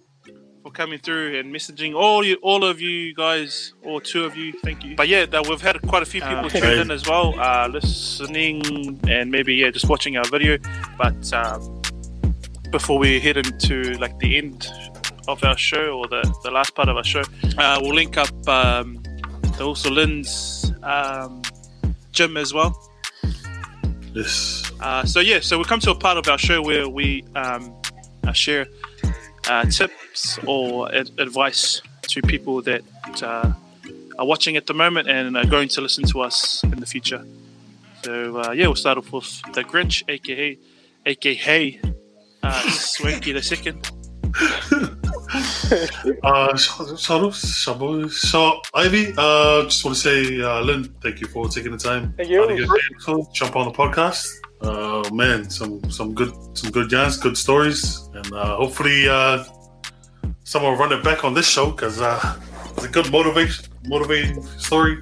for 0.62 0.70
coming 0.70 0.98
through 0.98 1.38
and 1.38 1.54
messaging 1.54 1.94
all 1.94 2.24
you, 2.24 2.36
all 2.42 2.64
of 2.64 2.80
you 2.80 3.14
guys, 3.14 3.74
or 3.82 4.00
two 4.00 4.24
of 4.24 4.34
you. 4.34 4.54
Thank 4.64 4.82
you. 4.82 4.96
But 4.96 5.08
yeah, 5.08 5.26
that 5.26 5.46
we've 5.46 5.60
had 5.60 5.80
quite 5.82 6.02
a 6.02 6.06
few 6.06 6.22
people 6.22 6.38
Uh, 6.38 6.48
tuned 6.48 6.64
okay. 6.64 6.80
in 6.80 6.90
as 6.90 7.06
well, 7.06 7.38
uh, 7.38 7.68
listening 7.70 8.98
and 9.10 9.30
maybe 9.30 9.54
yeah, 9.56 9.70
just 9.70 9.90
watching 9.90 10.16
our 10.16 10.24
video. 10.30 10.56
But 10.96 11.30
um, 11.34 11.81
before 12.72 12.98
we 12.98 13.20
head 13.20 13.36
into 13.36 13.92
like 13.98 14.18
the 14.18 14.38
end 14.38 14.66
of 15.28 15.44
our 15.44 15.56
show 15.56 15.98
or 15.98 16.08
the, 16.08 16.22
the 16.42 16.50
last 16.50 16.74
part 16.74 16.88
of 16.88 16.96
our 16.96 17.04
show, 17.04 17.22
uh, 17.58 17.78
we'll 17.80 17.94
link 17.94 18.16
up 18.16 18.48
um, 18.48 19.00
the 19.58 19.64
Uso 19.64 19.90
Lynn's 19.90 20.72
um, 20.82 21.42
gym 22.10 22.36
as 22.36 22.52
well. 22.52 22.74
Yes. 24.14 24.72
Uh, 24.80 25.04
so 25.04 25.20
yeah, 25.20 25.38
so 25.40 25.58
we 25.58 25.64
come 25.64 25.80
to 25.80 25.90
a 25.90 25.94
part 25.94 26.18
of 26.18 26.26
our 26.28 26.38
show 26.38 26.60
where 26.62 26.88
we 26.88 27.24
um, 27.36 27.72
uh, 28.26 28.32
share 28.32 28.66
uh, 29.48 29.64
tips 29.66 30.38
or 30.46 30.92
ad- 30.94 31.10
advice 31.18 31.82
to 32.08 32.22
people 32.22 32.62
that 32.62 32.82
uh, 33.22 33.52
are 34.18 34.26
watching 34.26 34.56
at 34.56 34.66
the 34.66 34.74
moment 34.74 35.08
and 35.08 35.36
are 35.36 35.46
going 35.46 35.68
to 35.68 35.80
listen 35.80 36.04
to 36.04 36.20
us 36.20 36.64
in 36.64 36.80
the 36.80 36.86
future. 36.86 37.24
So 38.02 38.38
uh, 38.38 38.52
yeah, 38.52 38.66
we'll 38.66 38.76
start 38.76 38.98
off 38.98 39.12
with 39.12 39.42
the 39.52 39.62
Grinch, 39.62 40.02
aka 40.08 40.58
aka 41.06 41.80
uh, 42.42 42.70
Swanky 42.70 43.32
the 43.32 43.42
Second. 43.42 43.90
Uh, 46.22 46.54
so, 46.56 46.96
so, 46.96 47.30
so, 47.30 48.08
so, 48.08 48.60
Ivy, 48.74 49.14
uh, 49.16 49.64
just 49.64 49.82
want 49.84 49.96
to 49.96 50.02
say, 50.02 50.42
uh, 50.42 50.60
Lynn, 50.60 50.84
thank 51.02 51.20
you 51.20 51.26
for 51.26 51.48
taking 51.48 51.72
the 51.72 51.78
time. 51.78 52.12
Thank 52.18 52.28
you. 52.28 52.42
out 52.42 52.50
of 52.50 52.58
your 52.58 52.66
day 52.66 53.24
jump 53.32 53.56
on 53.56 53.68
the 53.68 53.72
podcast. 53.72 54.28
Uh, 54.60 55.08
man, 55.12 55.48
some 55.48 55.82
some 55.90 56.14
good 56.14 56.32
some 56.56 56.70
good 56.70 56.92
yarns, 56.92 57.16
good 57.16 57.36
stories, 57.36 58.08
and 58.14 58.32
uh, 58.32 58.56
hopefully 58.56 59.08
uh, 59.08 59.42
someone 60.44 60.72
will 60.72 60.78
run 60.78 60.92
it 60.92 61.02
back 61.02 61.24
on 61.24 61.32
this 61.32 61.48
show 61.48 61.70
because 61.70 62.00
uh, 62.00 62.38
it's 62.76 62.84
a 62.84 62.88
good 62.88 63.10
motivation 63.10 63.64
motivating 63.86 64.42
story 64.58 65.00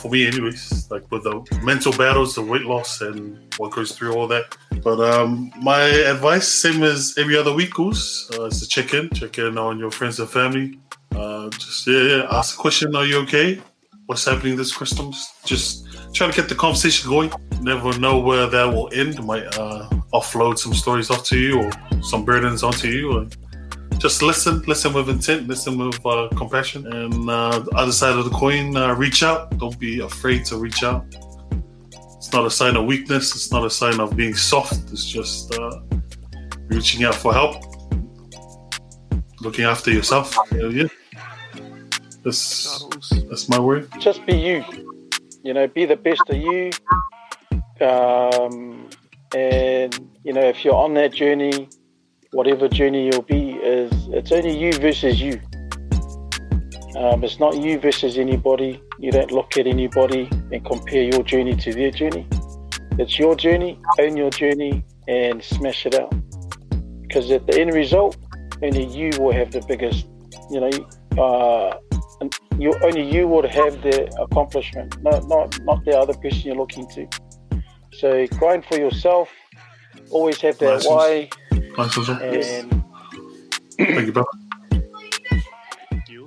for 0.00 0.10
me, 0.10 0.26
anyways. 0.26 0.90
Like 0.90 1.10
with 1.10 1.24
the 1.24 1.44
mental 1.62 1.92
battles, 1.92 2.34
the 2.34 2.42
weight 2.42 2.62
loss, 2.62 3.00
and 3.00 3.38
what 3.58 3.72
goes 3.72 3.92
through 3.92 4.14
all 4.14 4.26
that. 4.28 4.56
But 4.82 5.00
um, 5.00 5.52
my 5.60 5.82
advice, 5.82 6.48
same 6.48 6.82
as 6.82 7.14
every 7.18 7.36
other 7.36 7.52
week, 7.52 7.74
goes, 7.74 8.30
uh, 8.38 8.44
is 8.44 8.60
to 8.60 8.68
check 8.68 8.94
in, 8.94 9.10
check 9.10 9.38
in 9.38 9.58
on 9.58 9.78
your 9.78 9.90
friends 9.90 10.18
and 10.20 10.28
family. 10.28 10.78
Uh, 11.14 11.50
just 11.50 11.86
yeah, 11.86 12.02
yeah, 12.02 12.26
ask 12.30 12.56
the 12.56 12.60
question: 12.60 12.96
Are 12.96 13.04
you 13.04 13.18
okay? 13.20 13.60
What's 14.06 14.24
happening 14.24 14.56
this 14.56 14.72
Christmas? 14.72 15.32
Just 15.44 15.86
try 16.14 16.26
to 16.28 16.32
get 16.32 16.48
the 16.48 16.54
conversation 16.54 17.08
going. 17.08 17.30
Never 17.60 17.96
know 17.98 18.18
where 18.18 18.46
that 18.46 18.64
will 18.64 18.90
end. 18.92 19.22
Might 19.24 19.46
uh, 19.58 19.88
offload 20.12 20.58
some 20.58 20.74
stories 20.74 21.10
off 21.10 21.24
to 21.26 21.38
you 21.38 21.62
or 21.62 21.70
some 22.02 22.24
burdens 22.24 22.62
onto 22.62 22.88
you. 22.88 23.12
Or 23.12 23.26
just 24.00 24.22
listen, 24.22 24.62
listen 24.62 24.94
with 24.94 25.10
intent, 25.10 25.46
listen 25.46 25.76
with 25.76 26.04
uh, 26.06 26.28
compassion. 26.34 26.86
And 26.86 27.28
uh, 27.28 27.58
the 27.58 27.70
other 27.76 27.92
side 27.92 28.16
of 28.16 28.24
the 28.24 28.30
coin, 28.30 28.74
uh, 28.74 28.94
reach 28.94 29.22
out. 29.22 29.56
Don't 29.58 29.78
be 29.78 30.00
afraid 30.00 30.46
to 30.46 30.56
reach 30.56 30.82
out. 30.82 31.04
It's 32.16 32.32
not 32.32 32.46
a 32.46 32.50
sign 32.50 32.76
of 32.76 32.86
weakness. 32.86 33.34
It's 33.34 33.52
not 33.52 33.64
a 33.64 33.70
sign 33.70 34.00
of 34.00 34.16
being 34.16 34.34
soft. 34.34 34.90
It's 34.90 35.04
just 35.04 35.54
uh, 35.54 35.80
reaching 36.68 37.04
out 37.04 37.14
for 37.14 37.34
help, 37.34 37.62
looking 39.42 39.66
after 39.66 39.90
yourself. 39.90 40.34
Yeah. 40.50 40.86
That's 42.24 42.84
that's 43.28 43.48
my 43.48 43.58
word. 43.58 43.88
just 43.98 44.24
be 44.26 44.36
you. 44.36 44.64
You 45.42 45.54
know, 45.54 45.66
be 45.66 45.84
the 45.84 45.96
best 45.96 46.22
of 46.28 46.36
you. 46.36 46.70
Um, 47.80 48.88
and 49.34 50.10
you 50.24 50.32
know, 50.32 50.42
if 50.42 50.64
you're 50.64 50.74
on 50.74 50.94
that 50.94 51.12
journey, 51.12 51.68
whatever 52.32 52.68
journey 52.68 53.06
you'll 53.06 53.22
be, 53.22 53.52
is 53.52 53.90
it's 54.12 54.32
only 54.32 54.56
you 54.56 54.72
versus 54.74 55.20
you. 55.20 55.40
Um, 56.96 57.24
it's 57.24 57.38
not 57.38 57.56
you 57.56 57.78
versus 57.78 58.18
anybody. 58.18 58.80
You 58.98 59.12
don't 59.12 59.30
look 59.30 59.56
at 59.56 59.66
anybody 59.66 60.28
and 60.52 60.64
compare 60.64 61.02
your 61.02 61.22
journey 61.22 61.56
to 61.56 61.72
their 61.72 61.90
journey. 61.90 62.26
It's 62.98 63.18
your 63.18 63.34
journey. 63.34 63.78
Own 63.98 64.16
your 64.16 64.30
journey 64.30 64.84
and 65.08 65.42
smash 65.42 65.86
it 65.86 65.94
out. 65.94 66.12
Because 67.02 67.30
at 67.30 67.46
the 67.46 67.58
end 67.60 67.72
result, 67.74 68.16
only 68.62 68.84
you 68.84 69.10
will 69.18 69.32
have 69.32 69.50
the 69.50 69.64
biggest. 69.66 70.06
You 70.50 70.60
know, 70.60 71.22
uh, 71.22 71.78
you 72.58 72.74
only 72.82 73.02
you 73.10 73.26
would 73.28 73.46
have 73.46 73.80
the 73.82 74.14
accomplishment, 74.20 75.00
not 75.02 75.26
not 75.28 75.58
not 75.62 75.84
the 75.84 75.98
other 75.98 76.14
person 76.14 76.40
you're 76.42 76.56
looking 76.56 76.86
to. 76.90 77.08
So 77.92 78.26
grind 78.38 78.64
for 78.66 78.76
yourself. 78.78 79.30
Always 80.10 80.40
have 80.40 80.58
that 80.58 80.74
Nice. 80.74 80.86
why, 80.86 81.30
Nice 81.78 81.98
as 81.98 82.08
well. 82.08 82.22
and 82.22 82.84
Thank 83.78 84.06
you, 84.06 84.12
brother. 84.12 84.28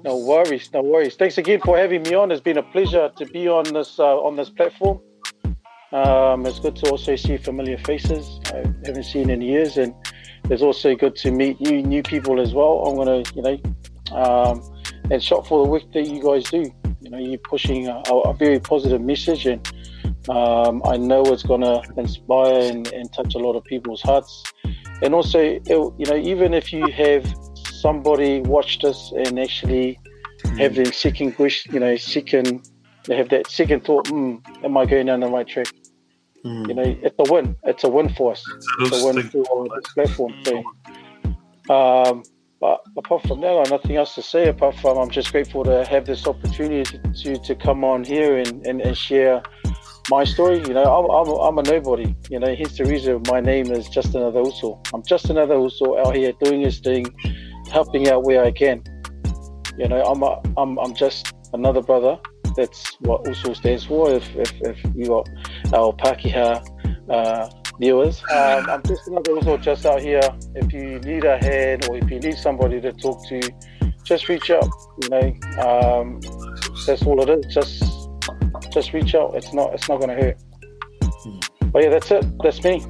no 0.04 0.18
worries, 0.18 0.70
no 0.74 0.82
worries. 0.82 1.16
Thanks 1.16 1.38
again 1.38 1.62
for 1.62 1.78
having 1.78 2.04
me 2.04 2.14
on. 2.16 2.32
It's 2.32 2.42
been 2.42 2.58
a 2.58 2.64
pleasure 2.64 3.12
to 3.16 3.26
be 3.28 3.48
on 3.48 3.66
this 3.74 4.00
uh, 4.00 4.18
on 4.18 4.36
this 4.36 4.50
platform. 4.50 5.00
Um, 5.92 6.46
it's 6.48 6.60
good 6.60 6.76
to 6.78 6.90
also 6.90 7.16
see 7.16 7.38
familiar 7.38 7.78
faces 7.78 8.40
I 8.48 8.64
haven't 8.86 9.04
seen 9.04 9.30
in 9.30 9.42
years, 9.42 9.78
and 9.78 9.94
it's 10.50 10.64
also 10.64 10.96
good 10.96 11.16
to 11.18 11.32
meet 11.32 11.62
you 11.62 11.84
new 11.84 12.02
people 12.02 12.42
as 12.42 12.54
well. 12.54 12.86
I'm 12.88 12.96
gonna, 12.98 13.24
you 13.36 13.42
know, 13.44 14.18
um, 14.18 14.62
and 15.12 15.22
shot 15.22 15.48
for 15.48 15.64
the 15.64 15.70
work 15.70 15.84
that 15.94 16.08
you 16.08 16.22
guys 16.24 16.50
do. 16.50 16.72
You 17.02 17.10
know, 17.12 17.20
you're 17.20 17.38
pushing 17.38 17.88
a, 17.88 18.00
a 18.00 18.34
very 18.34 18.60
positive 18.60 19.02
message, 19.02 19.46
and 19.46 19.62
um, 20.30 20.82
I 20.86 20.98
know 20.98 21.22
it's 21.26 21.44
gonna 21.44 21.82
inspire 21.98 22.72
and, 22.72 22.88
and 22.88 23.14
touch 23.14 23.36
a 23.36 23.38
lot 23.40 23.56
of 23.56 23.64
people's 23.66 24.02
hearts. 24.02 24.44
And 25.04 25.14
also, 25.14 25.40
you 25.42 26.06
know, 26.08 26.16
even 26.16 26.54
if 26.54 26.72
you 26.72 26.88
have 26.88 27.26
somebody 27.66 28.40
watch 28.42 28.80
this 28.80 29.12
and 29.12 29.38
actually 29.38 30.00
have 30.58 30.76
the 30.76 30.86
second 30.94 31.34
question, 31.34 31.74
you 31.74 31.80
know, 31.82 31.98
second, 31.98 32.70
they 33.06 33.18
have 33.18 33.28
that 33.30 33.48
second 33.48 33.84
thought, 33.84 34.08
mm, 34.08 34.42
am 34.64 34.78
I 34.78 34.86
going 34.86 35.08
down 35.08 35.20
the 35.20 35.28
right 35.28 35.48
track? 35.48 35.68
Mm. 36.46 36.68
You 36.70 36.74
know, 36.74 36.98
it's 37.02 37.16
a 37.20 37.34
win. 37.34 37.56
It's 37.64 37.84
a 37.84 37.90
win 37.90 38.14
for 38.14 38.32
us. 38.32 38.44
It's 38.80 39.02
a 39.02 39.06
win 39.06 39.24
for 39.30 39.68
this 39.76 39.94
platform. 39.94 40.34
So, 40.46 40.64
um, 41.70 42.24
but 42.62 42.80
apart 42.96 43.24
from 43.28 43.42
that, 43.42 43.52
I 43.52 43.60
have 43.60 43.72
nothing 43.72 43.98
else 43.98 44.16
to 44.16 44.22
say. 44.22 44.48
Apart 44.48 44.76
from 44.78 44.98
I'm 44.98 45.10
just 45.10 45.34
grateful 45.34 45.66
to 45.66 45.84
have 45.84 46.06
this 46.06 46.26
opportunity 46.26 46.84
to, 46.84 47.14
to, 47.24 47.38
to 47.40 47.56
come 47.56 47.84
on 47.84 48.06
here 48.06 48.38
and, 48.38 48.66
and, 48.66 48.80
and 48.80 48.98
share 48.98 49.44
my 50.10 50.24
story. 50.24 50.60
You 50.60 50.74
know, 50.74 50.84
I'm, 50.84 51.10
I'm, 51.10 51.34
I'm 51.40 51.58
a 51.58 51.64
nobody. 51.64 52.16
You 52.30 52.40
know, 52.40 52.54
hence 52.56 52.78
the 52.78 52.86
reason 52.86 53.22
my 53.30 53.40
name 53.40 53.72
is 53.72 53.88
just 53.90 54.16
another 54.16 54.42
Uso. 54.42 54.82
I'm 54.94 55.04
just 55.04 55.30
another 55.30 55.56
Uso 55.56 55.98
out 56.00 56.16
here 56.16 56.34
doing 56.44 56.62
his 56.62 56.80
thing, 56.80 57.06
helping 57.72 58.10
out 58.10 58.24
where 58.24 58.44
I 58.44 58.52
can. 58.52 58.84
You 59.78 59.88
know, 59.88 60.02
I'm 60.04 60.22
a, 60.24 60.42
I'm 60.58 60.78
I'm 60.80 60.94
just 60.94 61.34
another 61.54 61.82
brother. 61.82 62.18
That's 62.56 62.96
what 63.02 63.26
Uso 63.28 63.54
stands 63.54 63.86
for. 63.86 64.12
If 64.12 64.36
if, 64.36 64.54
if 64.62 64.96
you 64.96 65.08
got 65.08 65.30
our 65.74 65.94
Pakeha 65.94 66.64
uh, 67.10 67.50
viewers, 67.80 68.22
um, 68.32 68.70
I'm 68.70 68.84
just 68.84 69.08
another 69.08 69.32
Uso 69.32 69.58
just 69.58 69.86
out 69.86 70.02
here. 70.02 70.22
If 70.56 70.72
you 70.74 71.00
need 71.00 71.26
a 71.26 71.38
hand 71.38 71.88
or 71.90 71.98
if 71.98 72.10
you 72.10 72.20
need 72.20 72.38
somebody 72.38 72.80
to 72.82 72.92
talk 72.92 73.28
to, 73.30 73.42
just 74.04 74.28
reach 74.30 74.52
out. 74.52 74.70
You 75.02 75.10
know, 75.10 75.28
um, 75.64 76.20
that's 76.86 77.04
all 77.04 77.22
it 77.22 77.30
is. 77.30 77.54
Just 77.54 78.03
just 78.72 78.94
reach 78.94 79.16
out. 79.16 79.36
It's 79.36 79.54
not 79.54 79.74
it's 79.74 79.88
not 79.90 80.00
gonna 80.00 80.16
hurt. 80.16 80.38
But 81.72 81.84
yeah, 81.84 81.90
that's 81.90 82.12
it. 82.12 82.26
That's 82.44 82.64
me. 82.64 82.82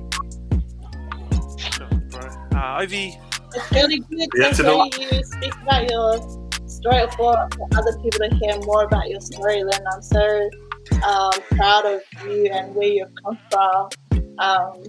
Sure, 1.57 1.87
bro. 2.09 2.21
Uh, 2.53 2.77
Ivy, 2.79 3.17
It's 3.55 3.71
really 3.71 3.99
good 3.99 4.29
Yeah, 4.35 4.51
to 4.51 4.63
to 4.63 4.89
hear 4.97 5.13
you 5.13 5.23
speak 5.23 5.55
about 5.61 5.89
your 5.89 6.17
story 6.67 7.05
for, 7.15 7.47
for 7.55 7.67
other 7.77 7.97
people 7.99 8.27
to 8.27 8.35
hear 8.35 8.59
more 8.65 8.83
about 8.83 9.09
your 9.09 9.21
story, 9.21 9.63
Lynn. 9.63 9.83
I'm 9.93 10.01
so 10.01 10.49
um, 11.07 11.31
proud 11.51 11.85
of 11.85 12.01
you 12.25 12.47
and 12.51 12.75
where 12.75 12.87
you've 12.87 13.13
come 13.23 13.37
from. 13.49 13.89
Um, 14.39 14.83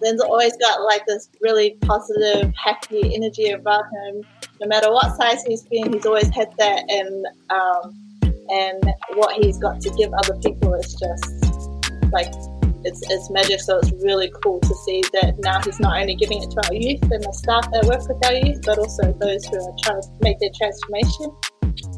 Lynn's 0.00 0.20
always 0.20 0.56
got 0.58 0.82
like 0.82 1.04
this 1.06 1.28
really 1.40 1.76
positive, 1.80 2.52
happy 2.62 3.14
energy 3.14 3.50
about 3.50 3.84
him. 3.84 4.22
No 4.60 4.68
matter 4.68 4.92
what 4.92 5.16
size 5.16 5.42
he's 5.44 5.62
been, 5.62 5.92
he's 5.92 6.06
always 6.06 6.28
had 6.28 6.52
that, 6.58 6.84
and 6.88 7.26
um, 7.50 8.03
and 8.50 8.94
what 9.14 9.44
he's 9.44 9.58
got 9.58 9.80
to 9.80 9.90
give 9.90 10.12
other 10.12 10.36
people 10.40 10.74
is 10.74 10.94
just 10.94 12.12
like 12.12 12.28
it's, 12.84 13.00
it's 13.10 13.30
magic. 13.30 13.60
So 13.60 13.78
it's 13.78 13.92
really 14.02 14.30
cool 14.42 14.60
to 14.60 14.74
see 14.86 15.02
that 15.12 15.38
now 15.38 15.60
he's 15.62 15.80
not 15.80 16.00
only 16.00 16.14
giving 16.14 16.42
it 16.42 16.50
to 16.50 16.68
our 16.68 16.74
youth 16.74 17.02
and 17.02 17.22
the 17.22 17.32
staff 17.32 17.70
that 17.72 17.84
work 17.86 18.06
with 18.06 18.24
our 18.26 18.34
youth, 18.34 18.60
but 18.64 18.78
also 18.78 19.12
those 19.14 19.44
who 19.46 19.56
are 19.56 19.76
trying 19.82 20.02
to 20.02 20.08
make 20.20 20.38
their 20.40 20.50
transformation. 20.56 21.34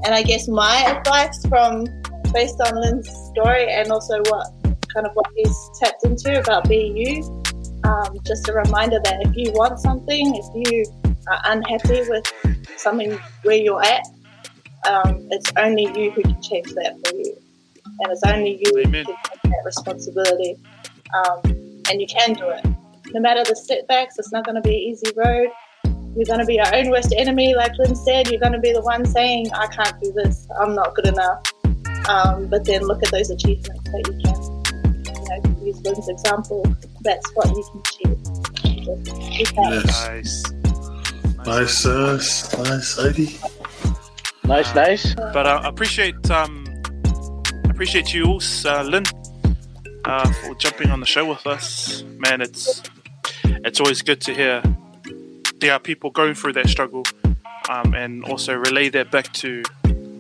And 0.05 0.15
I 0.15 0.23
guess 0.23 0.49
my 0.49 0.77
advice 0.87 1.45
from 1.47 1.87
based 2.33 2.61
on 2.61 2.81
Lynn's 2.81 3.09
story 3.31 3.71
and 3.71 3.91
also 3.91 4.19
what 4.29 4.47
kind 4.95 5.07
of 5.07 5.13
what 5.15 5.27
he's 5.37 5.57
tapped 5.81 6.05
into 6.05 6.39
about 6.41 6.69
being 6.69 6.97
you, 6.97 7.23
um, 7.85 8.19
just 8.27 8.49
a 8.49 8.53
reminder 8.53 9.01
that 9.05 9.19
if 9.27 9.37
you 9.37 9.53
want 9.53 9.79
something, 9.81 10.35
if 10.35 10.71
you 10.71 10.85
are 11.29 11.41
unhappy 11.47 12.09
with 12.09 12.25
something 12.77 13.19
where 13.43 13.57
you're 13.57 13.83
at, 13.83 14.07
um, 14.87 15.29
it's 15.31 15.53
only 15.57 15.85
you 15.97 16.11
who 16.11 16.23
can 16.23 16.41
change 16.43 16.73
that 16.75 16.97
for 17.05 17.17
you, 17.17 17.37
and 18.01 18.13
it's 18.13 18.23
only 18.25 18.59
you 18.61 18.79
Amen. 18.79 19.05
who 19.05 19.13
can 19.13 19.17
take 19.25 19.43
that 19.43 19.63
responsibility. 19.65 20.57
Um, 21.15 21.41
and 21.89 22.01
you 22.01 22.07
can 22.07 22.35
do 22.35 22.49
it, 22.51 22.65
no 23.13 23.21
matter 23.21 23.45
the 23.45 23.55
setbacks. 23.55 24.19
It's 24.19 24.33
not 24.33 24.45
going 24.45 24.57
to 24.57 24.61
be 24.61 24.71
an 24.71 24.83
easy 24.83 25.13
road. 25.17 25.49
You're 26.17 26.25
going 26.25 26.41
to 26.41 26.47
be 26.47 26.55
your 26.55 26.75
own 26.75 26.91
worst 26.91 27.15
enemy, 27.17 27.55
like 27.55 27.73
Lynn 27.79 27.95
said. 27.95 28.29
You're 28.29 28.41
going 28.41 28.53
to 28.53 28.59
be 28.59 28.73
the 28.73 28.81
one 28.81 29.05
saying, 29.05 29.53
"I 29.53 29.67
can't 29.69 30.01
do 30.03 30.13
this. 30.13 30.47
I'm 30.59 30.75
not 30.75 30.95
good 30.95 31.07
enough." 31.07 31.43
Um, 32.09 32.47
but 32.49 32.65
then 32.65 32.83
look 32.83 33.03
at 33.03 33.11
those 33.11 33.31
achievements 33.31 33.83
that 33.85 34.03
you 34.07 34.15
can. 34.25 34.57
You 35.05 35.55
know, 35.55 35.65
use 35.65 35.81
Lynn's 35.83 36.09
example. 36.09 36.65
That's 37.03 37.31
what 37.35 37.49
you 37.49 37.65
can 37.71 37.81
achieve. 37.81 38.23
Just 38.85 39.21
keep 39.31 39.49
that. 39.57 39.83
Yes. 39.85 40.53
Nice. 41.47 41.87
Nice, 41.87 42.59
nice, 42.59 42.99
Ivy. 42.99 43.39
Nice, 44.47 44.73
nice. 44.77 45.15
But 45.15 45.47
uh, 45.47 45.61
I 45.65 45.69
appreciate 45.69 46.31
um, 46.31 46.65
appreciate 47.65 48.15
you 48.15 48.27
all, 48.27 48.41
uh, 48.65 48.83
Lynn, 48.85 49.03
uh, 50.05 50.33
for 50.33 50.55
jumping 50.55 50.91
on 50.91 51.01
the 51.01 51.07
show 51.07 51.27
with 51.27 51.45
us. 51.49 52.05
Man, 52.19 52.41
it's 52.41 52.81
it's 53.45 53.81
always 53.81 54.03
good 54.03 54.21
to 54.21 54.33
hear 54.33 54.63
there 55.61 55.73
are 55.73 55.81
people 55.81 56.11
going 56.11 56.35
through 56.35 56.53
that 56.53 56.69
struggle, 56.69 57.03
um, 57.69 57.93
and 57.95 58.25
also 58.25 58.55
relay 58.55 58.89
that 58.91 59.11
back 59.11 59.33
to 59.33 59.65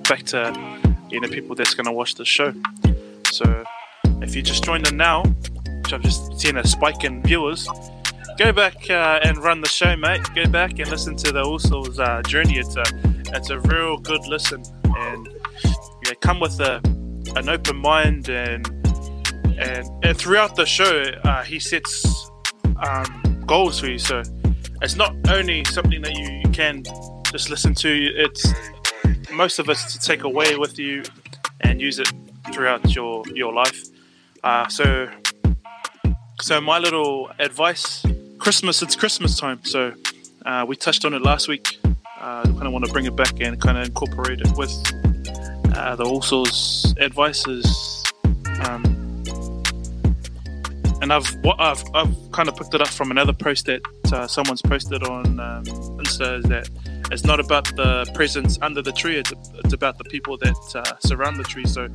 back 0.09 0.25
to 0.25 0.53
you 1.09 1.21
know 1.21 1.29
people 1.29 1.55
that's 1.55 1.75
going 1.75 1.87
to 1.87 1.93
watch 1.93 2.17
the 2.17 2.25
show. 2.25 2.53
So 3.31 3.65
if 4.23 4.35
you 4.35 4.43
just 4.43 4.65
joined 4.65 4.89
in 4.89 4.97
now, 4.97 5.23
which 5.23 5.93
I've 5.93 6.03
just 6.03 6.41
seen 6.41 6.57
a 6.57 6.67
spike 6.67 7.05
in 7.05 7.23
viewers. 7.23 7.69
Go 8.37 8.53
back 8.53 8.91
uh, 8.91 9.19
and 9.23 9.39
run 9.39 9.63
the 9.63 9.69
show, 9.69 9.97
mate. 9.97 10.21
Go 10.35 10.47
back 10.47 10.79
and 10.79 10.91
listen 10.91 11.17
to 11.17 11.33
the 11.33 11.43
Usos 11.43 11.99
uh, 11.99 12.21
journey. 12.23 12.59
It's 12.59 12.77
a, 12.77 12.85
it's 13.35 13.49
a 13.49 13.59
real 13.61 13.97
good 13.97 14.27
listen, 14.27 14.63
and 14.85 15.29
yeah, 16.07 16.13
come 16.21 16.41
with 16.41 16.61
a, 16.61 16.81
an 17.37 17.49
open 17.49 17.77
mind 17.77 18.29
and 18.29 18.67
and, 19.59 19.89
and 20.05 20.19
throughout 20.19 20.55
the 20.55 20.67
show 20.67 21.03
uh, 21.25 21.43
he 21.43 21.59
sets 21.59 22.31
um, 22.87 23.43
goals 23.47 23.81
for 23.81 23.87
you 23.87 23.99
so 23.99 24.23
it's 24.83 24.97
not 24.97 25.15
only 25.31 25.65
something 25.65 26.03
that 26.03 26.15
you, 26.15 26.29
you 26.45 26.51
can 26.51 26.83
just 27.33 27.49
listen 27.49 27.75
to 27.75 27.89
it's 27.89 28.53
most 29.33 29.59
of 29.59 29.69
us 29.69 29.93
to 29.95 29.99
take 29.99 30.25
away 30.25 30.57
with 30.57 30.79
you 30.79 31.03
and 31.63 31.81
use 31.81 31.99
it 31.99 32.13
throughout 32.53 32.95
your 32.95 33.23
your 33.35 33.53
life 33.53 33.87
uh, 34.45 34.69
so 34.69 35.09
so 36.41 36.61
my 36.61 36.79
little 36.79 37.31
advice 37.39 38.05
christmas 38.47 38.81
it's 38.81 38.95
christmas 38.95 39.37
time 39.37 39.59
so 39.65 39.93
uh, 40.45 40.65
we 40.69 40.77
touched 40.77 41.05
on 41.05 41.13
it 41.13 41.21
last 41.21 41.49
week 41.49 41.81
uh, 42.21 42.45
kind 42.45 42.63
of 42.63 42.73
want 42.73 42.85
to 42.85 42.93
bring 42.93 43.05
it 43.05 43.17
back 43.17 43.41
and 43.41 43.61
kind 43.61 43.77
of 43.77 43.85
incorporate 43.85 44.41
it 44.41 44.57
with 44.57 44.71
uh, 45.75 45.95
the 45.97 46.05
Allsource 46.05 46.97
advice 47.01 47.47
is, 47.49 48.05
um, 48.65 48.85
and 51.03 51.13
I've 51.13 51.29
what 51.43 51.61
I've, 51.61 51.83
I've 51.93 52.15
kind 52.31 52.49
of 52.49 52.57
picked 52.57 52.73
it 52.73 52.81
up 52.81 52.89
from 52.89 53.11
another 53.11 53.33
post 53.33 53.67
that 53.67 53.83
uh, 54.13 54.29
someone's 54.29 54.63
posted 54.63 55.03
on 55.03 55.41
um, 55.41 55.65
Insta 55.65 56.39
is 56.39 56.45
that 56.45 56.69
it's 57.11 57.25
not 57.25 57.41
about 57.41 57.65
the 57.77 58.09
presents 58.15 58.59
under 58.63 58.81
the 58.81 58.93
tree; 58.93 59.17
it's, 59.17 59.33
it's 59.65 59.73
about 59.73 59.99
the 59.99 60.05
people 60.05 60.39
that 60.39 60.77
uh, 60.77 60.99
surround 61.01 61.37
the 61.37 61.45
tree. 61.45 61.67
So 61.67 61.89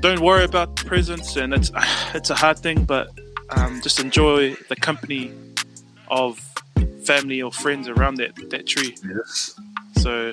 don't 0.00 0.20
worry 0.20 0.44
about 0.44 0.76
the 0.76 0.84
presents, 0.84 1.36
and 1.36 1.52
it's 1.52 1.70
it's 2.14 2.30
a 2.30 2.34
hard 2.34 2.58
thing, 2.58 2.84
but 2.84 3.10
um, 3.50 3.80
just 3.82 4.00
enjoy 4.00 4.54
the 4.68 4.76
company 4.76 5.32
of 6.08 6.38
family 7.04 7.40
or 7.42 7.50
friends 7.52 7.88
around 7.88 8.16
that 8.16 8.34
that 8.50 8.66
tree. 8.66 8.96
Yes. 9.04 9.58
So 9.96 10.32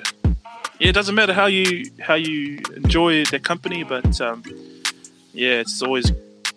yeah, 0.78 0.88
it 0.90 0.92
doesn't 0.92 1.14
matter 1.14 1.32
how 1.32 1.46
you 1.46 1.90
how 2.00 2.14
you 2.14 2.60
enjoy 2.76 3.24
their 3.26 3.40
company, 3.40 3.82
but 3.82 4.20
um, 4.20 4.42
yeah, 5.32 5.60
it's 5.60 5.82
always 5.82 6.12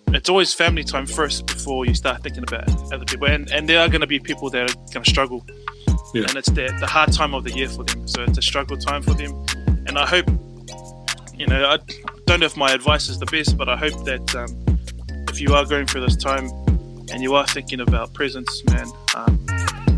it's 0.07 0.27
always 0.29 0.53
family 0.53 0.83
time 0.83 1.05
first 1.05 1.45
before 1.45 1.85
you 1.85 1.93
start 1.93 2.23
thinking 2.23 2.43
about 2.43 2.67
other 2.93 3.05
people. 3.05 3.27
And 3.27 3.49
and 3.51 3.67
there 3.69 3.79
are 3.79 3.87
going 3.87 4.01
to 4.01 4.07
be 4.07 4.19
people 4.19 4.49
that 4.49 4.69
are 4.69 4.73
going 4.93 5.03
to 5.03 5.09
struggle, 5.09 5.45
Yeah. 6.13 6.23
and 6.27 6.35
it's 6.37 6.49
the 6.49 6.75
the 6.79 6.87
hard 6.87 7.11
time 7.13 7.33
of 7.33 7.43
the 7.43 7.51
year 7.51 7.69
for 7.69 7.83
them. 7.83 8.07
So 8.07 8.23
it's 8.23 8.37
a 8.37 8.41
struggle 8.41 8.77
time 8.77 9.01
for 9.03 9.13
them, 9.13 9.31
and 9.87 9.97
I 9.97 10.05
hope 10.05 10.27
you 11.37 11.47
know 11.47 11.69
I 11.69 11.77
don't 12.25 12.41
know 12.41 12.45
if 12.45 12.57
my 12.57 12.71
advice 12.73 13.07
is 13.09 13.19
the 13.19 13.25
best, 13.27 13.57
but 13.57 13.69
I 13.69 13.77
hope 13.77 14.03
that 14.05 14.35
um, 14.35 14.68
if 15.29 15.39
you 15.39 15.53
are 15.53 15.65
going 15.65 15.85
through 15.85 16.01
this 16.01 16.15
time 16.15 16.49
and 17.11 17.21
you 17.21 17.35
are 17.35 17.45
thinking 17.47 17.81
about 17.81 18.13
presents, 18.13 18.63
man, 18.65 18.87
um, 19.15 19.37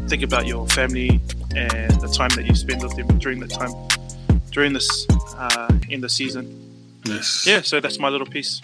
think 0.07 0.23
about 0.23 0.45
your 0.45 0.67
family 0.67 1.21
and 1.55 1.91
the 2.01 2.07
time 2.07 2.29
that 2.35 2.45
you 2.45 2.53
spend 2.53 2.83
with 2.83 2.95
them 2.95 3.07
during 3.17 3.39
the 3.39 3.47
time 3.47 3.71
during 4.51 4.73
this 4.73 5.07
uh, 5.37 5.71
in 5.89 6.01
the 6.01 6.09
season. 6.09 6.99
Yes. 7.05 7.45
Yeah, 7.47 7.61
so 7.61 7.79
that's 7.79 7.97
my 7.97 8.09
little 8.09 8.27
piece. 8.27 8.61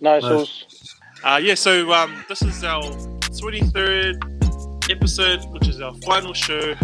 Nice, 0.00 0.22
Nice. 0.22 0.96
Uh, 1.22 1.40
yeah, 1.42 1.54
so 1.54 1.92
um, 1.92 2.24
this 2.28 2.40
is 2.42 2.64
our 2.64 2.82
23rd 2.82 4.90
episode, 4.90 5.44
which 5.50 5.68
is 5.68 5.80
our 5.80 5.94
final 5.96 6.32
show. 6.32 6.74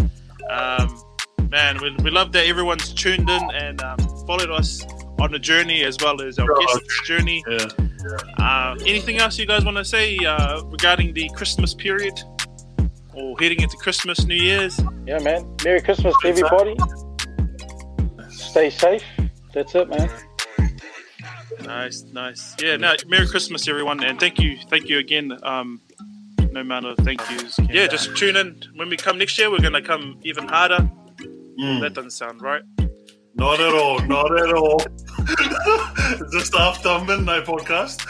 Um, 0.49 1.01
man, 1.49 1.79
we, 1.81 1.95
we 2.03 2.11
love 2.11 2.31
that 2.33 2.45
everyone's 2.45 2.93
tuned 2.93 3.29
in 3.29 3.51
and 3.51 3.81
um, 3.81 3.97
followed 4.27 4.51
us 4.51 4.83
on 5.19 5.31
the 5.31 5.39
journey 5.39 5.83
as 5.83 5.97
well 6.01 6.21
as 6.21 6.37
our 6.39 6.47
Yeah. 6.59 6.67
guest 6.67 7.05
journey. 7.05 7.43
Yeah. 7.49 7.65
Uh, 8.39 8.75
anything 8.85 9.17
else 9.17 9.37
you 9.37 9.45
guys 9.45 9.65
want 9.65 9.77
to 9.77 9.85
say 9.85 10.17
uh, 10.19 10.61
regarding 10.65 11.13
the 11.13 11.29
Christmas 11.35 11.73
period 11.73 12.13
or 13.13 13.35
heading 13.39 13.61
into 13.61 13.77
Christmas, 13.77 14.25
New 14.25 14.35
Year's? 14.35 14.79
Yeah, 15.05 15.19
man. 15.19 15.55
Merry 15.63 15.81
Christmas 15.81 16.13
to 16.21 16.27
everybody. 16.29 16.75
Stay 18.29 18.69
safe. 18.69 19.03
That's 19.53 19.73
it, 19.75 19.89
man. 19.89 20.09
Nice, 21.63 22.03
nice. 22.13 22.55
Yeah, 22.61 22.77
no, 22.77 22.93
Merry 23.07 23.27
Christmas, 23.27 23.67
everyone, 23.67 24.03
and 24.03 24.19
thank 24.19 24.39
you, 24.39 24.57
thank 24.69 24.87
you 24.87 24.99
again. 24.99 25.37
Um, 25.43 25.81
no 26.51 26.61
amount 26.61 26.85
of 26.85 26.97
thank 26.99 27.19
yous. 27.31 27.57
Yeah, 27.69 27.87
just 27.87 28.15
tune 28.15 28.35
in 28.37 28.61
when 28.75 28.89
we 28.89 28.95
come 28.95 29.17
next 29.17 29.37
year. 29.37 29.49
We're 29.51 29.59
gonna 29.59 29.81
come 29.81 30.19
even 30.23 30.47
harder. 30.47 30.89
Mm. 31.59 31.81
That 31.81 31.93
doesn't 31.93 32.11
sound 32.11 32.41
right. 32.41 32.61
Not 33.35 33.59
at 33.59 33.73
all. 33.73 33.99
Not 34.01 34.39
at 34.39 34.53
all. 34.53 34.79
Just 36.31 36.55
after 36.55 37.03
midnight 37.03 37.45
podcast. 37.45 38.01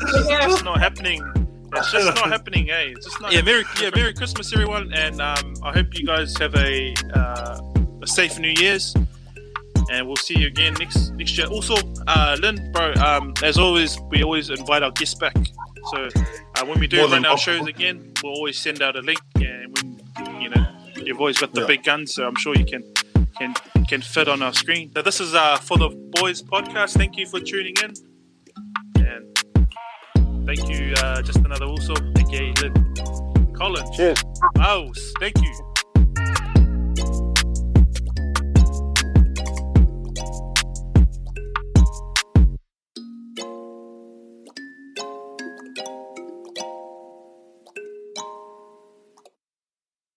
It's 0.00 0.28
just 0.28 0.64
not 0.64 0.78
happening. 0.80 1.22
It's 1.74 1.92
just 1.92 2.14
not 2.14 2.28
happening, 2.30 2.70
eh? 2.70 2.92
It's 2.96 3.04
just 3.04 3.20
not. 3.20 3.32
Yeah, 3.32 3.42
Merry, 3.42 3.64
yeah, 3.80 3.90
Merry 3.94 4.14
Christmas, 4.14 4.52
everyone, 4.52 4.92
and 4.94 5.20
um, 5.20 5.54
I 5.62 5.72
hope 5.72 5.98
you 5.98 6.06
guys 6.06 6.36
have 6.38 6.54
a 6.54 6.94
uh, 7.14 7.60
a 8.02 8.06
safe 8.06 8.38
New 8.38 8.54
Year's, 8.58 8.94
and 9.90 10.06
we'll 10.06 10.16
see 10.16 10.38
you 10.38 10.46
again 10.46 10.74
next 10.78 11.10
next 11.12 11.36
year. 11.36 11.46
Also, 11.48 11.74
uh, 12.06 12.36
Lynn, 12.40 12.70
bro, 12.72 12.92
um, 12.94 13.34
as 13.42 13.58
always, 13.58 13.98
we 14.10 14.22
always 14.22 14.50
invite 14.50 14.82
our 14.82 14.92
guests 14.92 15.14
back. 15.14 15.36
So 15.90 16.08
uh, 16.16 16.64
when 16.64 16.78
we 16.80 16.86
do 16.86 16.98
More 16.98 17.08
run 17.08 17.26
our 17.26 17.36
shows 17.36 17.66
again, 17.66 18.12
we'll 18.22 18.32
always 18.32 18.58
send 18.58 18.80
out 18.80 18.96
a 18.96 19.00
link, 19.00 19.20
and 19.36 19.76
when 19.76 20.40
you 20.40 20.48
know 20.48 20.66
you've 21.06 21.18
always 21.20 21.38
got 21.38 21.52
the 21.52 21.60
Yeah. 21.62 21.66
big 21.66 21.84
guns, 21.84 22.14
so 22.14 22.26
I'm 22.26 22.36
sure 22.36 22.54
you 22.56 22.64
can 22.64 22.82
can 23.38 23.54
can 23.88 24.00
fit 24.02 24.28
on 24.28 24.42
our 24.42 24.52
screen. 24.54 24.90
So 24.94 25.02
this 25.02 25.20
is 25.20 25.34
uh, 25.34 25.56
for 25.58 25.76
the 25.76 25.88
boys 26.20 26.42
podcast. 26.42 26.96
Thank 26.96 27.16
you 27.16 27.26
for 27.26 27.40
tuning 27.40 27.74
in, 27.82 27.92
and 29.04 30.46
thank 30.46 30.68
you, 30.68 30.94
uh, 31.02 31.20
just 31.22 31.38
another 31.38 31.66
Uso, 31.66 31.94
aka 32.18 32.52
Collins. 33.54 33.96
Cheers. 33.96 34.18
Oh, 34.60 34.92
thank 35.20 35.36
you. 35.42 35.73